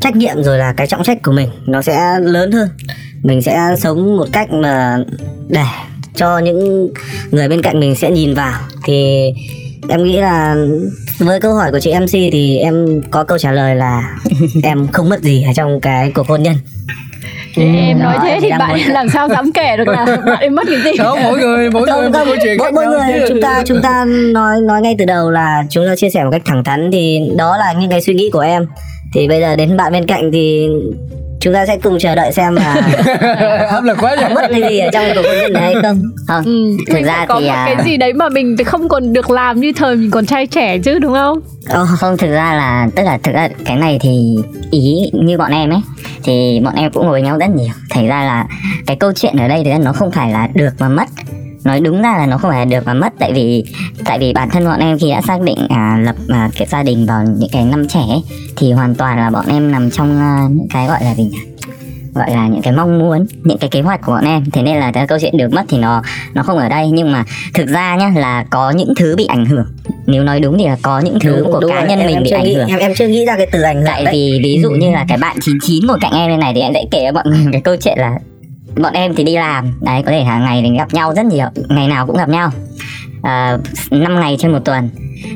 trách 0.00 0.16
nhiệm 0.16 0.42
rồi 0.42 0.58
là 0.58 0.72
cái 0.72 0.86
trọng 0.86 1.02
trách 1.04 1.22
của 1.22 1.32
mình 1.32 1.48
nó 1.66 1.82
sẽ 1.82 2.20
lớn 2.20 2.52
hơn. 2.52 2.68
Mình 3.22 3.42
sẽ 3.42 3.60
sống 3.78 4.16
một 4.16 4.26
cách 4.32 4.52
mà 4.52 4.98
để 5.48 5.64
cho 6.14 6.38
những 6.38 6.88
người 7.30 7.48
bên 7.48 7.62
cạnh 7.62 7.80
mình 7.80 7.94
sẽ 7.94 8.10
nhìn 8.10 8.34
vào. 8.34 8.60
Thì 8.86 9.30
em 9.88 10.04
nghĩ 10.04 10.16
là 10.16 10.56
với 11.18 11.40
câu 11.40 11.54
hỏi 11.54 11.70
của 11.72 11.80
chị 11.80 11.94
MC 12.00 12.12
thì 12.12 12.58
em 12.58 13.02
có 13.10 13.24
câu 13.24 13.38
trả 13.38 13.52
lời 13.52 13.76
là 13.76 14.18
em 14.62 14.88
không 14.92 15.08
mất 15.08 15.22
gì 15.22 15.42
ở 15.42 15.52
trong 15.56 15.80
cái 15.80 16.12
cuộc 16.14 16.28
hôn 16.28 16.42
nhân 16.42 16.56
Ừ, 17.58 17.64
em 17.76 17.98
nói 17.98 18.16
thế 18.22 18.38
thì 18.42 18.50
bạn 18.58 18.80
làm 18.88 19.08
sao 19.08 19.28
dám 19.28 19.52
kể 19.52 19.76
được 19.76 19.88
là 19.88 20.04
bạn 20.26 20.40
em 20.40 20.54
mất 20.54 20.66
cái 20.66 20.80
gì 20.84 20.98
không 20.98 21.18
mỗi 21.22 21.38
người 21.38 21.70
mỗi 21.70 21.86
người 21.86 22.10
mỗi 22.26 22.38
chuyện 22.42 22.56
mỗi, 22.58 22.72
mỗi 22.72 22.86
người 22.86 23.28
chúng 23.28 23.42
ta 23.42 23.62
chúng 23.66 23.82
ta 23.82 24.04
nói 24.32 24.60
nói 24.60 24.80
ngay 24.82 24.94
từ 24.98 25.04
đầu 25.04 25.30
là 25.30 25.64
chúng 25.70 25.86
ta 25.86 25.96
chia 25.96 26.10
sẻ 26.10 26.24
một 26.24 26.30
cách 26.30 26.42
thẳng 26.44 26.64
thắn 26.64 26.90
thì 26.92 27.20
đó 27.36 27.56
là 27.56 27.72
những 27.72 27.90
cái 27.90 28.00
suy 28.00 28.14
nghĩ 28.14 28.30
của 28.32 28.40
em. 28.40 28.66
Thì 29.14 29.28
bây 29.28 29.40
giờ 29.40 29.56
đến 29.56 29.76
bạn 29.76 29.92
bên 29.92 30.06
cạnh 30.06 30.30
thì 30.32 30.68
chúng 31.40 31.54
ta 31.54 31.66
sẽ 31.66 31.78
cùng 31.82 31.98
chờ 31.98 32.14
đợi 32.14 32.32
xem 32.32 32.56
là 32.56 32.74
áp 33.70 33.84
lực 33.84 33.98
quá 34.00 34.14
nhỉ 34.14 34.34
mất 34.34 34.50
cái 34.50 34.62
gì 34.70 34.78
ở 34.78 34.90
trong 34.92 35.04
cuộc 35.14 35.22
hôn 35.22 35.36
nhân 35.40 35.52
này 35.52 35.62
hay 35.62 35.74
không. 35.82 36.02
Không 36.28 36.44
ừ, 36.44 36.76
thực 36.90 37.04
ra 37.04 37.26
có 37.28 37.40
thì 37.40 37.46
một 37.46 37.52
à... 37.52 37.64
cái 37.66 37.84
gì 37.84 37.96
đấy 37.96 38.12
mà 38.12 38.28
mình 38.28 38.56
không 38.66 38.88
còn 38.88 39.12
được 39.12 39.30
làm 39.30 39.60
như 39.60 39.72
thời 39.76 39.96
mình 39.96 40.10
còn 40.10 40.26
trai 40.26 40.46
trẻ 40.46 40.78
chứ 40.78 40.98
đúng 40.98 41.12
không? 41.12 41.40
Ờ, 41.68 41.86
không 41.98 42.16
thực 42.16 42.30
ra 42.30 42.54
là 42.54 42.88
tức 42.96 43.02
là 43.02 43.18
thực 43.22 43.32
ra 43.34 43.48
cái 43.64 43.76
này 43.76 43.98
thì 44.02 44.36
ý 44.70 45.10
như 45.12 45.38
bọn 45.38 45.50
em 45.50 45.70
ấy 45.70 45.80
thì 46.24 46.60
bọn 46.64 46.74
em 46.74 46.92
cũng 46.92 47.06
ngồi 47.06 47.22
nhau 47.22 47.38
rất 47.38 47.50
nhiều. 47.50 47.74
Thành 47.90 48.08
ra 48.08 48.24
là 48.24 48.46
cái 48.86 48.96
câu 48.96 49.12
chuyện 49.12 49.36
ở 49.36 49.48
đây 49.48 49.64
thì 49.64 49.72
nó 49.78 49.92
không 49.92 50.10
phải 50.10 50.32
là 50.32 50.48
được 50.54 50.70
và 50.78 50.88
mất. 50.88 51.08
Nói 51.64 51.80
đúng 51.80 52.02
ra 52.02 52.18
là 52.18 52.26
nó 52.26 52.38
không 52.38 52.50
phải 52.50 52.66
được 52.66 52.84
và 52.84 52.94
mất 52.94 53.12
tại 53.18 53.32
vì 53.32 53.64
tại 54.04 54.18
vì 54.18 54.32
bản 54.32 54.50
thân 54.50 54.64
bọn 54.64 54.80
em 54.80 54.98
khi 54.98 55.10
đã 55.10 55.22
xác 55.22 55.40
định 55.40 55.58
à, 55.68 55.98
lập 56.02 56.16
à, 56.28 56.50
cái 56.56 56.68
gia 56.70 56.82
đình 56.82 57.06
vào 57.06 57.24
những 57.38 57.48
cái 57.52 57.64
năm 57.64 57.88
trẻ 57.88 58.00
ấy, 58.00 58.22
thì 58.56 58.72
hoàn 58.72 58.94
toàn 58.94 59.18
là 59.18 59.30
bọn 59.30 59.44
em 59.48 59.72
nằm 59.72 59.90
trong 59.90 60.20
à, 60.20 60.48
những 60.50 60.68
cái 60.70 60.86
gọi 60.86 61.04
là 61.04 61.14
gì 61.14 61.24
nhỉ? 61.24 61.57
Gọi 62.14 62.30
là 62.30 62.48
những 62.48 62.62
cái 62.62 62.72
mong 62.72 62.98
muốn 62.98 63.26
những 63.44 63.58
cái 63.58 63.70
kế 63.70 63.80
hoạch 63.80 64.00
của 64.06 64.12
bọn 64.12 64.24
em. 64.24 64.44
Thế 64.52 64.62
nên 64.62 64.76
là 64.76 64.92
cái 64.92 65.06
câu 65.06 65.18
chuyện 65.20 65.36
được 65.36 65.52
mất 65.52 65.62
thì 65.68 65.78
nó 65.78 66.02
nó 66.34 66.42
không 66.42 66.58
ở 66.58 66.68
đây. 66.68 66.90
Nhưng 66.90 67.12
mà 67.12 67.24
thực 67.54 67.68
ra 67.68 67.96
nhá 67.96 68.12
là 68.16 68.44
có 68.50 68.70
những 68.70 68.94
thứ 68.96 69.16
bị 69.16 69.26
ảnh 69.26 69.46
hưởng. 69.46 69.66
Nếu 70.06 70.24
nói 70.24 70.40
đúng 70.40 70.58
thì 70.58 70.66
là 70.66 70.76
có 70.82 71.00
những 71.00 71.18
thứ 71.20 71.36
đúng, 71.38 71.52
của 71.52 71.60
đúng 71.60 71.70
cá 71.70 71.76
rồi. 71.80 71.88
nhân 71.88 71.98
em, 71.98 72.06
mình 72.06 72.16
em 72.16 72.22
bị 72.22 72.30
ảnh 72.30 72.44
nghĩ, 72.44 72.54
hưởng. 72.54 72.68
em 72.68 72.78
em 72.78 72.94
chưa 72.94 73.08
nghĩ 73.08 73.26
ra 73.26 73.36
cái 73.36 73.46
từ 73.52 73.62
ảnh 73.62 73.76
hưởng 73.76 73.84
tại 73.86 74.04
đấy. 74.04 74.14
vì 74.14 74.40
ví 74.42 74.60
dụ 74.62 74.70
như 74.70 74.90
là 74.90 75.04
cái 75.08 75.18
bạn 75.18 75.36
99 75.40 75.86
ngồi 75.86 75.98
cạnh 76.00 76.12
em 76.12 76.30
bên 76.30 76.40
này 76.40 76.52
thì 76.54 76.60
em 76.60 76.72
sẽ 76.74 76.84
kể 76.90 77.04
cho 77.06 77.12
bọn 77.12 77.30
người 77.30 77.52
cái 77.52 77.60
câu 77.60 77.76
chuyện 77.76 77.98
là 77.98 78.18
bọn 78.76 78.92
em 78.92 79.14
thì 79.14 79.24
đi 79.24 79.36
làm. 79.36 79.72
Đấy 79.80 80.02
có 80.06 80.10
thể 80.10 80.22
hàng 80.22 80.44
ngày 80.44 80.62
thì 80.62 80.76
gặp 80.76 80.94
nhau 80.94 81.14
rất 81.14 81.26
nhiều. 81.26 81.46
Ngày 81.68 81.88
nào 81.88 82.06
cũng 82.06 82.16
gặp 82.16 82.28
nhau. 82.28 82.50
À, 83.22 83.58
5 83.90 84.20
ngày 84.20 84.36
trên 84.40 84.52
một 84.52 84.60
tuần. 84.64 84.90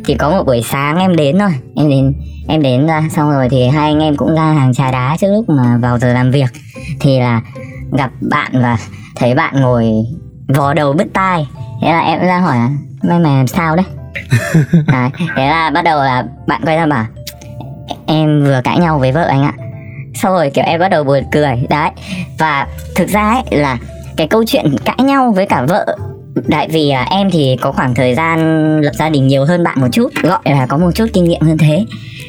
Thì 0.05 0.15
có 0.15 0.31
một 0.31 0.45
buổi 0.47 0.63
sáng 0.63 0.99
em 0.99 1.17
đến 1.17 1.39
thôi. 1.39 1.51
Em 1.77 1.89
đến 1.89 2.13
em 2.49 2.63
đến 2.63 2.87
ra 2.87 3.03
xong 3.11 3.31
rồi 3.31 3.49
thì 3.49 3.69
hai 3.69 3.91
anh 3.91 4.01
em 4.01 4.17
cũng 4.17 4.35
ra 4.35 4.43
hàng 4.43 4.75
trà 4.75 4.91
đá 4.91 5.17
trước 5.21 5.29
lúc 5.33 5.49
mà 5.49 5.79
vào 5.81 5.99
giờ 5.99 6.13
làm 6.13 6.31
việc. 6.31 6.51
Thì 7.01 7.21
là 7.21 7.41
gặp 7.99 8.11
bạn 8.21 8.51
và 8.55 8.79
thấy 9.17 9.35
bạn 9.35 9.61
ngồi 9.61 9.93
vò 10.49 10.75
đầu 10.75 10.93
bứt 10.93 11.07
tai. 11.13 11.47
Thế 11.83 11.89
là 11.93 12.01
em 12.01 12.21
ra 12.21 12.39
hỏi 12.39 12.59
mày 13.03 13.19
mày 13.19 13.37
làm 13.37 13.47
sao 13.47 13.77
đấy? 13.77 13.87
Đấy, 14.87 15.11
thế 15.37 15.49
là 15.49 15.71
bắt 15.71 15.83
đầu 15.83 16.05
là 16.05 16.25
bạn 16.47 16.61
quay 16.65 16.77
ra 16.77 16.87
bảo 16.87 17.07
em 18.07 18.45
vừa 18.45 18.61
cãi 18.65 18.79
nhau 18.79 18.99
với 18.99 19.13
vợ 19.13 19.25
anh 19.29 19.43
ạ. 19.43 19.53
Sau 20.15 20.33
rồi 20.33 20.51
kiểu 20.51 20.65
em 20.65 20.81
bắt 20.81 20.89
đầu 20.89 21.05
buồn 21.05 21.23
cười 21.33 21.67
đấy. 21.71 21.91
Và 22.39 22.67
thực 22.95 23.09
ra 23.09 23.31
ấy 23.31 23.59
là 23.59 23.79
cái 24.17 24.27
câu 24.27 24.45
chuyện 24.47 24.75
cãi 24.85 24.97
nhau 24.99 25.33
với 25.33 25.47
cả 25.47 25.65
vợ 25.69 25.97
Tại 26.51 26.68
vì 26.71 26.90
à, 26.90 27.07
em 27.11 27.31
thì 27.31 27.57
có 27.61 27.73
khoảng 27.73 27.95
thời 27.95 28.14
gian 28.14 28.38
lập 28.81 28.92
gia 28.95 29.09
đình 29.09 29.27
nhiều 29.27 29.45
hơn 29.45 29.64
bạn 29.64 29.81
một 29.81 29.87
chút 29.92 30.09
Gọi 30.23 30.38
là 30.45 30.66
có 30.66 30.79
một 30.79 30.90
chút 30.95 31.07
kinh 31.12 31.25
nghiệm 31.25 31.40
hơn 31.40 31.59
thế. 31.59 31.85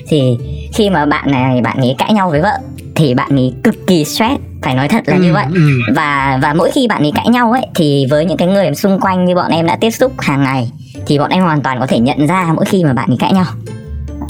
Thì 0.07 0.37
khi 0.73 0.89
mà 0.89 1.05
bạn 1.05 1.31
này 1.31 1.61
bạn 1.61 1.77
ấy 1.77 1.95
cãi 1.97 2.13
nhau 2.13 2.29
với 2.29 2.41
vợ 2.41 2.57
Thì 2.95 3.13
bạn 3.13 3.29
ấy 3.35 3.53
cực 3.63 3.87
kỳ 3.87 4.05
stress 4.05 4.41
Phải 4.61 4.75
nói 4.75 4.87
thật 4.87 5.03
là 5.07 5.15
Ừ, 5.15 5.21
như 5.23 5.33
vậy. 5.33 5.45
ừ. 5.53 5.61
và 5.95 6.39
và 6.41 6.53
mỗi 6.53 6.71
khi 6.71 6.87
bạn 6.87 7.01
ấy 7.01 7.11
cãi 7.15 7.27
nhau 7.29 7.51
ấy 7.51 7.65
thì 7.75 8.05
với 8.09 8.25
những 8.25 8.37
cái 8.37 8.47
người 8.47 8.75
xung 8.75 8.99
quanh 8.99 9.25
như 9.25 9.35
bọn 9.35 9.51
em 9.51 9.65
đã 9.65 9.75
tiếp 9.75 9.91
xúc 9.91 10.11
hàng 10.19 10.43
ngày 10.43 10.71
thì 11.07 11.19
bọn 11.19 11.29
em 11.29 11.43
hoàn 11.43 11.61
toàn 11.61 11.79
có 11.79 11.87
thể 11.87 11.99
nhận 11.99 12.27
ra 12.27 12.49
mỗi 12.55 12.65
khi 12.65 12.83
mà 12.83 12.93
bạn 12.93 13.09
ấy 13.11 13.17
cãi 13.19 13.33
nhau 13.33 13.45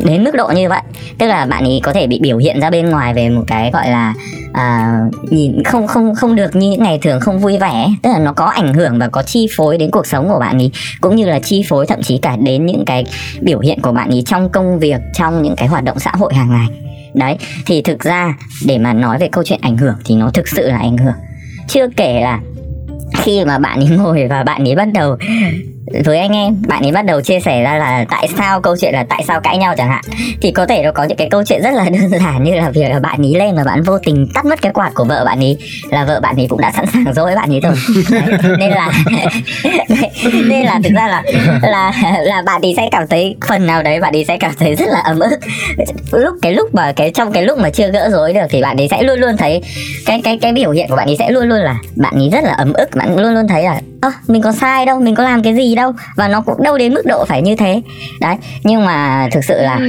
đến 0.05 0.23
mức 0.23 0.35
độ 0.35 0.47
như 0.55 0.69
vậy. 0.69 0.81
Tức 1.17 1.27
là 1.27 1.45
bạn 1.45 1.63
ấy 1.63 1.79
có 1.83 1.93
thể 1.93 2.07
bị 2.07 2.19
biểu 2.19 2.37
hiện 2.37 2.59
ra 2.59 2.69
bên 2.69 2.89
ngoài 2.89 3.13
về 3.13 3.29
một 3.29 3.43
cái 3.47 3.71
gọi 3.71 3.89
là 3.89 4.13
à, 4.53 4.99
nhìn 5.29 5.63
không 5.63 5.87
không 5.87 6.15
không 6.15 6.35
được 6.35 6.55
như 6.55 6.69
những 6.69 6.83
ngày 6.83 6.99
thường 7.01 7.19
không 7.19 7.39
vui 7.39 7.57
vẻ. 7.57 7.87
Tức 8.01 8.09
là 8.09 8.19
nó 8.19 8.33
có 8.33 8.45
ảnh 8.45 8.73
hưởng 8.73 8.99
và 8.99 9.07
có 9.07 9.23
chi 9.23 9.47
phối 9.57 9.77
đến 9.77 9.91
cuộc 9.91 10.07
sống 10.07 10.29
của 10.29 10.39
bạn 10.39 10.57
ấy 10.57 10.71
cũng 11.01 11.15
như 11.15 11.25
là 11.25 11.39
chi 11.39 11.63
phối 11.69 11.85
thậm 11.85 12.01
chí 12.01 12.17
cả 12.17 12.37
đến 12.43 12.65
những 12.65 12.85
cái 12.85 13.05
biểu 13.41 13.59
hiện 13.59 13.81
của 13.81 13.91
bạn 13.91 14.09
ấy 14.09 14.23
trong 14.25 14.49
công 14.49 14.79
việc 14.79 15.01
trong 15.13 15.41
những 15.41 15.55
cái 15.55 15.67
hoạt 15.67 15.83
động 15.83 15.99
xã 15.99 16.11
hội 16.11 16.33
hàng 16.33 16.49
ngày. 16.51 16.67
Đấy 17.13 17.37
thì 17.65 17.81
thực 17.81 18.03
ra 18.03 18.37
để 18.65 18.77
mà 18.77 18.93
nói 18.93 19.17
về 19.19 19.27
câu 19.27 19.43
chuyện 19.43 19.59
ảnh 19.61 19.77
hưởng 19.77 19.95
thì 20.05 20.15
nó 20.15 20.29
thực 20.29 20.47
sự 20.47 20.69
là 20.69 20.77
ảnh 20.77 20.97
hưởng. 20.97 21.15
Chưa 21.67 21.87
kể 21.97 22.21
là 22.21 22.39
khi 23.13 23.45
mà 23.45 23.57
bạn 23.57 23.79
ấy 23.79 23.97
ngồi 23.97 24.27
và 24.27 24.43
bạn 24.43 24.67
ấy 24.67 24.75
bắt 24.75 24.87
đầu 24.93 25.17
với 26.05 26.17
anh 26.17 26.31
em 26.31 26.61
bạn 26.67 26.83
ấy 26.83 26.91
bắt 26.91 27.05
đầu 27.05 27.21
chia 27.21 27.39
sẻ 27.39 27.63
ra 27.63 27.77
là 27.77 28.05
tại 28.09 28.27
sao 28.37 28.61
câu 28.61 28.75
chuyện 28.81 28.93
là 28.93 29.05
tại 29.09 29.23
sao 29.27 29.41
cãi 29.41 29.57
nhau 29.57 29.73
chẳng 29.77 29.89
hạn. 29.89 30.03
Thì 30.41 30.51
có 30.51 30.65
thể 30.65 30.83
nó 30.83 30.91
có 30.91 31.03
những 31.03 31.17
cái 31.17 31.27
câu 31.29 31.43
chuyện 31.43 31.61
rất 31.63 31.73
là 31.73 31.83
đơn 31.89 32.09
giản 32.09 32.43
như 32.43 32.55
là 32.55 32.69
việc 32.69 32.89
là 32.89 32.99
bạn 32.99 33.21
ấy 33.21 33.35
lên 33.35 33.55
và 33.55 33.63
bạn 33.63 33.83
vô 33.83 33.97
tình 33.99 34.27
tắt 34.33 34.45
mất 34.45 34.61
cái 34.61 34.71
quạt 34.71 34.91
của 34.93 35.03
vợ 35.03 35.25
bạn 35.25 35.39
ấy 35.39 35.57
là 35.89 36.05
vợ 36.05 36.19
bạn 36.19 36.35
ấy 36.35 36.47
cũng 36.49 36.61
đã 36.61 36.71
sẵn 36.71 36.85
sàng 36.93 37.13
dối 37.13 37.35
bạn 37.35 37.49
ấy 37.49 37.59
rồi. 37.59 37.73
Đấy, 38.11 38.37
nên 38.59 38.69
là 38.69 38.91
nên 40.49 40.65
là 40.65 40.79
thực 40.83 40.93
ra 40.95 41.07
là 41.07 41.23
là 41.61 41.93
là 42.21 42.41
bạn 42.45 42.61
ấy 42.61 42.73
sẽ 42.77 42.89
cảm 42.91 43.07
thấy 43.07 43.35
phần 43.47 43.67
nào 43.67 43.83
đấy 43.83 43.99
bạn 43.99 44.15
ấy 44.15 44.25
sẽ 44.25 44.37
cảm 44.37 44.51
thấy 44.59 44.75
rất 44.75 44.89
là 44.89 44.99
ấm 44.99 45.19
ức. 45.19 45.39
Lúc 46.11 46.35
cái 46.41 46.53
lúc 46.53 46.75
mà 46.75 46.91
cái 46.91 47.11
trong 47.11 47.31
cái 47.31 47.43
lúc 47.43 47.59
mà 47.59 47.69
chưa 47.69 47.91
gỡ 47.91 48.09
rối 48.11 48.33
được 48.33 48.45
thì 48.49 48.61
bạn 48.61 48.77
ấy 48.77 48.87
sẽ 48.87 49.03
luôn 49.03 49.19
luôn 49.19 49.37
thấy 49.37 49.61
cái 50.05 50.21
cái 50.23 50.37
cái 50.41 50.53
biểu 50.53 50.71
hiện 50.71 50.89
của 50.89 50.95
bạn 50.95 51.07
ấy 51.07 51.15
sẽ 51.19 51.31
luôn 51.31 51.49
luôn 51.49 51.59
là 51.59 51.75
bạn 51.95 52.13
ấy 52.15 52.29
rất 52.29 52.43
là 52.43 52.53
ấm 52.53 52.73
ức 52.73 52.89
bạn 52.95 53.19
luôn 53.19 53.33
luôn 53.33 53.47
thấy 53.47 53.63
là 53.63 53.79
ơ 54.03 54.11
mình 54.27 54.41
có 54.41 54.51
sai 54.51 54.85
đâu 54.85 54.99
mình 54.99 55.15
có 55.15 55.23
làm 55.23 55.43
cái 55.43 55.55
gì 55.55 55.75
đâu. 55.75 55.91
Và 56.15 56.27
nó 56.27 56.41
cũng 56.41 56.63
đâu 56.63 56.77
đến 56.77 56.93
mức 56.93 57.05
độ 57.05 57.25
phải 57.25 57.41
như 57.41 57.55
thế. 57.55 57.81
Đấy 58.21 58.35
nhưng 58.63 58.85
mà 58.85 59.27
thực 59.31 59.43
sự 59.43 59.61
là 59.61 59.79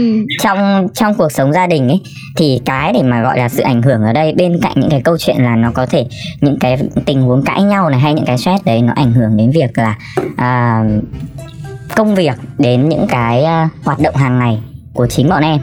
trong 0.42 0.88
trong 0.94 1.14
cuộc 1.14 1.32
sống 1.32 1.52
gia 1.52 1.66
đình 1.66 1.88
ấy 1.88 2.00
thì 2.36 2.60
cái 2.64 2.92
để 2.92 3.02
mà 3.02 3.22
gọi 3.22 3.38
là 3.38 3.48
sự 3.48 3.62
ảnh 3.62 3.82
hưởng 3.82 4.02
ở 4.02 4.12
đây 4.12 4.34
bên 4.36 4.60
cạnh 4.62 4.72
những 4.76 4.90
cái 4.90 5.00
câu 5.00 5.18
chuyện 5.18 5.36
là 5.44 5.56
nó 5.56 5.70
có 5.74 5.86
thể 5.86 6.06
những 6.40 6.58
cái 6.58 6.78
tình 7.04 7.22
huống 7.22 7.42
cãi 7.42 7.62
nhau 7.62 7.90
này 7.90 8.00
hay 8.00 8.14
những 8.14 8.24
cái 8.24 8.38
stress 8.38 8.64
đấy 8.64 8.82
nó 8.82 8.92
ảnh 8.96 9.12
hưởng 9.12 9.36
đến 9.36 9.50
việc 9.50 9.78
là 9.78 9.96
à, 10.36 10.82
công 11.96 12.14
việc 12.14 12.34
đến 12.58 12.88
những 12.88 13.06
cái 13.08 13.44
à, 13.44 13.68
hoạt 13.84 14.00
động 14.00 14.16
hàng 14.16 14.38
ngày 14.38 14.58
của 14.92 15.06
chính 15.06 15.28
bọn 15.28 15.42
em. 15.42 15.58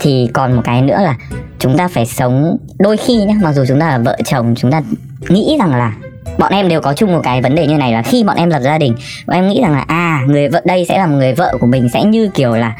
Thì 0.00 0.28
còn 0.32 0.56
một 0.56 0.62
cái 0.64 0.82
nữa 0.82 0.98
là 1.00 1.16
chúng 1.58 1.76
ta 1.76 1.88
phải 1.88 2.06
sống 2.06 2.56
đôi 2.78 2.96
khi 2.96 3.16
nhá 3.16 3.34
mặc 3.42 3.52
dù 3.52 3.64
chúng 3.68 3.80
ta 3.80 3.88
là 3.88 3.98
vợ 3.98 4.16
chồng 4.24 4.54
chúng 4.56 4.72
ta 4.72 4.82
nghĩ 5.28 5.56
rằng 5.58 5.74
là 5.74 5.92
bọn 6.38 6.52
em 6.52 6.68
đều 6.68 6.80
có 6.80 6.94
chung 6.94 7.12
một 7.12 7.20
cái 7.22 7.42
vấn 7.42 7.54
đề 7.54 7.66
như 7.66 7.76
này 7.76 7.92
là 7.92 8.02
khi 8.02 8.24
bọn 8.24 8.36
em 8.36 8.50
lập 8.50 8.60
gia 8.62 8.78
đình 8.78 8.94
bọn 9.26 9.36
em 9.36 9.48
nghĩ 9.48 9.60
rằng 9.62 9.72
là 9.72 9.84
à 9.88 10.24
người 10.26 10.48
vợ 10.48 10.62
đây 10.64 10.86
sẽ 10.88 10.98
là 10.98 11.06
một 11.06 11.16
người 11.16 11.34
vợ 11.34 11.56
của 11.60 11.66
mình 11.66 11.88
sẽ 11.88 12.04
như 12.04 12.30
kiểu 12.34 12.54
là 12.54 12.74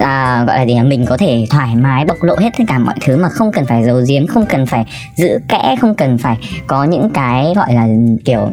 à, 0.00 0.44
gọi 0.46 0.56
là 0.58 0.62
gì 0.62 0.80
mình 0.80 1.06
có 1.06 1.16
thể 1.16 1.46
thoải 1.50 1.76
mái 1.76 2.04
bộc 2.04 2.22
lộ 2.22 2.36
hết 2.36 2.50
tất 2.58 2.64
cả 2.68 2.78
mọi 2.78 2.94
thứ 3.00 3.16
mà 3.16 3.28
không 3.28 3.52
cần 3.52 3.66
phải 3.66 3.84
giấu 3.84 4.00
giếm 4.08 4.26
không 4.26 4.46
cần 4.46 4.66
phải 4.66 4.84
giữ 5.16 5.38
kẽ 5.48 5.76
không 5.80 5.94
cần 5.94 6.18
phải 6.18 6.36
có 6.66 6.84
những 6.84 7.10
cái 7.10 7.52
gọi 7.56 7.74
là 7.74 7.86
kiểu 8.24 8.50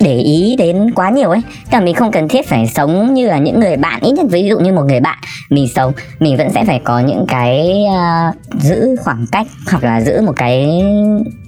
để 0.00 0.18
ý 0.18 0.56
đến 0.58 0.90
quá 0.94 1.10
nhiều 1.10 1.30
ấy. 1.30 1.40
Tức 1.64 1.78
là 1.78 1.80
mình 1.80 1.94
không 1.94 2.12
cần 2.12 2.28
thiết 2.28 2.48
phải 2.48 2.66
sống 2.66 3.14
như 3.14 3.26
là 3.26 3.38
những 3.38 3.60
người 3.60 3.76
bạn. 3.76 4.00
Ít 4.00 4.12
nhất 4.12 4.26
ví 4.30 4.48
dụ 4.48 4.58
như 4.58 4.72
một 4.72 4.82
người 4.88 5.00
bạn 5.00 5.18
mình 5.50 5.68
sống 5.74 5.92
mình 6.18 6.36
vẫn 6.36 6.50
sẽ 6.50 6.64
phải 6.64 6.80
có 6.84 6.98
những 6.98 7.24
cái 7.28 7.84
uh, 7.86 8.62
giữ 8.62 8.96
khoảng 9.00 9.26
cách 9.32 9.46
hoặc 9.70 9.84
là 9.84 10.00
giữ 10.00 10.20
một 10.20 10.32
cái 10.36 10.82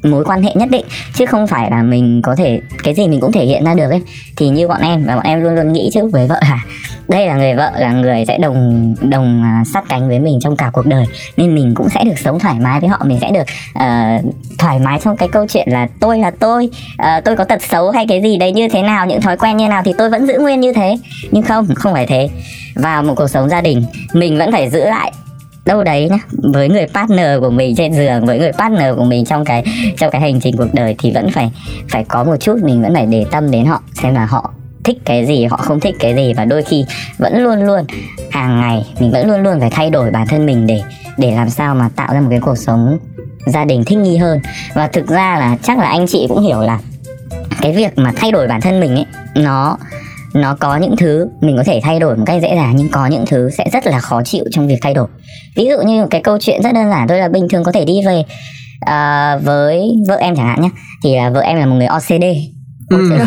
mối 0.03 0.25
quan 0.25 0.43
hệ 0.43 0.51
nhất 0.55 0.69
định 0.71 0.85
chứ 1.15 1.27
không 1.27 1.47
phải 1.47 1.71
là 1.71 1.83
mình 1.83 2.23
có 2.23 2.35
thể 2.37 2.61
cái 2.83 2.95
gì 2.95 3.09
mình 3.09 3.21
cũng 3.21 3.33
thể 3.33 3.45
hiện 3.45 3.65
ra 3.65 3.75
được 3.75 3.91
ấy. 3.91 4.03
Thì 4.37 4.49
như 4.49 4.69
bọn 4.69 4.81
em 4.81 5.05
và 5.07 5.15
bọn 5.15 5.25
em 5.25 5.43
luôn 5.43 5.55
luôn 5.55 5.73
nghĩ 5.73 5.91
trước 5.95 6.13
với 6.13 6.27
vợ 6.27 6.41
là 6.43 6.65
đây 7.09 7.27
là 7.27 7.37
người 7.37 7.55
vợ 7.55 7.71
là 7.79 7.93
người 7.93 8.25
sẽ 8.29 8.39
đồng 8.39 8.95
đồng 9.01 9.43
à, 9.43 9.63
sát 9.73 9.85
cánh 9.89 10.09
với 10.09 10.19
mình 10.19 10.39
trong 10.41 10.57
cả 10.57 10.71
cuộc 10.73 10.87
đời. 10.87 11.05
Nên 11.37 11.55
mình 11.55 11.75
cũng 11.75 11.89
sẽ 11.89 12.05
được 12.05 12.19
sống 12.19 12.39
thoải 12.39 12.55
mái 12.61 12.81
với 12.81 12.89
họ 12.89 12.99
mình 13.05 13.19
sẽ 13.21 13.31
được 13.31 13.45
uh, 13.79 14.35
thoải 14.59 14.79
mái 14.79 15.01
trong 15.05 15.17
cái 15.17 15.29
câu 15.29 15.47
chuyện 15.49 15.69
là 15.71 15.89
tôi 16.01 16.19
là 16.19 16.31
tôi 16.31 16.71
uh, 17.03 17.25
tôi 17.25 17.37
có 17.37 17.45
tật 17.45 17.63
xấu 17.63 17.91
hay 17.91 18.07
cái 18.09 18.23
gì 18.23 18.37
đấy 18.37 18.53
như 18.53 18.69
thế 18.69 18.83
nào 18.83 19.07
những 19.07 19.21
thói 19.21 19.37
quen 19.37 19.57
như 19.57 19.69
nào 19.69 19.83
thì 19.85 19.93
tôi 19.99 20.11
vẫn 20.11 20.27
giữ 20.27 20.39
nguyên 20.39 20.61
như 20.61 20.73
thế. 20.73 20.97
Nhưng 21.31 21.43
không 21.43 21.67
không 21.75 21.93
phải 21.93 22.07
thế. 22.07 22.29
Vào 22.75 23.03
một 23.03 23.15
cuộc 23.17 23.29
sống 23.29 23.49
gia 23.49 23.61
đình 23.61 23.85
mình 24.13 24.39
vẫn 24.39 24.53
phải 24.53 24.71
giữ 24.71 24.85
lại 24.85 25.13
đâu 25.69 25.85
đấy 25.85 26.09
nhá. 26.11 26.19
Với 26.53 26.69
người 26.69 26.87
partner 26.95 27.41
của 27.41 27.51
mình 27.51 27.75
trên 27.77 27.93
giường, 27.93 28.27
với 28.27 28.39
người 28.39 28.53
partner 28.53 28.95
của 28.97 29.05
mình 29.05 29.25
trong 29.25 29.45
cái 29.45 29.65
trong 29.99 30.11
cái 30.11 30.21
hành 30.21 30.41
trình 30.41 30.57
cuộc 30.57 30.75
đời 30.75 30.95
thì 30.99 31.11
vẫn 31.11 31.31
phải 31.31 31.53
phải 31.89 32.05
có 32.05 32.25
một 32.25 32.37
chút, 32.41 32.57
mình 32.63 32.83
vẫn 32.83 32.95
phải 32.95 33.07
để 33.07 33.25
tâm 33.31 33.51
đến 33.51 33.67
họ, 33.67 33.83
xem 34.03 34.15
là 34.15 34.27
họ 34.27 34.51
thích 34.85 34.97
cái 35.05 35.27
gì, 35.27 35.45
họ 35.45 35.57
không 35.57 35.81
thích 35.81 35.95
cái 35.99 36.15
gì. 36.15 36.35
Và 36.35 36.45
đôi 36.45 36.63
khi 36.63 36.85
vẫn 37.19 37.43
luôn 37.43 37.63
luôn, 37.63 37.85
hàng 38.31 38.61
ngày 38.61 38.87
mình 39.01 39.11
vẫn 39.11 39.29
luôn 39.29 39.43
luôn 39.43 39.61
phải 39.61 39.71
thay 39.71 39.91
đổi 39.91 40.11
bản 40.11 40.27
thân 40.27 40.47
mình 40.47 40.67
để 40.67 40.83
để 41.17 41.35
làm 41.37 41.51
sao 41.51 41.75
mà 41.75 41.89
tạo 41.97 42.15
ra 42.15 42.21
một 42.21 42.29
cái 42.31 42.41
cuộc 42.41 42.59
sống 42.59 42.99
gia 43.47 43.65
đình 43.65 43.85
thích 43.85 43.99
nghi 43.99 44.17
hơn. 44.17 44.41
Và 44.75 44.87
thực 44.87 45.07
ra 45.07 45.39
là 45.39 45.57
chắc 45.63 45.79
là 45.79 45.89
anh 45.89 46.07
chị 46.07 46.27
cũng 46.29 46.43
hiểu 46.43 46.61
là 46.61 46.79
cái 47.61 47.73
việc 47.73 47.99
mà 47.99 48.13
thay 48.17 48.33
đổi 48.33 48.49
bản 48.49 48.61
thân 48.61 48.81
mình 48.81 48.95
ấy, 48.95 49.07
nó 49.35 49.79
nó 50.35 50.57
có 50.61 50.77
những 50.77 50.97
thứ 50.97 51.29
mình 51.41 51.57
có 51.57 51.63
thể 51.65 51.81
thay 51.83 52.01
đổi 52.01 52.17
một 52.17 52.25
cách 52.27 52.43
dễ 52.43 52.55
dàng 52.57 52.77
nhưng 52.77 52.89
có 52.89 53.07
những 53.07 53.25
thứ 53.27 53.51
sẽ 53.51 53.65
rất 53.73 53.87
là 53.87 54.01
khó 54.01 54.23
chịu 54.25 54.45
trong 54.51 54.69
việc 54.69 54.79
thay 54.83 54.95
đổi. 54.95 55.09
Ví 55.57 55.67
dụ 55.69 55.83
như 55.87 56.07
cái 56.11 56.23
câu 56.23 56.39
chuyện 56.41 56.63
rất 56.63 56.75
đơn 56.75 56.91
giản 56.91 57.09
thôi 57.09 57.19
là 57.19 57.29
bình 57.29 57.49
thường 57.49 57.65
có 57.65 57.73
thể 57.73 57.85
đi 57.85 58.01
về 58.07 58.25
uh, 58.85 59.45
với 59.45 59.93
vợ 60.09 60.17
em 60.17 60.37
chẳng 60.37 60.47
hạn 60.47 60.63
nhé 60.63 60.71
thì 61.05 61.17
là 61.17 61.31
vợ 61.31 61.41
em 61.41 61.59
là 61.59 61.67
một 61.67 61.75
người 61.77 61.87
OCD 61.87 62.25
Ừ. 62.91 63.11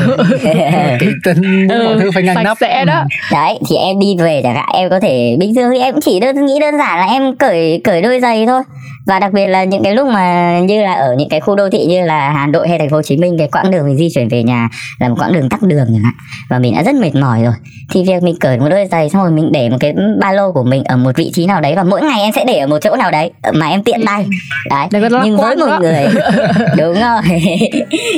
kỹ 1.00 1.08
tính 1.26 1.68
Ừ, 1.70 1.84
mọi 1.86 1.96
thứ 2.00 2.12
phải 2.14 2.24
ngăn 2.24 2.36
sạch 2.36 2.44
nắp. 2.44 2.58
sẽ 2.62 2.86
đó. 2.86 3.04
đấy 3.32 3.60
thì 3.70 3.76
em 3.76 4.00
đi 4.00 4.16
về 4.20 4.42
chẳng 4.44 4.56
hạn 4.56 4.70
em 4.74 4.90
có 4.90 5.00
thể 5.00 5.36
bình 5.40 5.56
thường 5.56 5.70
thì 5.74 5.80
em 5.80 5.94
cũng 5.94 6.02
chỉ 6.02 6.20
đơn 6.20 6.46
nghĩ 6.46 6.60
đơn 6.60 6.78
giản 6.78 7.00
là 7.00 7.06
em 7.06 7.36
cởi 7.36 7.82
cởi 7.84 8.02
đôi 8.02 8.20
giày 8.20 8.46
thôi. 8.46 8.62
Và 9.08 9.20
đặc 9.20 9.34
biệt 9.34 9.48
là 9.48 9.64
những 9.64 9.84
cái 9.84 9.96
lúc 9.96 10.08
mà 10.08 10.60
như 10.60 10.82
là 10.82 10.94
ở 10.94 11.16
những 11.18 11.30
cái 11.30 11.40
khu 11.40 11.56
đô 11.56 11.70
thị 11.70 11.86
như 11.86 12.06
là 12.06 12.30
Hà 12.32 12.48
Nội 12.48 12.68
hay 12.68 12.80
thành 12.80 12.90
phố 12.90 12.96
Hồ 12.96 13.02
Chí 13.02 13.18
Minh 13.18 13.36
cái 13.38 13.48
quãng 13.48 13.72
đường 13.72 13.86
mình 13.86 13.98
di 13.98 14.08
chuyển 14.16 14.28
về 14.28 14.44
nhà 14.44 14.70
là 15.00 15.10
một 15.10 15.16
quãng 15.20 15.34
đường 15.34 15.50
tắc 15.50 15.62
đường 15.62 15.86
chẳng 15.94 16.04
hạn. 16.04 16.14
Và 16.50 16.60
mình 16.60 16.74
đã 16.76 16.84
rất 16.84 16.96
mệt 16.96 17.16
mỏi 17.16 17.44
rồi. 17.44 17.54
Thì 17.94 18.04
việc 18.04 18.24
mình 18.24 18.36
cởi 18.40 18.60
một 18.60 18.68
đôi 18.70 18.86
giày 18.92 19.10
xong 19.10 19.22
rồi 19.22 19.32
mình 19.32 19.50
để 19.52 19.70
một 19.70 19.78
cái 19.80 19.94
ba 20.22 20.32
lô 20.32 20.52
của 20.52 20.64
mình 20.64 20.84
ở 20.84 20.98
một 20.98 21.12
vị 21.16 21.32
trí 21.34 21.46
nào 21.46 21.62
đấy 21.62 21.74
và 21.76 21.84
mỗi 21.84 22.02
ngày 22.02 22.22
em 22.22 22.32
sẽ 22.36 22.46
để 22.46 22.58
ở 22.58 22.68
một 22.68 22.78
chỗ 22.82 22.96
nào 22.96 23.12
đấy 23.12 23.32
mà 23.54 23.68
em 23.68 23.84
tiện 23.84 24.02
tay. 24.06 24.26
Đấy 24.70 24.88
nhưng 24.92 25.38
với 25.38 25.56
một 25.56 25.68
đó. 25.68 25.80
người 25.82 26.08
đúng 26.78 26.94
rồi. 26.94 27.22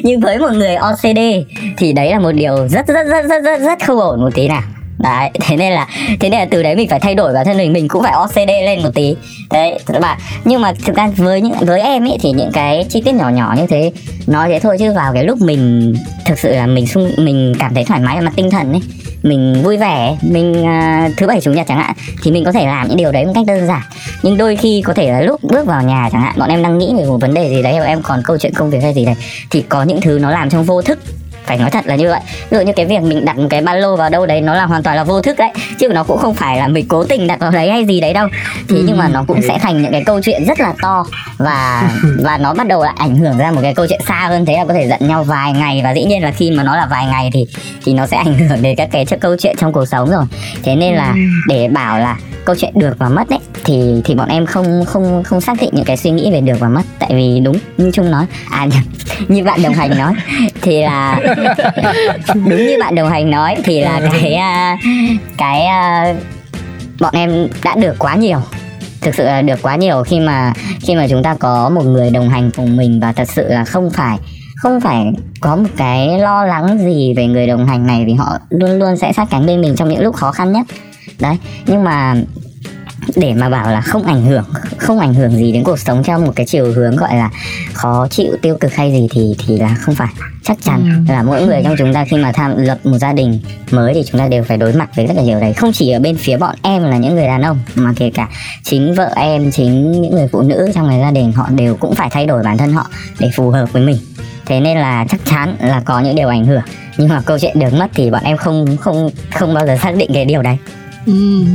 Nhưng 0.03 0.19
với 0.19 0.37
một 0.39 0.51
người 0.53 0.75
OCD 0.75 1.19
thì 1.77 1.93
đấy 1.93 2.11
là 2.11 2.19
một 2.19 2.31
điều 2.31 2.67
rất 2.67 2.87
rất 2.87 3.07
rất 3.07 3.25
rất 3.25 3.43
rất 3.43 3.61
rất 3.61 3.85
không 3.85 3.99
ổn 3.99 4.21
một 4.21 4.29
tí 4.35 4.47
nào. 4.47 4.61
Đấy 4.99 5.29
thế 5.41 5.55
nên 5.55 5.73
là 5.73 5.87
thế 6.19 6.29
nên 6.29 6.39
là 6.39 6.45
từ 6.51 6.63
đấy 6.63 6.75
mình 6.75 6.89
phải 6.89 6.99
thay 6.99 7.15
đổi 7.15 7.33
bản 7.33 7.45
thân 7.45 7.57
mình 7.57 7.73
mình 7.73 7.87
cũng 7.87 8.03
phải 8.03 8.13
OCD 8.13 8.49
lên 8.65 8.83
một 8.83 8.89
tí. 8.93 9.15
Đấy 9.51 9.79
các 9.85 9.99
bạn. 10.01 10.17
Nhưng 10.45 10.61
mà 10.61 10.73
thực 10.85 10.95
ra 10.95 11.09
với 11.17 11.41
những 11.41 11.53
với 11.59 11.81
em 11.81 12.03
ấy 12.03 12.17
thì 12.21 12.31
những 12.31 12.51
cái 12.53 12.85
chi 12.89 13.01
tiết 13.01 13.15
nhỏ 13.15 13.29
nhỏ 13.29 13.55
như 13.57 13.67
thế 13.67 13.91
nói 14.27 14.49
thế 14.49 14.59
thôi 14.59 14.77
chứ 14.79 14.93
vào 14.93 15.13
cái 15.13 15.23
lúc 15.23 15.41
mình 15.41 15.93
thực 16.25 16.39
sự 16.39 16.51
là 16.55 16.67
mình 16.67 16.87
sung 16.87 17.11
mình 17.17 17.53
cảm 17.59 17.73
thấy 17.73 17.83
thoải 17.83 17.99
mái 17.99 18.15
về 18.15 18.21
mặt 18.21 18.33
tinh 18.35 18.51
thần 18.51 18.71
ấy 18.71 18.81
mình 19.23 19.61
vui 19.63 19.77
vẻ 19.77 20.17
mình 20.21 20.51
uh, 20.51 21.17
thứ 21.17 21.27
bảy 21.27 21.41
chủ 21.41 21.51
nhật 21.51 21.67
chẳng 21.67 21.77
hạn 21.77 21.95
thì 22.23 22.31
mình 22.31 22.43
có 22.45 22.51
thể 22.51 22.65
làm 22.65 22.87
những 22.87 22.97
điều 22.97 23.11
đấy 23.11 23.25
một 23.25 23.31
cách 23.35 23.45
đơn 23.47 23.67
giản. 23.67 23.81
Nhưng 24.23 24.37
đôi 24.37 24.55
khi 24.55 24.81
có 24.85 24.93
thể 24.93 25.11
là 25.11 25.21
lúc 25.21 25.43
bước 25.43 25.65
vào 25.65 25.83
nhà 25.83 26.09
chẳng 26.11 26.21
hạn 26.21 26.35
bọn 26.37 26.49
em 26.49 26.63
đang 26.63 26.77
nghĩ 26.77 26.93
về 26.97 27.05
một 27.05 27.17
vấn 27.17 27.33
đề 27.33 27.49
gì 27.49 27.63
đấy 27.63 27.73
hoặc 27.73 27.85
em 27.85 28.01
còn 28.01 28.21
câu 28.23 28.37
chuyện 28.37 28.53
công 28.53 28.69
việc 28.69 28.79
hay 28.83 28.93
gì 28.93 29.05
đấy 29.05 29.15
thì 29.49 29.63
có 29.69 29.83
những 29.83 30.01
thứ 30.01 30.19
nó 30.21 30.31
làm 30.31 30.49
trong 30.49 30.63
vô 30.63 30.81
thức 30.81 30.99
phải 31.45 31.57
nói 31.57 31.69
thật 31.69 31.87
là 31.87 31.95
như 31.95 32.09
vậy. 32.09 32.19
Ví 32.49 32.57
dụ 32.57 32.61
như 32.63 32.73
cái 32.75 32.85
việc 32.85 33.01
mình 33.01 33.25
đặt 33.25 33.37
một 33.37 33.47
cái 33.49 33.61
ba 33.61 33.73
lô 33.73 33.95
vào 33.95 34.09
đâu 34.09 34.25
đấy 34.25 34.41
nó 34.41 34.53
là 34.53 34.65
hoàn 34.65 34.83
toàn 34.83 34.95
là 34.95 35.03
vô 35.03 35.21
thức 35.21 35.37
đấy. 35.37 35.49
Chứ 35.79 35.87
nó 35.87 36.03
cũng 36.03 36.17
không 36.17 36.33
phải 36.33 36.57
là 36.57 36.67
mình 36.67 36.85
cố 36.87 37.03
tình 37.03 37.27
đặt 37.27 37.39
vào 37.39 37.51
đấy 37.51 37.71
hay 37.71 37.85
gì 37.85 38.01
đấy 38.01 38.13
đâu. 38.13 38.27
Thế 38.69 38.81
nhưng 38.85 38.97
mà 38.97 39.07
nó 39.07 39.23
cũng 39.27 39.41
sẽ 39.41 39.59
thành 39.61 39.81
những 39.81 39.91
cái 39.91 40.03
câu 40.05 40.21
chuyện 40.21 40.45
rất 40.45 40.59
là 40.59 40.73
to. 40.81 41.05
Và 41.37 41.89
và 42.23 42.37
nó 42.37 42.53
bắt 42.53 42.67
đầu 42.67 42.83
là 42.83 42.93
ảnh 42.97 43.15
hưởng 43.15 43.37
ra 43.37 43.51
một 43.51 43.59
cái 43.63 43.73
câu 43.73 43.85
chuyện 43.89 44.01
xa 44.07 44.27
hơn 44.27 44.45
thế 44.45 44.57
là 44.57 44.65
có 44.65 44.73
thể 44.73 44.87
giận 44.87 45.07
nhau 45.07 45.23
vài 45.23 45.51
ngày. 45.51 45.81
Và 45.83 45.91
dĩ 45.91 46.03
nhiên 46.03 46.23
là 46.23 46.31
khi 46.31 46.51
mà 46.51 46.63
nó 46.63 46.75
là 46.75 46.85
vài 46.85 47.05
ngày 47.05 47.29
thì 47.33 47.47
thì 47.85 47.93
nó 47.93 48.07
sẽ 48.07 48.17
ảnh 48.17 48.33
hưởng 48.33 48.61
đến 48.61 48.75
các 48.75 48.89
cái 48.91 49.05
câu 49.05 49.35
chuyện 49.39 49.55
trong 49.59 49.73
cuộc 49.73 49.85
sống 49.85 50.09
rồi. 50.09 50.23
Thế 50.63 50.75
nên 50.75 50.93
là 50.93 51.15
để 51.47 51.67
bảo 51.67 51.99
là 51.99 52.17
câu 52.45 52.55
chuyện 52.59 52.71
được 52.75 52.95
và 52.97 53.09
mất 53.09 53.29
ấy 53.29 53.39
thì 53.63 54.01
thì 54.05 54.15
bọn 54.15 54.29
em 54.29 54.45
không 54.45 54.85
không 54.85 55.23
không 55.23 55.41
xác 55.41 55.57
định 55.61 55.69
những 55.73 55.85
cái 55.85 55.97
suy 55.97 56.11
nghĩ 56.11 56.31
về 56.31 56.41
được 56.41 56.59
và 56.59 56.67
mất. 56.67 56.81
Tại 56.99 57.09
vì 57.13 57.39
đúng 57.39 57.57
như 57.77 57.91
trung 57.93 58.11
nói. 58.11 58.25
À 58.51 58.67
như 59.27 59.43
bạn 59.43 59.63
đồng 59.63 59.73
hành 59.73 59.97
nói. 59.97 60.13
Thì 60.61 60.81
là 60.81 61.19
đúng 62.33 62.57
như 62.57 62.77
bạn 62.79 62.95
đồng 62.95 63.09
hành 63.09 63.31
nói 63.31 63.55
thì 63.63 63.81
là 63.81 64.01
cái 64.11 64.33
à, 64.33 64.77
cái 65.37 65.65
à, 65.65 66.13
bọn 66.99 67.13
em 67.15 67.47
đã 67.63 67.75
được 67.75 67.95
quá 67.99 68.15
nhiều. 68.15 68.39
Thực 69.01 69.15
sự 69.15 69.25
là 69.25 69.41
được 69.41 69.61
quá 69.61 69.75
nhiều 69.75 70.03
khi 70.03 70.19
mà 70.19 70.53
khi 70.81 70.95
mà 70.95 71.07
chúng 71.07 71.23
ta 71.23 71.35
có 71.39 71.69
một 71.69 71.85
người 71.85 72.09
đồng 72.09 72.29
hành 72.29 72.51
cùng 72.57 72.77
mình 72.77 72.99
và 72.99 73.13
thật 73.13 73.29
sự 73.29 73.47
là 73.47 73.65
không 73.65 73.89
phải 73.89 74.17
không 74.63 74.81
phải 74.81 75.13
có 75.41 75.55
một 75.55 75.69
cái 75.77 76.19
lo 76.19 76.45
lắng 76.45 76.77
gì 76.77 77.13
về 77.13 77.27
người 77.27 77.47
đồng 77.47 77.67
hành 77.67 77.87
này 77.87 78.03
vì 78.05 78.13
họ 78.13 78.37
luôn 78.49 78.79
luôn 78.79 78.97
sẽ 78.97 79.13
sát 79.13 79.27
cánh 79.29 79.45
bên 79.45 79.61
mình 79.61 79.75
trong 79.75 79.89
những 79.89 80.01
lúc 80.01 80.15
khó 80.15 80.31
khăn 80.31 80.51
nhất. 80.51 80.65
Đấy 81.19 81.37
nhưng 81.67 81.83
mà 81.83 82.15
để 83.15 83.33
mà 83.33 83.49
bảo 83.49 83.71
là 83.71 83.81
không 83.81 84.03
ảnh 84.03 84.25
hưởng 84.25 84.45
không 84.77 84.99
ảnh 84.99 85.13
hưởng 85.13 85.31
gì 85.31 85.51
đến 85.51 85.63
cuộc 85.63 85.79
sống 85.79 86.03
trong 86.03 86.25
một 86.25 86.31
cái 86.35 86.45
chiều 86.45 86.71
hướng 86.71 86.95
gọi 86.95 87.15
là 87.15 87.29
khó 87.73 88.07
chịu 88.07 88.37
tiêu 88.41 88.57
cực 88.59 88.73
hay 88.73 88.91
gì 88.91 89.07
thì 89.11 89.35
thì 89.47 89.57
là 89.57 89.75
không 89.75 89.95
phải. 89.95 90.13
Chắc 90.43 90.57
chắn 90.61 91.05
ừ. 91.07 91.13
là 91.13 91.23
mỗi 91.23 91.45
người 91.45 91.61
trong 91.63 91.75
chúng 91.77 91.93
ta 91.93 92.05
khi 92.05 92.17
mà 92.17 92.31
tham 92.31 92.57
lập 92.57 92.77
một 92.83 92.97
gia 92.97 93.13
đình 93.13 93.39
mới 93.71 93.93
thì 93.93 94.03
chúng 94.11 94.19
ta 94.19 94.27
đều 94.27 94.43
phải 94.43 94.57
đối 94.57 94.73
mặt 94.73 94.89
với 94.95 95.07
rất 95.07 95.13
là 95.17 95.23
nhiều 95.23 95.39
đấy. 95.39 95.53
Không 95.53 95.71
chỉ 95.73 95.91
ở 95.91 95.99
bên 95.99 96.17
phía 96.17 96.37
bọn 96.37 96.55
em 96.61 96.83
là 96.83 96.97
những 96.97 97.15
người 97.15 97.27
đàn 97.27 97.41
ông 97.41 97.59
mà 97.75 97.93
kể 97.95 98.11
cả 98.13 98.29
chính 98.63 98.93
vợ 98.95 99.09
em 99.15 99.51
chính 99.51 100.01
những 100.01 100.15
người 100.15 100.27
phụ 100.31 100.41
nữ 100.41 100.71
trong 100.75 100.89
cái 100.89 100.99
gia 100.99 101.11
đình 101.11 101.31
họ 101.31 101.49
đều 101.49 101.75
cũng 101.75 101.95
phải 101.95 102.09
thay 102.11 102.25
đổi 102.25 102.43
bản 102.43 102.57
thân 102.57 102.73
họ 102.73 102.87
để 103.19 103.29
phù 103.35 103.49
hợp 103.49 103.73
với 103.73 103.85
mình. 103.85 103.97
Thế 104.45 104.59
nên 104.59 104.77
là 104.77 105.05
chắc 105.09 105.21
chắn 105.25 105.55
là 105.59 105.81
có 105.85 105.99
những 105.99 106.15
điều 106.15 106.29
ảnh 106.29 106.45
hưởng 106.45 106.61
nhưng 106.97 107.09
mà 107.09 107.21
câu 107.25 107.39
chuyện 107.39 107.59
được 107.59 107.73
mất 107.73 107.87
thì 107.93 108.11
bọn 108.11 108.23
em 108.23 108.37
không 108.37 108.77
không 108.77 109.09
không 109.33 109.53
bao 109.53 109.67
giờ 109.67 109.77
xác 109.77 109.95
định 109.95 110.11
cái 110.13 110.25
điều 110.25 110.41
đấy 110.41 110.57
Ừ. 111.05 111.13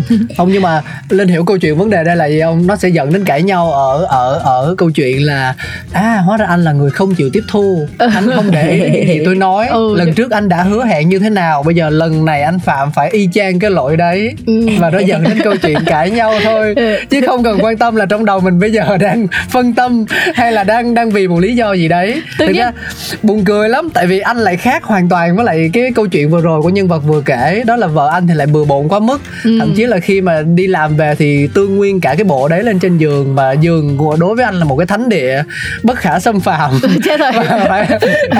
không 0.36 0.52
nhưng 0.52 0.62
mà 0.62 0.82
linh 1.08 1.28
hiểu 1.28 1.44
câu 1.44 1.58
chuyện 1.58 1.76
vấn 1.76 1.90
đề 1.90 2.04
đây 2.04 2.16
là 2.16 2.26
gì 2.26 2.40
không? 2.40 2.66
Nó 2.66 2.76
sẽ 2.76 2.88
dẫn 2.88 3.12
đến 3.12 3.24
cãi 3.24 3.42
nhau 3.42 3.72
ở 3.72 4.04
ở 4.04 4.40
ở 4.44 4.74
câu 4.78 4.90
chuyện 4.90 5.26
là 5.26 5.54
à 5.92 6.16
hóa 6.24 6.36
ra 6.36 6.46
anh 6.46 6.64
là 6.64 6.72
người 6.72 6.90
không 6.90 7.14
chịu 7.14 7.30
tiếp 7.32 7.42
thu. 7.48 7.88
Anh 7.98 8.30
không 8.34 8.50
để 8.50 8.70
ý 8.70 8.80
những 8.80 9.08
gì 9.08 9.20
tôi 9.24 9.34
nói. 9.34 9.66
Ừ. 9.66 9.94
lần 9.96 10.14
trước 10.14 10.30
anh 10.30 10.48
đã 10.48 10.62
hứa 10.62 10.84
hẹn 10.84 11.08
như 11.08 11.18
thế 11.18 11.30
nào 11.30 11.62
bây 11.62 11.74
giờ 11.74 11.90
lần 11.90 12.24
này 12.24 12.42
anh 12.42 12.58
phạm 12.58 12.90
phải 12.92 13.10
y 13.10 13.28
chang 13.32 13.58
cái 13.58 13.70
lỗi 13.70 13.96
đấy. 13.96 14.34
Ừ. 14.46 14.68
và 14.78 14.90
nó 14.90 14.98
dẫn 14.98 15.24
đến 15.24 15.38
câu 15.44 15.56
chuyện 15.62 15.78
cãi 15.86 16.10
nhau 16.10 16.34
thôi. 16.44 16.74
Ừ. 16.76 16.96
chứ 17.10 17.20
không 17.26 17.42
cần 17.42 17.58
quan 17.62 17.76
tâm 17.76 17.96
là 17.96 18.06
trong 18.06 18.24
đầu 18.24 18.40
mình 18.40 18.60
bây 18.60 18.72
giờ 18.72 18.96
đang 18.96 19.26
phân 19.50 19.72
tâm 19.72 20.04
hay 20.34 20.52
là 20.52 20.64
đang 20.64 20.94
đang 20.94 21.10
vì 21.10 21.28
một 21.28 21.38
lý 21.38 21.54
do 21.54 21.72
gì 21.72 21.88
đấy. 21.88 22.22
Tự 22.38 22.46
thực 22.46 22.52
nhiên... 22.52 22.62
ra 22.62 22.72
buồn 23.22 23.44
cười 23.44 23.68
lắm 23.68 23.88
tại 23.94 24.06
vì 24.06 24.20
anh 24.20 24.36
lại 24.36 24.56
khác 24.56 24.84
hoàn 24.84 25.08
toàn 25.08 25.36
với 25.36 25.44
lại 25.44 25.70
cái 25.72 25.92
câu 25.94 26.06
chuyện 26.06 26.30
vừa 26.30 26.40
rồi 26.40 26.62
của 26.62 26.68
nhân 26.68 26.88
vật 26.88 26.98
vừa 26.98 27.20
kể. 27.20 27.62
Đó 27.66 27.76
là 27.76 27.86
vợ 27.86 28.10
anh 28.12 28.26
thì 28.26 28.34
lại 28.34 28.46
bừa 28.46 28.64
bộn 28.64 28.88
quá 28.88 28.98
mức 28.98 29.20
ừ. 29.44 29.58
thậm 29.58 29.74
chí 29.76 29.86
là 29.86 29.98
khi 29.98 30.20
mà 30.20 30.42
đi 30.42 30.66
làm 30.66 30.96
về 30.96 31.14
thì 31.18 31.48
tương 31.54 31.76
nguyên 31.76 32.00
cả 32.00 32.14
cái 32.14 32.24
bộ 32.24 32.48
đấy 32.48 32.62
lên 32.62 32.78
trên 32.78 32.98
giường 32.98 33.34
mà 33.34 33.52
giường 33.52 33.96
của 33.96 34.16
đối 34.20 34.34
với 34.34 34.44
anh 34.44 34.54
là 34.54 34.64
một 34.64 34.76
cái 34.76 34.86
thánh 34.86 35.08
địa 35.08 35.42
bất 35.82 35.98
khả 35.98 36.20
xâm 36.20 36.40
phạm 36.40 36.70
chết 37.04 37.20
rồi 37.20 37.32
phải 37.68 37.88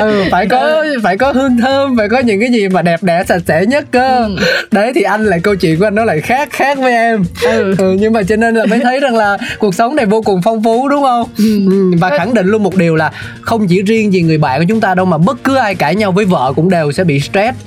ừ, 0.00 0.24
phải 0.30 0.46
có 0.46 0.84
phải 1.02 1.18
có 1.18 1.32
hương 1.32 1.56
thơm 1.58 1.96
phải 1.96 2.08
có 2.08 2.18
những 2.18 2.40
cái 2.40 2.50
gì 2.52 2.68
mà 2.68 2.82
đẹp 2.82 3.02
đẽ 3.02 3.24
sạch 3.28 3.42
sẽ 3.46 3.66
nhất 3.66 3.84
cơ 3.90 4.18
ừ. 4.18 4.37
đấy 4.70 4.92
thì 4.94 5.02
anh 5.02 5.24
lại 5.24 5.40
câu 5.42 5.56
chuyện 5.56 5.78
của 5.78 5.87
anh 5.87 5.94
nó 5.94 6.04
lại 6.04 6.20
khác 6.20 6.48
khác 6.52 6.78
với 6.78 6.92
em 6.92 7.24
ừ. 7.42 7.74
Ừ, 7.78 7.96
nhưng 8.00 8.12
mà 8.12 8.22
cho 8.22 8.37
nên 8.37 8.54
là 8.54 8.66
mới 8.66 8.78
thấy 8.78 9.00
rằng 9.00 9.16
là 9.16 9.38
cuộc 9.58 9.74
sống 9.74 9.96
này 9.96 10.06
vô 10.06 10.22
cùng 10.22 10.42
phong 10.42 10.62
phú 10.62 10.88
đúng 10.88 11.02
không 11.02 11.28
ừ. 11.38 11.66
ừ 11.70 11.92
và 12.00 12.18
khẳng 12.18 12.34
định 12.34 12.46
luôn 12.46 12.62
một 12.62 12.76
điều 12.76 12.96
là 12.96 13.11
không 13.40 13.66
chỉ 13.66 13.82
riêng 13.82 14.12
gì 14.12 14.22
người 14.22 14.38
bạn 14.38 14.61
của 14.61 14.66
chúng 14.68 14.80
ta 14.80 14.94
đâu 14.94 15.06
mà 15.06 15.18
bất 15.18 15.44
cứ 15.44 15.56
ai 15.56 15.74
cãi 15.74 15.94
nhau 15.94 16.12
với 16.12 16.24
vợ 16.24 16.52
cũng 16.56 16.70
đều 16.70 16.92
sẽ 16.92 17.04
bị 17.04 17.20
stress 17.20 17.58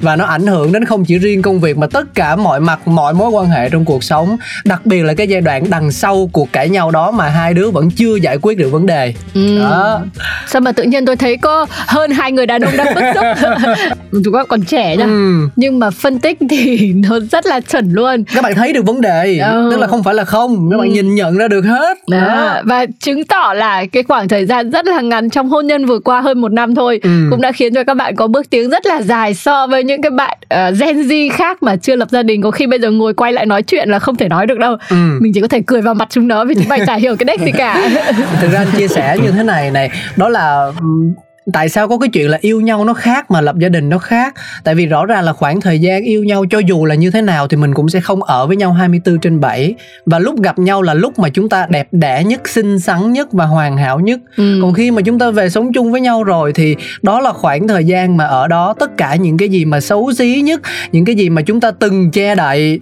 và 0.00 0.16
nó 0.16 0.24
ảnh 0.24 0.46
hưởng 0.46 0.72
đến 0.72 0.84
không 0.84 1.04
chỉ 1.04 1.18
riêng 1.18 1.42
công 1.42 1.60
việc 1.60 1.78
mà 1.78 1.86
tất 1.86 2.14
cả 2.14 2.36
mọi 2.36 2.60
mặt 2.60 2.79
mọi 2.86 3.14
mối 3.14 3.30
quan 3.30 3.46
hệ 3.46 3.68
trong 3.68 3.84
cuộc 3.84 4.04
sống 4.04 4.36
đặc 4.64 4.86
biệt 4.86 5.02
là 5.02 5.14
cái 5.14 5.28
giai 5.28 5.40
đoạn 5.40 5.64
đằng 5.70 5.92
sau 5.92 6.30
cuộc 6.32 6.52
cãi 6.52 6.68
nhau 6.68 6.90
đó 6.90 7.10
mà 7.10 7.28
hai 7.28 7.54
đứa 7.54 7.70
vẫn 7.70 7.90
chưa 7.90 8.16
giải 8.16 8.38
quyết 8.42 8.58
được 8.58 8.68
vấn 8.72 8.86
đề 8.86 9.14
ừ. 9.34 9.58
đó 9.58 10.00
sao 10.46 10.60
mà 10.60 10.72
tự 10.72 10.82
nhiên 10.82 11.06
tôi 11.06 11.16
thấy 11.16 11.36
có 11.36 11.66
hơn 11.70 12.10
hai 12.10 12.32
người 12.32 12.46
đàn 12.46 12.62
ông 12.62 12.76
đang 12.76 12.94
bức 12.94 13.02
xúc 13.14 13.24
chúng 14.24 14.34
ta 14.34 14.44
còn 14.44 14.62
trẻ 14.62 14.96
nha 14.96 15.04
ừ. 15.04 15.48
nhưng 15.56 15.78
mà 15.78 15.90
phân 15.90 16.18
tích 16.18 16.38
thì 16.50 16.92
nó 17.08 17.20
rất 17.32 17.46
là 17.46 17.60
chuẩn 17.60 17.92
luôn 17.92 18.24
các 18.34 18.44
bạn 18.44 18.54
thấy 18.54 18.72
được 18.72 18.86
vấn 18.86 19.00
đề 19.00 19.38
ừ. 19.38 19.68
tức 19.70 19.76
là 19.76 19.86
không 19.86 20.02
phải 20.02 20.14
là 20.14 20.24
không 20.24 20.68
các 20.70 20.76
bạn 20.78 20.88
ừ. 20.88 20.92
nhìn 20.92 21.14
nhận 21.14 21.36
ra 21.36 21.48
được 21.48 21.64
hết 21.64 21.98
đó. 22.08 22.18
đó 22.18 22.62
và 22.64 22.86
chứng 23.00 23.24
tỏ 23.24 23.52
là 23.56 23.86
cái 23.86 24.02
khoảng 24.02 24.28
thời 24.28 24.46
gian 24.46 24.70
rất 24.70 24.86
là 24.86 25.00
ngắn 25.00 25.30
trong 25.30 25.48
hôn 25.48 25.66
nhân 25.66 25.86
vừa 25.86 25.98
qua 25.98 26.20
hơn 26.20 26.40
một 26.40 26.52
năm 26.52 26.74
thôi 26.74 27.00
ừ. 27.02 27.10
cũng 27.30 27.40
đã 27.40 27.52
khiến 27.52 27.74
cho 27.74 27.84
các 27.84 27.94
bạn 27.94 28.16
có 28.16 28.26
bước 28.26 28.50
tiến 28.50 28.70
rất 28.70 28.86
là 28.86 29.02
dài 29.02 29.34
so 29.34 29.66
với 29.66 29.84
những 29.84 30.02
cái 30.02 30.10
bạn 30.10 30.38
uh, 30.44 30.78
Gen 30.80 30.96
Z 30.96 31.30
khác 31.32 31.62
mà 31.62 31.76
chưa 31.76 31.96
lập 31.96 32.08
gia 32.10 32.22
đình 32.22 32.42
có 32.42 32.50
khi 32.50 32.66
bây 32.70 32.80
giờ 32.80 32.90
ngồi 32.90 33.14
quay 33.14 33.32
lại 33.32 33.46
nói 33.46 33.62
chuyện 33.62 33.88
là 33.88 33.98
không 33.98 34.16
thể 34.16 34.28
nói 34.28 34.46
được 34.46 34.58
đâu 34.58 34.76
ừ. 34.90 34.96
mình 35.20 35.32
chỉ 35.32 35.40
có 35.40 35.48
thể 35.48 35.62
cười 35.66 35.82
vào 35.82 35.94
mặt 35.94 36.08
chúng 36.10 36.28
nó 36.28 36.44
vì 36.44 36.54
chúng 36.54 36.68
mày 36.68 36.80
chả 36.86 36.94
hiểu 36.94 37.16
cái 37.16 37.24
đếch 37.24 37.40
gì 37.40 37.52
cả 37.52 37.90
thực 38.40 38.52
ra 38.52 38.64
chia 38.76 38.88
sẻ 38.88 39.16
như 39.22 39.30
thế 39.30 39.42
này 39.42 39.70
này 39.70 39.90
đó 40.16 40.28
là 40.28 40.72
tại 41.52 41.68
sao 41.68 41.88
có 41.88 41.98
cái 41.98 42.08
chuyện 42.08 42.30
là 42.30 42.38
yêu 42.40 42.60
nhau 42.60 42.84
nó 42.84 42.94
khác 42.94 43.30
mà 43.30 43.40
lập 43.40 43.58
gia 43.58 43.68
đình 43.68 43.88
nó 43.88 43.98
khác? 43.98 44.34
Tại 44.64 44.74
vì 44.74 44.86
rõ 44.86 45.06
ràng 45.06 45.24
là 45.24 45.32
khoảng 45.32 45.60
thời 45.60 45.78
gian 45.78 46.02
yêu 46.02 46.24
nhau 46.24 46.44
cho 46.50 46.58
dù 46.58 46.84
là 46.84 46.94
như 46.94 47.10
thế 47.10 47.22
nào 47.22 47.48
thì 47.48 47.56
mình 47.56 47.74
cũng 47.74 47.88
sẽ 47.88 48.00
không 48.00 48.22
ở 48.22 48.46
với 48.46 48.56
nhau 48.56 48.72
24 48.72 49.18
trên 49.18 49.40
7 49.40 49.74
và 50.06 50.18
lúc 50.18 50.42
gặp 50.42 50.58
nhau 50.58 50.82
là 50.82 50.94
lúc 50.94 51.18
mà 51.18 51.28
chúng 51.28 51.48
ta 51.48 51.66
đẹp 51.70 51.88
đẽ 51.92 52.24
nhất 52.24 52.48
xinh 52.48 52.78
xắn 52.78 53.12
nhất 53.12 53.32
và 53.32 53.44
hoàn 53.44 53.76
hảo 53.76 54.00
nhất. 54.00 54.20
Ừ. 54.36 54.58
còn 54.62 54.74
khi 54.74 54.90
mà 54.90 55.02
chúng 55.02 55.18
ta 55.18 55.30
về 55.30 55.50
sống 55.50 55.72
chung 55.72 55.92
với 55.92 56.00
nhau 56.00 56.24
rồi 56.24 56.52
thì 56.52 56.76
đó 57.02 57.20
là 57.20 57.32
khoảng 57.32 57.68
thời 57.68 57.84
gian 57.84 58.16
mà 58.16 58.24
ở 58.24 58.48
đó 58.48 58.74
tất 58.78 58.96
cả 58.96 59.14
những 59.14 59.36
cái 59.36 59.48
gì 59.48 59.64
mà 59.64 59.80
xấu 59.80 60.12
xí 60.12 60.40
nhất 60.44 60.60
những 60.92 61.04
cái 61.04 61.14
gì 61.14 61.30
mà 61.30 61.42
chúng 61.42 61.60
ta 61.60 61.70
từng 61.70 62.10
che 62.10 62.34
đậy 62.34 62.80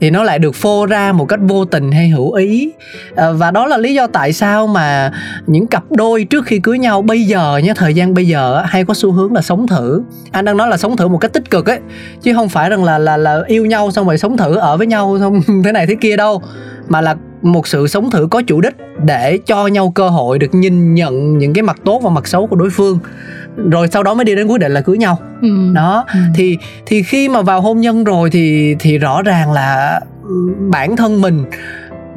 thì 0.00 0.10
nó 0.10 0.22
lại 0.22 0.38
được 0.38 0.54
phô 0.54 0.86
ra 0.86 1.12
một 1.12 1.24
cách 1.24 1.40
vô 1.42 1.64
tình 1.64 1.92
hay 1.92 2.08
hữu 2.08 2.32
ý. 2.32 2.70
À, 3.16 3.30
và 3.30 3.50
đó 3.50 3.66
là 3.66 3.76
lý 3.76 3.94
do 3.94 4.06
tại 4.06 4.32
sao 4.32 4.66
mà 4.66 5.12
những 5.46 5.66
cặp 5.66 5.82
đôi 5.90 6.24
trước 6.24 6.46
khi 6.46 6.58
cưới 6.58 6.78
nhau 6.78 7.02
bây 7.02 7.22
giờ 7.22 7.60
nhé 7.64 7.72
thời 7.76 7.94
gian 7.96 8.14
bây 8.14 8.26
giờ 8.26 8.62
hay 8.66 8.84
có 8.84 8.94
xu 8.94 9.12
hướng 9.12 9.32
là 9.32 9.42
sống 9.42 9.66
thử. 9.66 10.02
Anh 10.30 10.44
đang 10.44 10.56
nói 10.56 10.68
là 10.68 10.76
sống 10.76 10.96
thử 10.96 11.08
một 11.08 11.18
cách 11.18 11.32
tích 11.32 11.50
cực 11.50 11.66
ấy 11.66 11.78
chứ 12.22 12.34
không 12.34 12.48
phải 12.48 12.70
rằng 12.70 12.84
là 12.84 12.98
là 12.98 13.16
là 13.16 13.42
yêu 13.46 13.66
nhau 13.66 13.90
xong 13.90 14.06
rồi 14.06 14.18
sống 14.18 14.36
thử 14.36 14.54
ở 14.54 14.76
với 14.76 14.86
nhau 14.86 15.16
xong 15.20 15.40
thế 15.64 15.72
này 15.72 15.86
thế 15.86 15.94
kia 16.00 16.16
đâu. 16.16 16.42
Mà 16.88 17.00
là 17.00 17.16
một 17.42 17.66
sự 17.66 17.86
sống 17.86 18.10
thử 18.10 18.28
có 18.30 18.42
chủ 18.46 18.60
đích 18.60 18.76
để 19.04 19.38
cho 19.46 19.66
nhau 19.66 19.92
cơ 19.94 20.08
hội 20.08 20.38
được 20.38 20.54
nhìn 20.54 20.94
nhận 20.94 21.38
những 21.38 21.52
cái 21.52 21.62
mặt 21.62 21.76
tốt 21.84 22.00
và 22.02 22.10
mặt 22.10 22.26
xấu 22.26 22.46
của 22.46 22.56
đối 22.56 22.70
phương. 22.70 22.98
Rồi 23.70 23.88
sau 23.92 24.02
đó 24.02 24.14
mới 24.14 24.24
đi 24.24 24.34
đến 24.34 24.46
quyết 24.46 24.60
định 24.60 24.72
là 24.72 24.80
cưới 24.80 24.98
nhau. 24.98 25.18
Ừ. 25.42 25.48
đó 25.74 26.04
ừ. 26.12 26.18
thì 26.34 26.58
thì 26.86 27.02
khi 27.02 27.28
mà 27.28 27.42
vào 27.42 27.60
hôn 27.60 27.80
nhân 27.80 28.04
rồi 28.04 28.30
thì 28.30 28.76
thì 28.78 28.98
rõ 28.98 29.22
ràng 29.22 29.52
là 29.52 30.00
bản 30.70 30.96
thân 30.96 31.22
mình 31.22 31.44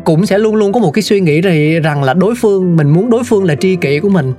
cũng 0.04 0.26
sẽ 0.26 0.38
luôn 0.38 0.56
luôn 0.56 0.74
có 0.74 0.80
một 0.80 0.92
cái 0.92 1.02
suy 1.04 1.22
nghĩ 1.22 1.42
rằng 1.82 2.04
là 2.04 2.14
đối 2.14 2.36
phương 2.36 2.76
mình 2.76 2.90
muốn 2.90 3.10
đối 3.10 3.24
phương 3.24 3.44
là 3.44 3.56
tri 3.56 3.76
kỷ 3.76 4.00
của 4.00 4.10
mình 4.10 4.34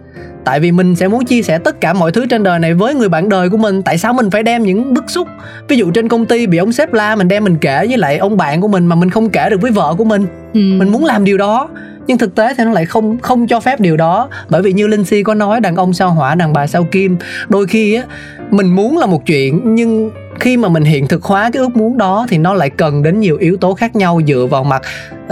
tại 0.50 0.60
vì 0.60 0.72
mình 0.72 0.96
sẽ 0.96 1.08
muốn 1.08 1.24
chia 1.24 1.42
sẻ 1.42 1.58
tất 1.58 1.80
cả 1.80 1.92
mọi 1.92 2.12
thứ 2.12 2.26
trên 2.26 2.42
đời 2.42 2.58
này 2.58 2.74
với 2.74 2.94
người 2.94 3.08
bạn 3.08 3.28
đời 3.28 3.48
của 3.48 3.56
mình. 3.56 3.82
Tại 3.82 3.98
sao 3.98 4.12
mình 4.12 4.30
phải 4.30 4.42
đem 4.42 4.62
những 4.62 4.94
bức 4.94 5.10
xúc? 5.10 5.28
Ví 5.68 5.76
dụ 5.76 5.90
trên 5.90 6.08
công 6.08 6.26
ty 6.26 6.46
bị 6.46 6.58
ông 6.58 6.72
sếp 6.72 6.92
la 6.92 7.16
mình 7.16 7.28
đem 7.28 7.44
mình 7.44 7.56
kể 7.56 7.86
với 7.88 7.98
lại 7.98 8.18
ông 8.18 8.36
bạn 8.36 8.60
của 8.60 8.68
mình 8.68 8.86
mà 8.86 8.96
mình 8.96 9.10
không 9.10 9.30
kể 9.30 9.50
được 9.50 9.60
với 9.60 9.70
vợ 9.70 9.94
của 9.98 10.04
mình. 10.04 10.26
Ừ. 10.54 10.60
mình 10.60 10.88
muốn 10.88 11.04
làm 11.04 11.24
điều 11.24 11.38
đó 11.38 11.68
nhưng 12.06 12.18
thực 12.18 12.34
tế 12.34 12.54
thì 12.58 12.64
nó 12.64 12.70
lại 12.70 12.86
không 12.86 13.18
không 13.18 13.46
cho 13.46 13.60
phép 13.60 13.80
điều 13.80 13.96
đó. 13.96 14.28
Bởi 14.48 14.62
vì 14.62 14.72
như 14.72 14.86
linh 14.86 15.04
si 15.04 15.22
có 15.22 15.34
nói 15.34 15.60
đàn 15.60 15.76
ông 15.76 15.92
sao 15.92 16.10
hỏa 16.10 16.34
đàn 16.34 16.52
bà 16.52 16.66
sao 16.66 16.84
kim 16.84 17.16
đôi 17.48 17.66
khi 17.66 17.94
á 17.94 18.04
mình 18.50 18.66
muốn 18.66 18.98
là 18.98 19.06
một 19.06 19.26
chuyện 19.26 19.60
nhưng 19.64 20.10
khi 20.40 20.56
mà 20.56 20.68
mình 20.68 20.84
hiện 20.84 21.08
thực 21.08 21.22
hóa 21.22 21.50
cái 21.52 21.60
ước 21.60 21.76
muốn 21.76 21.98
đó 21.98 22.26
thì 22.28 22.38
nó 22.38 22.54
lại 22.54 22.70
cần 22.70 23.02
đến 23.02 23.20
nhiều 23.20 23.36
yếu 23.36 23.56
tố 23.56 23.74
khác 23.74 23.96
nhau 23.96 24.20
dựa 24.26 24.46
vào 24.50 24.64
mặt 24.64 24.82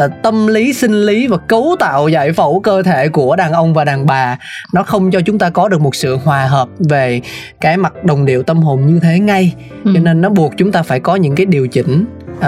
uh, 0.04 0.10
tâm 0.22 0.46
lý 0.46 0.72
sinh 0.72 1.06
lý 1.06 1.26
và 1.26 1.36
cấu 1.36 1.76
tạo 1.78 2.08
giải 2.08 2.32
phẫu 2.32 2.60
cơ 2.60 2.82
thể 2.82 3.08
của 3.08 3.36
đàn 3.36 3.52
ông 3.52 3.74
và 3.74 3.84
đàn 3.84 4.06
bà. 4.06 4.38
Nó 4.72 4.82
không 4.82 5.10
cho 5.10 5.20
chúng 5.20 5.38
ta 5.38 5.50
có 5.50 5.68
được 5.68 5.80
một 5.80 5.94
sự 5.94 6.16
hòa 6.16 6.46
hợp 6.46 6.68
về 6.78 7.20
cái 7.60 7.76
mặt 7.76 8.04
đồng 8.04 8.26
điệu 8.26 8.42
tâm 8.42 8.62
hồn 8.62 8.86
như 8.86 9.00
thế 9.00 9.18
ngay. 9.18 9.54
Ừ. 9.84 9.90
cho 9.94 10.00
nên 10.00 10.20
nó 10.20 10.28
buộc 10.28 10.52
chúng 10.56 10.72
ta 10.72 10.82
phải 10.82 11.00
có 11.00 11.16
những 11.16 11.34
cái 11.34 11.46
điều 11.46 11.68
chỉnh 11.68 12.04
uh, 12.38 12.44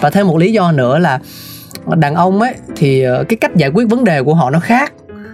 và 0.00 0.10
thêm 0.10 0.26
một 0.26 0.38
lý 0.38 0.52
do 0.52 0.72
nữa 0.72 0.98
là 0.98 1.18
đàn 1.96 2.14
ông 2.14 2.40
ấy 2.40 2.54
thì 2.76 3.02
ờ, 3.02 3.24
cái 3.28 3.36
cách 3.36 3.56
giải 3.56 3.70
quyết 3.74 3.88
vấn 3.88 4.04
đề 4.04 4.22
của 4.22 4.34
họ 4.34 4.50
nó 4.50 4.60
khác. 4.60 4.92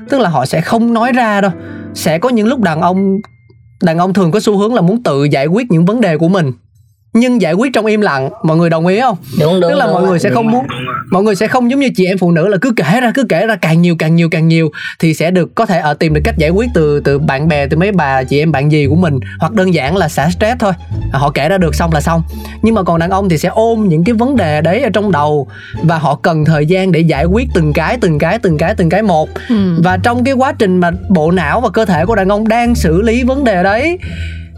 Tức 0.09 0.21
là 0.21 0.29
họ 0.29 0.47
sẽ 0.47 0.61
không 0.61 0.95
nói 0.95 1.13
ra 1.13 1.41
đâu. 1.41 1.51
Sẽ 1.95 2.19
có 2.19 2.29
những 2.29 2.47
lúc 2.47 2.61
đàn 2.61 2.81
ông 2.81 3.21
đàn 3.83 3.99
ông 3.99 4.13
thường 4.13 4.31
có 4.31 4.41
xu 4.41 4.59
hướng 4.59 4.75
là 4.75 4.81
muốn 4.81 5.03
tự 5.03 5.25
giải 5.25 5.47
quyết 5.47 5.71
những 5.71 5.85
vấn 5.85 6.01
đề 6.01 6.19
của 6.19 6.29
mình 6.29 6.53
nhưng 7.13 7.43
giải 7.43 7.53
quyết 7.53 7.73
trong 7.73 7.87
im 7.87 8.01
lặng 8.01 8.31
mọi 8.43 8.57
người 8.57 8.71
đồng 8.71 8.87
ý 8.87 9.01
không? 9.01 9.17
Đúng 9.41 9.61
đúng 9.61 9.71
tức 9.71 9.77
là 9.77 9.87
đúng 9.87 9.95
mọi 9.95 10.03
người 10.03 10.19
sẽ 10.19 10.31
không 10.31 10.51
muốn 10.51 10.67
mọi 11.11 11.23
người 11.23 11.35
sẽ 11.35 11.47
không 11.47 11.71
giống 11.71 11.81
như 11.81 11.89
chị 11.97 12.07
em 12.07 12.19
phụ 12.19 12.31
nữ 12.31 12.49
là 12.49 12.57
cứ 12.61 12.73
kể 12.77 13.01
ra 13.01 13.13
cứ 13.15 13.25
kể 13.29 13.47
ra 13.47 13.57
càng 13.57 13.83
nhiều 13.83 13.97
càng 13.99 14.17
nhiều 14.17 14.29
càng 14.31 14.49
nhiều 14.49 14.71
thì 14.99 15.15
sẽ 15.15 15.31
được 15.31 15.55
có 15.55 15.67
thể 15.67 15.79
ở 15.79 15.95
tìm 15.95 16.15
được 16.15 16.21
cách 16.25 16.39
giải 16.39 16.51
quyết 16.51 16.71
từ 16.75 17.01
từ 17.01 17.19
bạn 17.19 17.49
bè 17.49 17.67
từ 17.67 17.77
mấy 17.77 17.93
bà 17.93 18.23
chị 18.23 18.39
em 18.39 18.53
bạn 18.53 18.73
gì 18.73 18.87
của 18.87 18.95
mình 18.95 19.19
hoặc 19.41 19.53
đơn 19.53 19.75
giản 19.75 19.97
là 19.97 20.09
xả 20.09 20.29
stress 20.31 20.59
thôi. 20.59 20.73
Họ 21.13 21.31
kể 21.31 21.49
ra 21.49 21.59
được 21.59 21.75
xong 21.75 21.93
là 21.93 22.01
xong. 22.01 22.23
Nhưng 22.63 22.75
mà 22.75 22.83
còn 22.83 22.99
đàn 22.99 23.11
ông 23.11 23.29
thì 23.29 23.39
sẽ 23.39 23.49
ôm 23.49 23.89
những 23.89 24.05
cái 24.05 24.15
vấn 24.15 24.37
đề 24.37 24.61
đấy 24.61 24.83
ở 24.83 24.91
trong 24.93 25.13
đầu 25.13 25.49
và 25.83 25.99
họ 25.99 26.15
cần 26.15 26.45
thời 26.45 26.67
gian 26.67 26.93
để 26.93 27.01
giải 27.01 27.25
quyết 27.25 27.49
từng 27.55 27.73
cái 27.73 27.99
từng 28.01 28.19
cái 28.19 28.39
từng 28.39 28.59
cái 28.59 28.75
từng 28.75 28.89
cái 28.89 29.03
một. 29.03 29.29
Ừ. 29.49 29.81
và 29.85 29.97
trong 29.97 30.25
cái 30.25 30.35
quá 30.35 30.53
trình 30.53 30.81
mà 30.81 30.91
bộ 31.09 31.31
não 31.31 31.61
và 31.61 31.69
cơ 31.71 31.85
thể 31.85 32.07
của 32.07 32.15
đàn 32.15 32.29
ông 32.29 32.49
đang 32.49 32.75
xử 32.75 33.03
lý 33.03 33.25
vấn 33.25 33.45
đề 33.45 33.63
đấy 33.63 33.99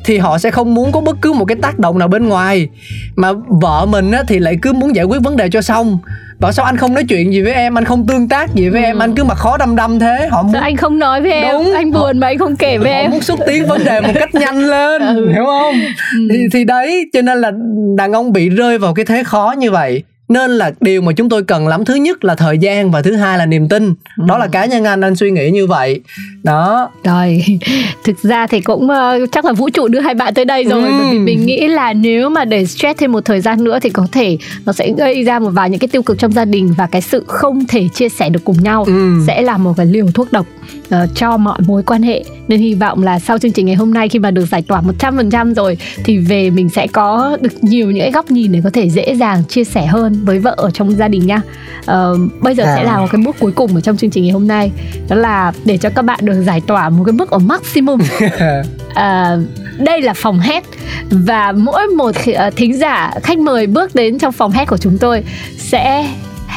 thì 0.04 0.18
họ 0.18 0.38
sẽ 0.38 0.50
không 0.50 0.74
muốn 0.74 0.92
có 0.92 1.00
bất 1.00 1.16
cứ 1.22 1.32
một 1.32 1.44
cái 1.44 1.56
tác 1.62 1.78
động 1.78 1.98
nào 1.98 2.08
bên 2.08 2.28
ngoài 2.28 2.68
mà 3.16 3.32
vợ 3.32 3.86
mình 3.86 4.12
á, 4.12 4.22
thì 4.28 4.38
lại 4.38 4.58
cứ 4.62 4.72
muốn 4.72 4.96
giải 4.96 5.04
quyết 5.04 5.22
vấn 5.22 5.36
đề 5.36 5.48
cho 5.50 5.62
xong 5.62 5.98
bảo 6.40 6.52
sao 6.52 6.64
anh 6.64 6.76
không 6.76 6.94
nói 6.94 7.04
chuyện 7.08 7.32
gì 7.32 7.42
với 7.42 7.52
em 7.52 7.78
anh 7.78 7.84
không 7.84 8.06
tương 8.06 8.28
tác 8.28 8.54
gì 8.54 8.68
với 8.68 8.82
ừ. 8.82 8.86
em 8.86 8.98
anh 8.98 9.14
cứ 9.14 9.24
mặt 9.24 9.34
khó 9.34 9.56
đăm 9.56 9.76
đăm 9.76 9.98
thế 9.98 10.28
họ 10.30 10.42
muốn... 10.42 10.52
Sao 10.52 10.62
anh 10.62 10.76
không 10.76 10.98
nói 10.98 11.22
với 11.22 11.32
em 11.32 11.52
Đúng. 11.52 11.74
anh 11.74 11.90
buồn 11.90 12.18
mà 12.18 12.26
anh 12.26 12.38
không 12.38 12.56
kể 12.56 12.78
với 12.78 12.92
họ 12.92 12.98
em 12.98 13.10
muốn 13.10 13.22
xúc 13.22 13.40
tiến 13.46 13.66
vấn 13.66 13.84
đề 13.84 14.00
một 14.00 14.12
cách 14.14 14.34
nhanh 14.34 14.58
lên 14.58 15.02
ừ. 15.02 15.32
hiểu 15.32 15.44
không 15.44 15.74
ừ. 16.18 16.28
thì 16.30 16.38
thì 16.52 16.64
đấy 16.64 17.10
cho 17.12 17.22
nên 17.22 17.40
là 17.40 17.52
đàn 17.96 18.12
ông 18.12 18.32
bị 18.32 18.48
rơi 18.48 18.78
vào 18.78 18.94
cái 18.94 19.04
thế 19.04 19.24
khó 19.24 19.54
như 19.58 19.70
vậy 19.70 20.02
nên 20.32 20.50
là 20.50 20.72
điều 20.80 21.02
mà 21.02 21.12
chúng 21.12 21.28
tôi 21.28 21.42
cần 21.42 21.68
lắm 21.68 21.84
thứ 21.84 21.94
nhất 21.94 22.24
là 22.24 22.34
thời 22.34 22.58
gian 22.58 22.90
và 22.90 23.02
thứ 23.02 23.16
hai 23.16 23.38
là 23.38 23.46
niềm 23.46 23.68
tin 23.68 23.94
ừ. 24.16 24.24
đó 24.26 24.38
là 24.38 24.46
cá 24.46 24.66
nhân 24.66 24.84
anh 24.84 25.00
anh 25.00 25.16
suy 25.16 25.30
nghĩ 25.30 25.50
như 25.50 25.66
vậy 25.66 26.00
đó 26.42 26.90
rồi 27.04 27.44
thực 28.04 28.18
ra 28.22 28.46
thì 28.46 28.60
cũng 28.60 28.84
uh, 28.84 29.30
chắc 29.32 29.44
là 29.44 29.52
vũ 29.52 29.70
trụ 29.70 29.88
đưa 29.88 30.00
hai 30.00 30.14
bạn 30.14 30.34
tới 30.34 30.44
đây 30.44 30.64
rồi 30.64 30.82
ừ. 30.82 30.90
bởi 30.98 31.12
vì 31.12 31.18
mình 31.18 31.46
nghĩ 31.46 31.68
là 31.68 31.92
nếu 31.92 32.28
mà 32.28 32.44
để 32.44 32.66
stress 32.66 33.00
thêm 33.00 33.12
một 33.12 33.24
thời 33.24 33.40
gian 33.40 33.64
nữa 33.64 33.78
thì 33.82 33.90
có 33.90 34.06
thể 34.12 34.38
nó 34.66 34.72
sẽ 34.72 34.92
gây 34.98 35.22
ra 35.22 35.38
một 35.38 35.50
vài 35.50 35.70
những 35.70 35.80
cái 35.80 35.88
tiêu 35.88 36.02
cực 36.02 36.18
trong 36.18 36.32
gia 36.32 36.44
đình 36.44 36.74
và 36.76 36.86
cái 36.86 37.02
sự 37.02 37.24
không 37.26 37.66
thể 37.66 37.88
chia 37.94 38.08
sẻ 38.08 38.28
được 38.28 38.44
cùng 38.44 38.56
nhau 38.62 38.84
ừ. 38.84 39.24
sẽ 39.26 39.42
là 39.42 39.56
một 39.56 39.74
cái 39.76 39.86
liều 39.86 40.06
thuốc 40.14 40.32
độc 40.32 40.46
uh, 40.94 41.14
cho 41.14 41.36
mọi 41.36 41.58
mối 41.66 41.82
quan 41.82 42.02
hệ 42.02 42.24
nên 42.48 42.60
hy 42.60 42.74
vọng 42.74 43.02
là 43.02 43.18
sau 43.18 43.38
chương 43.38 43.52
trình 43.52 43.66
ngày 43.66 43.74
hôm 43.74 43.94
nay 43.94 44.08
khi 44.08 44.18
mà 44.18 44.30
được 44.30 44.46
giải 44.46 44.62
tỏa 44.62 44.82
100% 44.98 45.54
rồi 45.54 45.78
thì 46.04 46.18
về 46.18 46.50
mình 46.50 46.68
sẽ 46.68 46.86
có 46.86 47.36
được 47.40 47.64
nhiều 47.64 47.90
những 47.90 48.02
cái 48.02 48.12
góc 48.12 48.30
nhìn 48.30 48.52
để 48.52 48.60
có 48.64 48.70
thể 48.70 48.90
dễ 48.90 49.14
dàng 49.14 49.42
chia 49.48 49.64
sẻ 49.64 49.86
hơn 49.86 50.21
với 50.22 50.38
vợ 50.38 50.54
ở 50.56 50.70
trong 50.70 50.96
gia 50.96 51.08
đình 51.08 51.26
nha. 51.26 51.40
Uh, 51.80 52.18
bây 52.40 52.54
giờ 52.54 52.64
à. 52.64 52.76
sẽ 52.76 52.84
là 52.84 52.98
một 52.98 53.06
cái 53.12 53.20
bước 53.24 53.36
cuối 53.40 53.52
cùng 53.52 53.74
ở 53.74 53.80
trong 53.80 53.96
chương 53.96 54.10
trình 54.10 54.24
ngày 54.24 54.32
hôm 54.32 54.48
nay. 54.48 54.72
Đó 55.08 55.16
là 55.16 55.52
để 55.64 55.76
cho 55.76 55.90
các 55.90 56.02
bạn 56.02 56.18
được 56.22 56.42
giải 56.42 56.60
tỏa 56.66 56.88
một 56.88 57.04
cái 57.04 57.12
mức 57.12 57.30
ở 57.30 57.38
maximum. 57.38 58.00
Uh, 58.00 58.98
đây 59.78 60.02
là 60.02 60.14
phòng 60.16 60.40
hét 60.40 60.64
và 61.10 61.52
mỗi 61.52 61.86
một 61.86 62.12
thính 62.56 62.78
giả 62.78 63.12
khách 63.22 63.38
mời 63.38 63.66
bước 63.66 63.94
đến 63.94 64.18
trong 64.18 64.32
phòng 64.32 64.50
hét 64.50 64.64
của 64.68 64.76
chúng 64.76 64.98
tôi 64.98 65.24
sẽ 65.58 66.08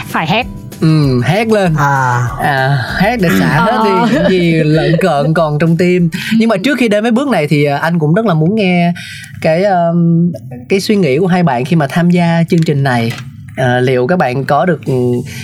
phải 0.10 0.28
hét 0.28 0.46
ừ 0.82 1.22
hét 1.26 1.48
lên. 1.48 1.74
À, 1.78 2.28
à 2.42 2.78
hét 3.00 3.18
để 3.22 3.30
xả 3.40 3.66
hết 3.66 3.78
đi 3.84 3.90
ờ. 3.90 4.10
những 4.14 4.30
gì 4.30 4.64
lợn 4.64 4.98
cợn 5.02 5.34
còn 5.34 5.60
trong 5.60 5.78
tim. 5.78 6.10
Nhưng 6.38 6.50
mà 6.50 6.58
trước 6.58 6.78
khi 6.78 6.88
đến 6.88 7.04
với 7.04 7.12
bước 7.12 7.28
này 7.28 7.48
thì 7.48 7.66
anh 7.66 8.00
cũng 8.00 8.14
rất 8.14 8.26
là 8.26 8.34
muốn 8.34 8.56
nghe 8.56 8.94
cái 9.42 9.64
um, 9.64 10.32
cái 10.70 10.80
suy 10.80 10.96
nghĩ 10.96 11.18
của 11.18 11.28
hai 11.28 11.44
bạn 11.44 11.66
khi 11.66 11.76
mà 11.76 11.88
tham 11.90 12.10
gia 12.10 12.44
chương 12.50 12.64
trình 12.64 12.84
này 12.84 13.12
à, 13.56 13.80
liệu 13.80 14.08
các 14.08 14.20
bạn 14.20 14.46
có 14.46 14.66
được 14.66 14.82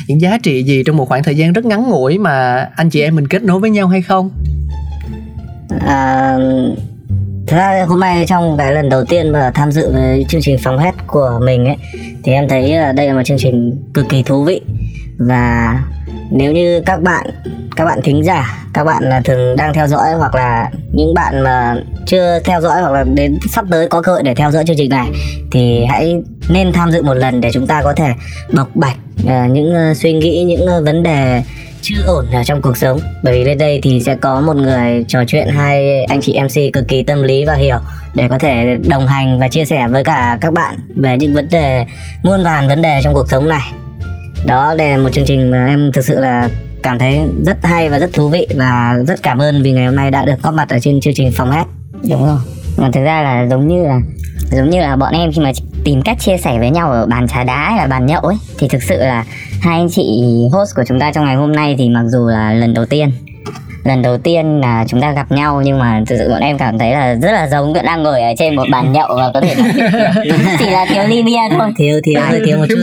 những 0.08 0.22
giá 0.22 0.38
trị 0.44 0.64
gì 0.64 0.84
trong 0.86 0.98
một 0.98 1.10
khoảng 1.10 1.24
thời 1.24 1.38
gian 1.38 1.54
rất 1.54 1.66
ngắn 1.66 1.90
ngủi 1.90 2.18
mà 2.18 2.68
anh 2.76 2.90
chị 2.90 3.02
em 3.02 3.16
mình 3.16 3.28
kết 3.28 3.44
nối 3.44 3.60
với 3.60 3.70
nhau 3.70 3.88
hay 3.88 4.02
không? 4.02 4.30
À, 5.86 6.38
Thực 7.52 7.58
ra 7.58 7.86
hôm 7.88 8.00
nay 8.00 8.26
trong 8.28 8.58
cái 8.58 8.74
lần 8.74 8.90
đầu 8.90 9.06
tiên 9.06 9.32
mà 9.32 9.52
tham 9.56 9.72
dự 9.72 9.92
với 9.94 10.26
chương 10.30 10.42
trình 10.42 10.58
phòng 10.64 10.78
hét 10.78 10.92
của 11.08 11.40
mình 11.44 11.66
ấy 11.66 11.76
thì 12.24 12.32
em 12.32 12.48
thấy 12.48 12.74
à, 12.74 12.92
đây 12.92 13.08
là 13.08 13.14
một 13.14 13.22
chương 13.26 13.38
trình 13.38 13.84
cực 13.94 14.10
kỳ 14.10 14.24
thú 14.24 14.44
vị 14.44 14.62
và 15.18 15.76
nếu 16.32 16.52
như 16.52 16.82
các 16.86 17.02
bạn 17.02 17.26
các 17.76 17.86
bạn 17.86 18.00
thính 18.04 18.24
giả 18.24 18.58
các 18.74 18.84
bạn 18.84 19.04
là 19.04 19.22
thường 19.26 19.56
đang 19.58 19.74
theo 19.74 19.88
dõi 19.88 20.14
hoặc 20.18 20.36
là 20.36 20.70
những 20.92 21.14
bạn 21.14 21.44
mà 21.44 21.76
chưa 22.06 22.40
theo 22.44 22.62
dõi 22.62 22.82
hoặc 22.82 22.92
là 22.92 23.04
đến 23.14 23.38
sắp 23.50 23.66
tới 23.72 23.88
có 23.88 24.02
cơ 24.02 24.12
hội 24.12 24.24
để 24.24 24.36
theo 24.36 24.52
dõi 24.52 24.64
chương 24.68 24.78
trình 24.78 24.90
này 24.90 25.08
thì 25.52 25.86
hãy 25.90 26.22
nên 26.50 26.72
tham 26.74 26.92
dự 26.92 27.02
một 27.02 27.14
lần 27.14 27.42
để 27.42 27.50
chúng 27.54 27.68
ta 27.68 27.82
có 27.84 27.94
thể 27.94 28.14
bộc 28.54 28.76
bạch 28.76 28.98
uh, 29.24 29.52
những 29.52 29.92
uh, 29.92 29.98
suy 29.98 30.14
nghĩ 30.14 30.44
những 30.44 30.78
uh, 30.78 30.86
vấn 30.86 31.04
đề 31.04 31.44
chưa 31.82 32.02
ổn 32.08 32.26
ở 32.32 32.44
trong 32.44 32.62
cuộc 32.62 32.78
sống. 32.78 33.00
Bởi 33.24 33.34
vì 33.34 33.44
lên 33.44 33.58
đây 33.58 33.80
thì 33.84 34.02
sẽ 34.06 34.16
có 34.16 34.42
một 34.42 34.56
người 34.56 35.06
trò 35.08 35.24
chuyện 35.28 35.48
hai 35.48 36.04
anh 36.04 36.22
chị 36.22 36.40
MC 36.44 36.74
cực 36.74 36.88
kỳ 36.88 37.04
tâm 37.04 37.24
lý 37.24 37.46
và 37.46 37.54
hiểu 37.54 37.78
để 38.16 38.28
có 38.28 38.38
thể 38.38 38.78
đồng 38.90 39.08
hành 39.08 39.40
và 39.40 39.48
chia 39.48 39.66
sẻ 39.66 39.88
với 39.88 40.04
cả 40.04 40.38
các 40.42 40.54
bạn 40.54 40.76
về 40.96 41.18
những 41.18 41.34
vấn 41.34 41.48
đề 41.52 41.86
muôn 42.24 42.44
vàn 42.44 42.68
vấn 42.68 42.82
đề 42.82 43.02
trong 43.04 43.14
cuộc 43.14 43.30
sống 43.30 43.50
này 43.50 43.72
đó 44.46 44.76
đây 44.78 44.90
là 44.90 44.98
một 44.98 45.10
chương 45.12 45.26
trình 45.26 45.52
mà 45.52 45.66
em 45.66 45.92
thực 45.94 46.06
sự 46.06 46.20
là 46.20 46.50
cảm 46.84 47.00
thấy 47.00 47.20
rất 47.46 47.58
hay 47.64 47.90
và 47.90 48.00
rất 48.00 48.14
thú 48.14 48.30
vị 48.30 48.48
và 48.56 48.98
rất 49.08 49.24
cảm 49.24 49.42
ơn 49.42 49.64
vì 49.64 49.72
ngày 49.72 49.86
hôm 49.86 49.96
nay 49.96 50.12
đã 50.12 50.26
được 50.26 50.42
góp 50.44 50.54
mặt 50.54 50.70
ở 50.70 50.80
trên 50.80 51.00
chương 51.00 51.14
trình 51.14 51.32
phòng 51.32 51.52
hát. 51.52 51.68
Đúng 52.10 52.26
rồi. 52.26 52.38
Mà 52.78 52.90
thực 52.94 53.04
ra 53.04 53.22
là 53.22 53.48
giống 53.50 53.68
như 53.68 53.84
là 53.84 54.00
giống 54.52 54.70
như 54.70 54.80
là 54.80 54.96
bọn 54.96 55.14
em 55.14 55.32
khi 55.32 55.42
mà 55.42 55.52
tìm 55.84 56.02
cách 56.02 56.18
chia 56.20 56.38
sẻ 56.38 56.60
với 56.60 56.70
nhau 56.70 56.92
ở 56.92 57.06
bàn 57.06 57.28
trà 57.28 57.44
đá 57.44 57.70
hay 57.70 57.78
là 57.78 57.88
bàn 57.88 58.06
nhậu 58.06 58.22
ấy 58.22 58.36
thì 58.58 58.68
thực 58.68 58.84
sự 58.84 58.98
là 58.98 59.26
hai 59.62 59.80
anh 59.80 59.90
chị 59.90 60.24
host 60.54 60.76
của 60.76 60.84
chúng 60.88 61.00
ta 61.00 61.12
trong 61.12 61.26
ngày 61.26 61.36
hôm 61.36 61.52
nay 61.52 61.76
thì 61.78 61.90
mặc 61.90 62.04
dù 62.08 62.28
là 62.28 62.54
lần 62.54 62.74
đầu 62.74 62.86
tiên 62.86 63.12
lần 63.84 64.02
đầu 64.02 64.18
tiên 64.18 64.62
là 64.62 64.86
chúng 64.88 65.02
ta 65.02 65.12
gặp 65.12 65.32
nhau 65.32 65.62
nhưng 65.66 65.80
mà 65.80 66.02
thực 66.08 66.16
sự 66.18 66.30
bọn 66.30 66.42
em 66.42 66.58
cảm 66.58 66.80
thấy 66.80 66.92
là 66.92 67.16
rất 67.16 67.32
là 67.32 67.48
giống 67.48 67.74
đang 67.74 68.04
ngồi 68.04 68.22
ở 68.22 68.34
trên 68.38 68.56
một 68.56 68.66
bàn 68.72 68.92
nhậu 68.92 69.16
và 69.18 69.32
có 69.34 69.42
thể 69.42 69.56
chỉ 70.60 70.70
là 70.70 70.86
thiếu 70.86 71.04
ly 71.08 71.24
bia 71.24 71.40
thôi. 71.52 71.72
Thiếu 71.78 72.00
thiếu 72.04 72.22
hơi 72.22 72.42
thiếu 72.46 72.58
một 72.58 72.66
chút 72.70 72.78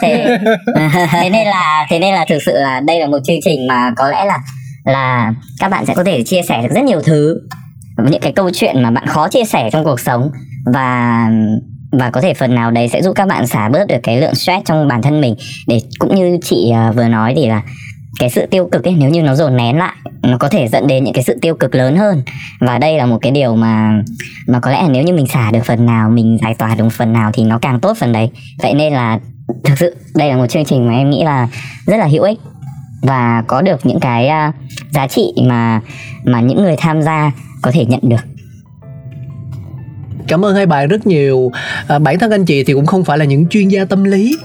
thế, 0.00 0.38
thế 1.12 1.30
nên 1.30 1.46
là 1.46 1.86
thế 1.90 1.98
nên 1.98 2.14
là 2.14 2.24
thực 2.28 2.42
sự 2.46 2.52
là 2.54 2.80
đây 2.80 3.00
là 3.00 3.06
một 3.06 3.18
chương 3.24 3.38
trình 3.44 3.66
mà 3.66 3.90
có 3.96 4.08
lẽ 4.08 4.24
là 4.24 4.38
là 4.84 5.34
các 5.58 5.70
bạn 5.70 5.86
sẽ 5.86 5.94
có 5.94 6.04
thể 6.04 6.22
chia 6.22 6.42
sẻ 6.42 6.62
được 6.62 6.74
rất 6.74 6.84
nhiều 6.84 7.00
thứ. 7.00 7.40
Những 8.10 8.20
cái 8.20 8.32
câu 8.32 8.50
chuyện 8.50 8.82
mà 8.82 8.90
bạn 8.90 9.06
khó 9.06 9.28
chia 9.28 9.44
sẻ 9.44 9.70
trong 9.72 9.84
cuộc 9.84 10.00
sống. 10.00 10.30
Và 10.66 11.28
và 11.92 12.10
có 12.10 12.20
thể 12.20 12.34
phần 12.34 12.54
nào 12.54 12.70
đấy 12.70 12.88
sẽ 12.88 13.02
giúp 13.02 13.12
các 13.16 13.28
bạn 13.28 13.46
xả 13.46 13.68
bớt 13.68 13.86
được 13.86 13.98
cái 14.02 14.20
lượng 14.20 14.34
stress 14.34 14.64
trong 14.64 14.88
bản 14.88 15.02
thân 15.02 15.20
mình. 15.20 15.34
Để 15.66 15.80
cũng 15.98 16.14
như 16.14 16.38
chị 16.42 16.72
uh, 16.88 16.96
vừa 16.96 17.08
nói 17.08 17.34
thì 17.36 17.46
là 17.46 17.62
cái 18.18 18.30
sự 18.30 18.46
tiêu 18.46 18.68
cực 18.72 18.84
ấy 18.84 18.94
nếu 18.98 19.10
như 19.10 19.22
nó 19.22 19.34
dồn 19.34 19.56
nén 19.56 19.78
lại 19.78 19.96
nó 20.22 20.38
có 20.38 20.48
thể 20.48 20.68
dẫn 20.68 20.86
đến 20.86 21.04
những 21.04 21.14
cái 21.14 21.24
sự 21.24 21.38
tiêu 21.42 21.54
cực 21.54 21.74
lớn 21.74 21.96
hơn. 21.96 22.22
Và 22.60 22.78
đây 22.78 22.96
là 22.96 23.06
một 23.06 23.18
cái 23.22 23.32
điều 23.32 23.56
mà 23.56 24.02
mà 24.46 24.60
có 24.60 24.70
lẽ 24.70 24.82
là 24.82 24.88
nếu 24.88 25.02
như 25.02 25.14
mình 25.14 25.26
xả 25.26 25.50
được 25.50 25.64
phần 25.64 25.86
nào 25.86 26.10
mình 26.10 26.38
giải 26.42 26.54
tỏa 26.54 26.74
được 26.74 26.88
phần 26.88 27.12
nào 27.12 27.30
thì 27.34 27.44
nó 27.44 27.58
càng 27.58 27.80
tốt 27.80 27.96
phần 27.96 28.12
đấy. 28.12 28.30
Vậy 28.62 28.74
nên 28.74 28.92
là 28.92 29.18
thực 29.64 29.78
sự 29.78 29.96
đây 30.14 30.28
là 30.28 30.36
một 30.36 30.46
chương 30.46 30.64
trình 30.64 30.86
mà 30.86 30.92
em 30.92 31.10
nghĩ 31.10 31.24
là 31.24 31.48
rất 31.86 31.96
là 31.96 32.06
hữu 32.06 32.22
ích 32.22 32.38
và 33.02 33.44
có 33.46 33.62
được 33.62 33.86
những 33.86 34.00
cái 34.00 34.28
uh, 34.48 34.54
giá 34.90 35.06
trị 35.06 35.32
mà 35.44 35.80
mà 36.24 36.40
những 36.40 36.62
người 36.62 36.76
tham 36.78 37.02
gia 37.02 37.32
có 37.62 37.70
thể 37.70 37.84
nhận 37.84 38.00
được. 38.02 38.24
Cảm 40.28 40.44
ơn 40.44 40.56
hai 40.56 40.66
bạn 40.66 40.88
rất 40.88 41.06
nhiều. 41.06 41.50
À, 41.88 41.98
bản 41.98 42.18
thân 42.18 42.30
anh 42.30 42.44
chị 42.44 42.64
thì 42.64 42.72
cũng 42.72 42.86
không 42.86 43.04
phải 43.04 43.18
là 43.18 43.24
những 43.24 43.46
chuyên 43.46 43.68
gia 43.68 43.84
tâm 43.84 44.04
lý 44.04 44.36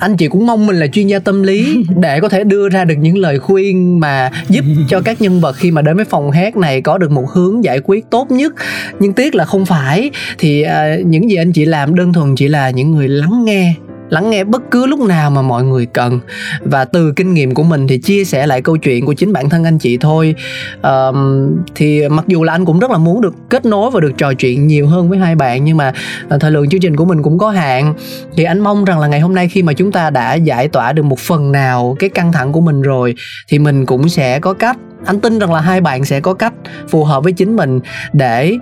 anh 0.00 0.16
chị 0.16 0.28
cũng 0.28 0.46
mong 0.46 0.66
mình 0.66 0.76
là 0.76 0.86
chuyên 0.86 1.06
gia 1.06 1.18
tâm 1.18 1.42
lý 1.42 1.84
để 2.00 2.20
có 2.20 2.28
thể 2.28 2.44
đưa 2.44 2.68
ra 2.68 2.84
được 2.84 2.94
những 2.94 3.18
lời 3.18 3.38
khuyên 3.38 4.00
mà 4.00 4.30
giúp 4.48 4.64
cho 4.88 5.00
các 5.00 5.22
nhân 5.22 5.40
vật 5.40 5.56
khi 5.56 5.70
mà 5.70 5.82
đến 5.82 5.96
với 5.96 6.04
phòng 6.04 6.30
hát 6.30 6.56
này 6.56 6.80
có 6.80 6.98
được 6.98 7.10
một 7.10 7.30
hướng 7.30 7.64
giải 7.64 7.80
quyết 7.84 8.10
tốt 8.10 8.30
nhất. 8.30 8.52
Nhưng 8.98 9.12
tiếc 9.12 9.34
là 9.34 9.44
không 9.44 9.66
phải. 9.66 10.10
Thì 10.38 10.62
à, 10.62 10.96
những 11.04 11.30
gì 11.30 11.36
anh 11.36 11.52
chị 11.52 11.64
làm 11.64 11.94
đơn 11.94 12.12
thuần 12.12 12.34
chỉ 12.36 12.48
là 12.48 12.70
những 12.70 12.90
người 12.90 13.08
lắng 13.08 13.44
nghe 13.44 13.74
lắng 14.10 14.30
nghe 14.30 14.44
bất 14.44 14.70
cứ 14.70 14.86
lúc 14.86 15.00
nào 15.00 15.30
mà 15.30 15.42
mọi 15.42 15.64
người 15.64 15.86
cần. 15.86 16.20
Và 16.60 16.84
từ 16.84 17.12
kinh 17.16 17.34
nghiệm 17.34 17.54
của 17.54 17.62
mình 17.62 17.86
thì 17.86 17.98
chia 17.98 18.24
sẻ 18.24 18.46
lại 18.46 18.62
câu 18.62 18.76
chuyện 18.76 19.06
của 19.06 19.14
chính 19.14 19.32
bản 19.32 19.48
thân 19.48 19.64
anh 19.64 19.78
chị 19.78 19.96
thôi. 19.96 20.34
Um, 20.82 21.50
thì 21.74 22.08
mặc 22.08 22.24
dù 22.28 22.42
là 22.42 22.52
anh 22.52 22.64
cũng 22.64 22.78
rất 22.78 22.90
là 22.90 22.98
muốn 22.98 23.20
được 23.20 23.34
kết 23.50 23.64
nối 23.64 23.90
và 23.90 24.00
được 24.00 24.12
trò 24.18 24.34
chuyện 24.34 24.66
nhiều 24.66 24.86
hơn 24.86 25.08
với 25.08 25.18
hai 25.18 25.34
bạn 25.34 25.64
nhưng 25.64 25.76
mà 25.76 25.92
ờ, 26.28 26.38
thời 26.38 26.50
lượng 26.50 26.68
chương 26.68 26.80
trình 26.80 26.96
của 26.96 27.04
mình 27.04 27.22
cũng 27.22 27.38
có 27.38 27.50
hạn. 27.50 27.94
Thì 28.36 28.44
anh 28.44 28.60
mong 28.60 28.84
rằng 28.84 28.98
là 28.98 29.06
ngày 29.06 29.20
hôm 29.20 29.34
nay 29.34 29.48
khi 29.48 29.62
mà 29.62 29.72
chúng 29.72 29.92
ta 29.92 30.10
đã 30.10 30.34
giải 30.34 30.68
tỏa 30.68 30.92
được 30.92 31.04
một 31.04 31.18
phần 31.18 31.52
nào 31.52 31.96
cái 31.98 32.10
căng 32.10 32.32
thẳng 32.32 32.52
của 32.52 32.60
mình 32.60 32.82
rồi 32.82 33.14
thì 33.48 33.58
mình 33.58 33.86
cũng 33.86 34.08
sẽ 34.08 34.38
có 34.38 34.52
cách 34.52 34.76
anh 35.04 35.20
tin 35.20 35.38
rằng 35.38 35.52
là 35.52 35.60
hai 35.60 35.80
bạn 35.80 36.04
sẽ 36.04 36.20
có 36.20 36.34
cách 36.34 36.52
phù 36.88 37.04
hợp 37.04 37.24
với 37.24 37.32
chính 37.32 37.56
mình 37.56 37.80
để 38.12 38.58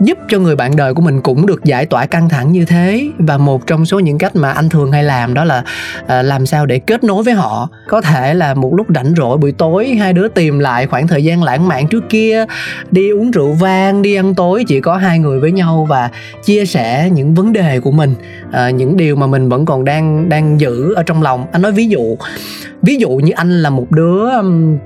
giúp 0.00 0.18
cho 0.28 0.38
người 0.38 0.56
bạn 0.56 0.76
đời 0.76 0.94
của 0.94 1.02
mình 1.02 1.20
cũng 1.20 1.46
được 1.46 1.64
giải 1.64 1.86
tỏa 1.86 2.06
căng 2.06 2.28
thẳng 2.28 2.52
như 2.52 2.64
thế. 2.64 3.08
Và 3.18 3.38
một 3.38 3.66
trong 3.66 3.86
số 3.86 3.98
những 3.98 4.18
cách 4.18 4.36
mà 4.36 4.52
anh 4.52 4.68
thường 4.68 4.92
hay 4.92 5.04
làm 5.04 5.34
đó 5.34 5.44
là 5.44 5.64
à, 6.06 6.22
làm 6.22 6.46
sao 6.46 6.66
để 6.66 6.78
kết 6.78 7.04
nối 7.04 7.22
với 7.22 7.34
họ. 7.34 7.68
Có 7.88 8.00
thể 8.00 8.34
là 8.34 8.54
một 8.54 8.74
lúc 8.74 8.86
rảnh 8.94 9.14
rỗi 9.16 9.38
buổi 9.38 9.52
tối 9.52 9.88
hai 9.88 10.12
đứa 10.12 10.28
tìm 10.28 10.58
lại 10.58 10.86
khoảng 10.86 11.08
thời 11.08 11.24
gian 11.24 11.42
lãng 11.42 11.68
mạn 11.68 11.88
trước 11.88 12.04
kia 12.08 12.44
đi 12.90 13.10
uống 13.10 13.30
rượu 13.30 13.52
vang 13.52 14.02
đi 14.02 14.14
ăn 14.14 14.34
tối 14.34 14.64
chỉ 14.68 14.80
có 14.80 14.96
hai 14.96 15.18
người 15.18 15.40
với 15.40 15.52
nhau 15.52 15.86
và 15.88 16.10
chia 16.44 16.66
sẻ 16.66 17.10
những 17.12 17.34
vấn 17.34 17.52
đề 17.52 17.80
của 17.80 17.90
mình 17.90 18.14
à, 18.52 18.70
những 18.70 18.96
điều 18.96 19.16
mà 19.16 19.26
mình 19.26 19.48
vẫn 19.48 19.64
còn 19.64 19.84
đang 19.84 20.28
đang 20.28 20.60
giữ 20.60 20.94
ở 20.94 21.02
trong 21.02 21.22
lòng. 21.22 21.46
Anh 21.52 21.62
nói 21.62 21.72
ví 21.72 21.86
dụ 21.86 22.16
ví 22.82 22.96
dụ 22.96 23.10
như 23.10 23.32
anh 23.32 23.62
là 23.62 23.70
một 23.70 23.90
đứa 23.90 24.30
um, 24.30 24.78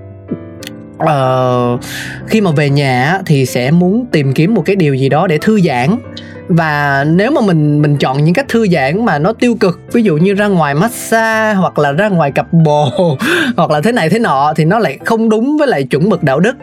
uh, 1.03 1.81
khi 2.27 2.41
mà 2.41 2.51
về 2.51 2.71
nhà 2.71 3.21
thì 3.27 3.47
sẽ 3.47 3.71
muốn 3.71 4.07
tìm 4.13 4.33
kiếm 4.33 4.55
một 4.55 4.63
cái 4.67 4.77
điều 4.77 4.95
gì 4.95 5.09
đó 5.09 5.27
để 5.27 5.39
thư 5.39 5.61
giãn. 5.61 5.97
Và 6.49 7.05
nếu 7.09 7.31
mà 7.31 7.41
mình 7.41 7.83
mình 7.83 7.97
chọn 7.97 8.25
những 8.25 8.35
cách 8.35 8.49
thư 8.49 8.67
giãn 8.69 9.05
mà 9.05 9.19
nó 9.19 9.33
tiêu 9.33 9.55
cực 9.61 9.81
ví 9.93 10.03
dụ 10.03 10.17
như 10.17 10.35
ra 10.35 10.47
ngoài 10.47 10.75
massage 10.75 11.55
hoặc 11.55 11.79
là 11.79 11.93
ra 11.93 12.09
ngoài 12.09 12.33
cặp 12.33 12.53
bồ 12.53 12.91
hoặc 13.57 13.71
là 13.71 13.81
thế 13.81 13.93
này 13.93 14.11
thế 14.11 14.19
nọ 14.19 14.53
thì 14.57 14.65
nó 14.65 14.79
lại 14.79 14.99
không 15.05 15.29
đúng 15.29 15.57
với 15.59 15.69
lại 15.69 15.85
chuẩn 15.85 16.09
mực 16.09 16.23
đạo 16.23 16.41
đức 16.41 16.57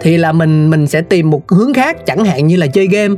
thì 0.00 0.16
là 0.16 0.32
mình 0.32 0.70
mình 0.70 0.86
sẽ 0.86 1.00
tìm 1.00 1.30
một 1.30 1.50
hướng 1.50 1.74
khác 1.74 2.06
chẳng 2.06 2.24
hạn 2.24 2.46
như 2.46 2.56
là 2.56 2.66
chơi 2.66 2.86
game 2.86 3.14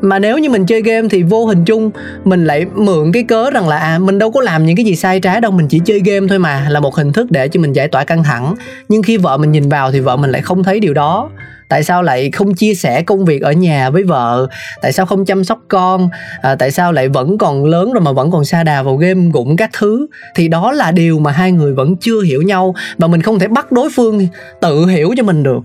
mà 0.00 0.18
nếu 0.18 0.38
như 0.38 0.50
mình 0.50 0.66
chơi 0.66 0.82
game 0.82 1.08
thì 1.08 1.22
vô 1.22 1.46
hình 1.46 1.64
chung 1.64 1.90
mình 2.24 2.44
lại 2.44 2.66
mượn 2.74 3.12
cái 3.12 3.22
cớ 3.22 3.50
rằng 3.50 3.68
là 3.68 3.78
à 3.78 3.98
mình 3.98 4.18
đâu 4.18 4.30
có 4.30 4.40
làm 4.40 4.66
những 4.66 4.76
cái 4.76 4.84
gì 4.84 4.96
sai 4.96 5.20
trái 5.20 5.40
đâu 5.40 5.50
mình 5.50 5.68
chỉ 5.68 5.80
chơi 5.84 6.00
game 6.04 6.26
thôi 6.28 6.38
mà 6.38 6.66
là 6.68 6.80
một 6.80 6.94
hình 6.94 7.12
thức 7.12 7.30
để 7.30 7.48
cho 7.48 7.60
mình 7.60 7.72
giải 7.72 7.88
tỏa 7.88 8.04
căng 8.04 8.22
thẳng. 8.22 8.54
Nhưng 8.88 9.02
khi 9.02 9.16
vợ 9.16 9.36
mình 9.36 9.52
nhìn 9.52 9.68
vào 9.68 9.92
thì 9.92 10.00
vợ 10.00 10.16
mình 10.16 10.30
lại 10.30 10.42
không 10.42 10.62
thấy 10.62 10.80
điều 10.80 10.94
đó. 10.94 11.30
Tại 11.68 11.84
sao 11.84 12.02
lại 12.02 12.30
không 12.30 12.54
chia 12.54 12.74
sẻ 12.74 13.02
công 13.02 13.24
việc 13.24 13.42
ở 13.42 13.52
nhà 13.52 13.90
với 13.90 14.02
vợ? 14.02 14.46
Tại 14.82 14.92
sao 14.92 15.06
không 15.06 15.24
chăm 15.24 15.44
sóc 15.44 15.58
con? 15.68 16.08
À, 16.42 16.54
tại 16.54 16.70
sao 16.70 16.92
lại 16.92 17.08
vẫn 17.08 17.38
còn 17.38 17.64
lớn 17.64 17.92
rồi 17.92 18.00
mà 18.00 18.12
vẫn 18.12 18.30
còn 18.30 18.44
xa 18.44 18.62
đà 18.62 18.82
vào 18.82 18.96
game 18.96 19.30
gụng 19.32 19.56
các 19.56 19.70
thứ? 19.72 20.06
Thì 20.34 20.48
đó 20.48 20.72
là 20.72 20.92
điều 20.92 21.18
mà 21.18 21.30
hai 21.30 21.52
người 21.52 21.72
vẫn 21.72 21.96
chưa 21.96 22.22
hiểu 22.22 22.42
nhau 22.42 22.74
và 22.98 23.06
mình 23.06 23.22
không 23.22 23.38
thể 23.38 23.48
bắt 23.48 23.72
đối 23.72 23.90
phương 23.90 24.26
tự 24.60 24.86
hiểu 24.86 25.14
cho 25.16 25.22
mình 25.22 25.42
được 25.42 25.60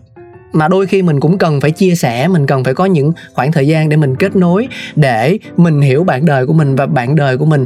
mà 0.55 0.67
đôi 0.67 0.87
khi 0.87 1.01
mình 1.01 1.19
cũng 1.19 1.37
cần 1.37 1.61
phải 1.61 1.71
chia 1.71 1.95
sẻ 1.95 2.27
mình 2.27 2.47
cần 2.47 2.63
phải 2.63 2.73
có 2.73 2.85
những 2.85 3.11
khoảng 3.33 3.51
thời 3.51 3.67
gian 3.67 3.89
để 3.89 3.97
mình 3.97 4.15
kết 4.15 4.35
nối 4.35 4.67
để 4.95 5.39
mình 5.57 5.81
hiểu 5.81 6.03
bạn 6.03 6.25
đời 6.25 6.45
của 6.45 6.53
mình 6.53 6.75
và 6.75 6.85
bạn 6.85 7.15
đời 7.15 7.37
của 7.37 7.45
mình 7.45 7.65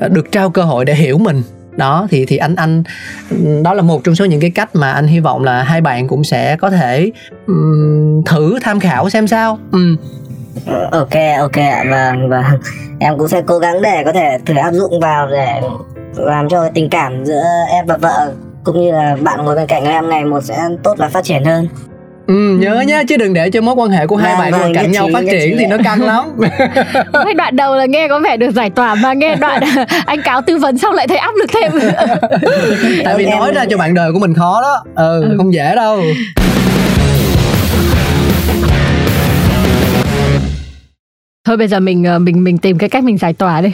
ờ, 0.00 0.08
được 0.08 0.32
trao 0.32 0.50
cơ 0.50 0.62
hội 0.62 0.84
để 0.84 0.94
hiểu 0.94 1.18
mình. 1.18 1.42
Đó 1.76 2.06
thì 2.10 2.26
thì 2.26 2.36
anh 2.36 2.56
anh 2.56 2.82
đó 3.62 3.74
là 3.74 3.82
một 3.82 4.04
trong 4.04 4.14
số 4.14 4.24
những 4.24 4.40
cái 4.40 4.50
cách 4.50 4.76
mà 4.76 4.92
anh 4.92 5.06
hy 5.06 5.20
vọng 5.20 5.44
là 5.44 5.62
hai 5.62 5.80
bạn 5.80 6.08
cũng 6.08 6.24
sẽ 6.24 6.56
có 6.56 6.70
thể 6.70 7.10
um, 7.46 8.22
thử 8.26 8.58
tham 8.62 8.80
khảo 8.80 9.10
xem 9.10 9.26
sao. 9.26 9.58
Um. 9.72 9.96
ok 10.90 11.14
ok 11.38 11.56
vâng 11.90 12.28
vâng. 12.28 12.44
Em 12.98 13.18
cũng 13.18 13.28
sẽ 13.28 13.42
cố 13.46 13.58
gắng 13.58 13.82
để 13.82 14.02
có 14.04 14.12
thể 14.12 14.38
thử 14.46 14.54
áp 14.54 14.72
dụng 14.72 15.00
vào 15.00 15.26
để 15.30 15.60
làm 16.16 16.48
cho 16.48 16.68
tình 16.74 16.88
cảm 16.90 17.24
giữa 17.24 17.42
em 17.70 17.86
và 17.86 17.96
vợ 17.96 18.32
cũng 18.64 18.80
như 18.80 18.92
là 18.92 19.16
bạn 19.22 19.44
ngồi 19.44 19.56
bên 19.56 19.66
cạnh 19.66 19.84
em 19.84 20.08
ngày 20.08 20.24
một 20.24 20.40
sẽ 20.44 20.58
tốt 20.82 20.94
và 20.98 21.08
phát 21.08 21.24
triển 21.24 21.44
hơn. 21.44 21.68
Ừ, 22.26 22.56
nhớ 22.60 22.80
nhá 22.80 23.02
chứ 23.08 23.16
đừng 23.16 23.34
để 23.34 23.50
cho 23.50 23.60
mối 23.60 23.74
quan 23.74 23.90
hệ 23.90 24.06
của 24.06 24.16
hai 24.16 24.32
vâng, 24.32 24.40
bạn 24.40 24.60
ngồi 24.60 24.72
cạnh 24.74 24.92
nhau 24.92 25.08
phát 25.12 25.24
triển 25.30 25.56
thì 25.58 25.66
nó 25.66 25.76
căng 25.84 26.02
lắm. 26.02 26.24
Cái 27.12 27.34
đoạn 27.34 27.56
đầu 27.56 27.76
là 27.76 27.84
nghe 27.84 28.08
có 28.08 28.20
vẻ 28.20 28.36
được 28.36 28.50
giải 28.50 28.70
tỏa 28.70 28.94
mà 28.94 29.12
nghe 29.12 29.36
đoạn 29.40 29.62
anh 30.06 30.22
cáo 30.22 30.42
tư 30.42 30.58
vấn 30.58 30.78
xong 30.78 30.94
lại 30.94 31.08
thấy 31.08 31.16
áp 31.16 31.34
lực 31.38 31.50
thêm. 31.54 31.72
Tại 33.04 33.14
vì 33.18 33.26
nói 33.26 33.52
ra 33.54 33.64
cho 33.70 33.76
bạn 33.76 33.94
đời 33.94 34.12
của 34.12 34.18
mình 34.18 34.34
khó 34.34 34.62
đó. 34.62 34.84
Ừ, 34.94 35.22
ừ. 35.22 35.34
không 35.36 35.54
dễ 35.54 35.74
đâu. 35.76 36.00
Thôi 41.46 41.56
bây 41.56 41.68
giờ 41.68 41.80
mình 41.80 42.04
ờ, 42.04 42.18
mình 42.18 42.44
mình 42.44 42.58
tìm 42.58 42.78
cái 42.78 42.88
cách 42.88 43.04
mình 43.04 43.18
giải 43.18 43.32
tỏa 43.32 43.60
đi 43.60 43.72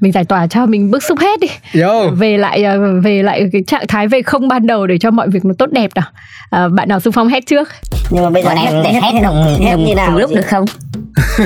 mình 0.00 0.12
giải 0.12 0.24
tỏa 0.24 0.46
cho 0.46 0.66
mình 0.66 0.90
bức 0.90 1.02
xúc 1.02 1.18
hết 1.18 1.40
đi. 1.40 1.80
Yo. 1.80 2.08
về 2.10 2.38
lại 2.38 2.64
ờ, 2.64 3.00
về 3.02 3.22
lại 3.22 3.48
cái 3.52 3.62
trạng 3.66 3.86
thái 3.88 4.08
về 4.08 4.22
không 4.22 4.48
ban 4.48 4.66
đầu 4.66 4.86
để 4.86 4.98
cho 4.98 5.10
mọi 5.10 5.28
việc 5.28 5.44
nó 5.44 5.54
tốt 5.58 5.70
đẹp 5.72 5.90
nào. 5.94 6.06
À, 6.50 6.68
bạn 6.68 6.88
nào 6.88 7.00
xung 7.00 7.12
phong 7.12 7.28
hết 7.28 7.46
trước? 7.46 7.68
Nhưng 8.10 8.24
mà 8.24 8.30
bây 8.30 8.42
giờ 8.42 8.50
em 8.50 8.82
để 8.84 8.92
hết 8.92 9.20
đồng 9.22 9.58
hết 9.60 9.76
như 9.76 9.94
nào 9.94 10.18
lúc 10.18 10.30
được 10.34 10.46
không? 10.46 10.64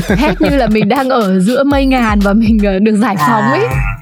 Hết 0.09 0.41
như 0.41 0.49
là 0.49 0.67
mình 0.67 0.89
đang 0.89 1.09
ở 1.09 1.41
giữa 1.41 1.65
mây 1.65 1.87
ngàn 1.87 2.21
và 2.21 2.33
mình 2.33 2.59
ờ, 2.65 2.79
được 2.79 2.97
giải 2.97 3.17
phóng 3.17 3.51
ấy. 3.51 3.67
à 3.67 3.95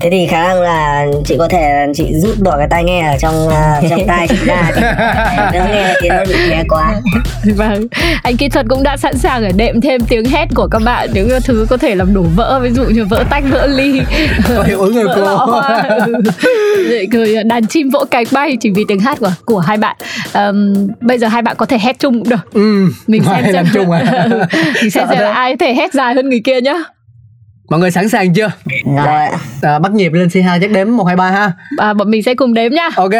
thế 0.00 0.10
thì 0.10 0.26
khả 0.26 0.42
năng 0.42 0.62
là 0.62 1.06
chị 1.24 1.36
có 1.38 1.48
thể 1.48 1.86
chị 1.94 2.04
rút 2.14 2.38
bỏ 2.40 2.56
cái 2.58 2.66
tai 2.70 2.84
nghe 2.84 3.06
ở 3.12 3.16
trong 3.20 3.46
uh, 3.46 3.90
trong 3.90 4.00
tai 4.06 4.28
chị 4.28 4.36
ra 4.44 4.70
thì 4.74 4.82
đỡ 5.52 5.66
nghe 5.72 5.94
thì 6.02 6.08
nó 6.08 6.24
bị 6.28 6.34
nghe 6.48 6.64
quá. 6.68 6.94
Vâng 7.56 7.86
anh 8.22 8.36
kỹ 8.36 8.48
thuật 8.48 8.66
cũng 8.68 8.82
đã 8.82 8.96
sẵn 8.96 9.18
sàng 9.18 9.42
để 9.42 9.52
đệm 9.56 9.80
thêm 9.80 10.00
tiếng 10.08 10.24
hét 10.24 10.46
của 10.54 10.68
các 10.70 10.82
bạn 10.84 11.08
những 11.12 11.28
thứ 11.44 11.66
có 11.70 11.76
thể 11.76 11.94
làm 11.94 12.14
đổ 12.14 12.22
vỡ 12.36 12.60
ví 12.62 12.70
dụ 12.70 12.84
như 12.84 13.04
vỡ 13.04 13.24
tách 13.30 13.44
vỡ 13.50 13.66
ly. 13.66 14.00
Có 14.56 14.62
hiệu 14.62 14.80
ứng 14.80 14.94
người 14.94 15.06
cô. 15.16 15.60
rồi 17.12 17.44
đàn 17.44 17.66
chim 17.66 17.90
vỗ 17.90 18.04
cánh 18.10 18.26
bay 18.32 18.56
chỉ 18.60 18.70
vì 18.70 18.84
tiếng 18.88 19.00
hát 19.00 19.18
của 19.20 19.32
của 19.44 19.58
hai 19.58 19.76
bạn. 19.76 19.96
Um, 20.34 20.88
bây 21.00 21.18
giờ 21.18 21.28
hai 21.28 21.42
bạn 21.42 21.56
có 21.56 21.66
thể 21.66 21.78
hét 21.78 21.98
chung 21.98 22.18
cũng 22.18 22.28
được. 22.28 22.52
Ừ, 22.52 22.88
mình 23.06 23.22
xem 23.30 23.44
xem. 23.52 23.66
chung 23.74 23.90
à? 23.90 24.26
Mình 24.82 24.90
xem 24.90 25.06
xem 25.08 25.18
là 25.18 25.32
ai 25.32 25.56
thể 25.56 25.74
hét 25.74 25.92
dài 25.92 26.14
hơn 26.14 26.28
người 26.28 26.40
kia 26.44 26.60
nhá 26.60 26.74
mọi 27.68 27.80
người 27.80 27.90
sẵn 27.90 28.08
sàng 28.08 28.34
chưa? 28.34 28.50
Rồi. 28.96 29.28
À, 29.62 29.78
bắt 29.78 29.92
nhịp 29.92 30.12
lên 30.12 30.28
C2 30.28 30.60
chắc 30.60 30.70
đếm 30.70 30.96
một 30.96 31.04
hai 31.04 31.16
ba 31.16 31.30
ha. 31.30 31.52
À, 31.76 31.94
bọn 31.94 32.10
mình 32.10 32.22
sẽ 32.22 32.34
cùng 32.34 32.54
đếm 32.54 32.72
nha. 32.72 32.88
Ok. 32.96 33.14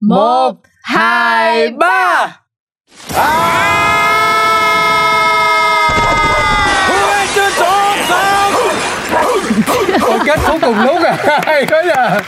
Một 0.00 0.52
hai 0.82 1.68
ba 1.68 2.28
kết 10.26 10.40
thúc 10.46 10.60
cùng 10.62 10.80
lúc 10.80 10.96
à? 11.04 11.40
Hay 11.46 11.66
quá 11.66 11.82
à 11.94 12.20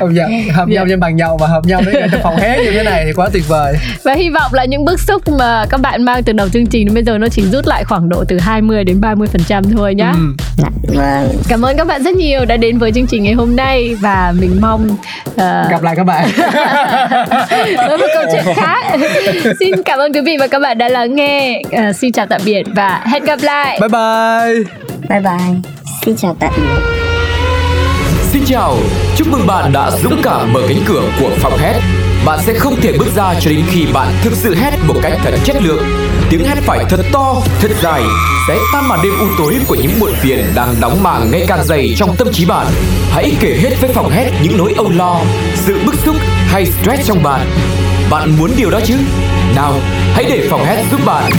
hợp 0.00 0.08
nhau 0.12 0.28
hợp 0.54 0.68
nhau 0.68 0.86
trên 0.88 1.00
bàn 1.00 1.16
nhậu 1.16 1.36
và 1.36 1.46
hợp 1.46 1.64
nhau 1.64 1.80
đến 1.86 2.08
trong 2.12 2.20
phòng 2.22 2.36
hé 2.36 2.64
như 2.64 2.70
thế 2.70 2.82
này 2.82 3.04
thì 3.06 3.12
quá 3.12 3.28
tuyệt 3.32 3.48
vời. 3.48 3.74
Và 4.02 4.12
hy 4.14 4.30
vọng 4.30 4.54
là 4.54 4.64
những 4.64 4.84
bức 4.84 5.00
xúc 5.00 5.22
mà 5.28 5.66
các 5.70 5.80
bạn 5.80 6.02
mang 6.02 6.22
từ 6.22 6.32
đầu 6.32 6.48
chương 6.48 6.66
trình 6.66 6.86
đến 6.86 6.94
bây 6.94 7.04
giờ 7.04 7.18
nó 7.18 7.28
chỉ 7.28 7.42
rút 7.42 7.66
lại 7.66 7.84
khoảng 7.84 8.08
độ 8.08 8.24
từ 8.28 8.38
20 8.38 8.84
đến 8.84 9.00
30 9.00 9.28
phần 9.32 9.42
trăm 9.44 9.64
thôi 9.76 9.94
nhá. 9.94 10.12
Ừ. 10.16 10.34
Vâng. 10.96 11.28
cảm 11.48 11.62
ơn 11.62 11.76
các 11.76 11.86
bạn 11.86 12.02
rất 12.02 12.14
nhiều 12.14 12.44
đã 12.44 12.56
đến 12.56 12.78
với 12.78 12.92
chương 12.92 13.06
trình 13.06 13.22
ngày 13.22 13.32
hôm 13.32 13.56
nay 13.56 13.96
và 14.00 14.32
mình 14.40 14.58
mong 14.60 14.96
uh... 15.30 15.36
gặp 15.70 15.82
lại 15.82 15.96
các 15.96 16.04
bạn. 16.04 16.28
Với 17.88 17.98
một 17.98 18.06
câu 18.14 18.24
chuyện 18.32 18.54
khác. 18.56 18.98
Xin 19.60 19.82
cảm 19.82 19.98
ơn 19.98 20.12
quý 20.12 20.20
vị 20.20 20.36
và 20.40 20.46
các 20.46 20.58
bạn 20.58 20.78
đã 20.78 20.88
lắng 20.88 21.14
nghe 21.14 21.62
uh, 21.66 21.96
xin 21.96 22.12
chào 22.12 22.26
tạm 22.26 22.40
biệt 22.44 22.62
và 22.74 23.02
hẹn 23.06 23.24
gặp 23.24 23.38
lại. 23.42 23.80
Bye 23.80 23.88
bye. 23.88 24.64
Bye 25.08 25.20
bye 25.20 25.89
xin 26.06 26.16
chào 26.16 26.36
tạm 26.40 26.52
biệt 26.56 26.82
Xin 28.32 28.42
chào, 28.46 28.76
chúc 29.16 29.28
mừng 29.28 29.46
bạn 29.46 29.72
đã 29.72 29.90
dũng 30.02 30.20
cảm 30.22 30.52
mở 30.52 30.60
cánh 30.68 30.78
cửa 30.86 31.02
của 31.20 31.30
phòng 31.38 31.58
hét. 31.58 31.80
Bạn 32.24 32.38
sẽ 32.46 32.54
không 32.58 32.80
thể 32.80 32.92
bước 32.98 33.08
ra 33.16 33.34
cho 33.40 33.50
đến 33.50 33.64
khi 33.70 33.86
bạn 33.92 34.14
thực 34.22 34.32
sự 34.32 34.54
hét 34.54 34.70
một 34.86 34.94
cách 35.02 35.12
thật 35.24 35.34
chất 35.44 35.56
lượng. 35.62 35.84
Tiếng 36.30 36.44
hét 36.44 36.54
phải 36.54 36.84
thật 36.88 37.00
to, 37.12 37.36
thật 37.60 37.70
dài, 37.82 38.02
sẽ 38.48 38.58
tan 38.72 38.88
màn 38.88 39.00
đêm 39.02 39.12
u 39.20 39.26
tối 39.38 39.56
của 39.68 39.74
những 39.74 40.00
muộn 40.00 40.12
phiền 40.20 40.44
đang 40.54 40.74
đóng 40.80 41.02
màng 41.02 41.30
ngày 41.30 41.44
càng 41.48 41.64
dày 41.64 41.94
trong 41.96 42.16
tâm 42.16 42.28
trí 42.32 42.44
bạn. 42.44 42.66
Hãy 43.10 43.32
kể 43.40 43.58
hết 43.62 43.70
với 43.80 43.90
phòng 43.92 44.10
hét 44.10 44.30
những 44.42 44.58
nỗi 44.58 44.74
âu 44.76 44.90
lo, 44.90 45.20
sự 45.54 45.80
bức 45.86 45.94
xúc 45.94 46.16
hay 46.46 46.66
stress 46.66 47.08
trong 47.08 47.22
bạn. 47.22 47.46
Bạn 48.10 48.38
muốn 48.38 48.50
điều 48.56 48.70
đó 48.70 48.80
chứ? 48.84 48.94
Nào, 49.56 49.74
hãy 50.14 50.24
để 50.28 50.48
phòng 50.50 50.64
hét 50.64 50.84
giúp 50.90 51.00
bạn 51.06 51.30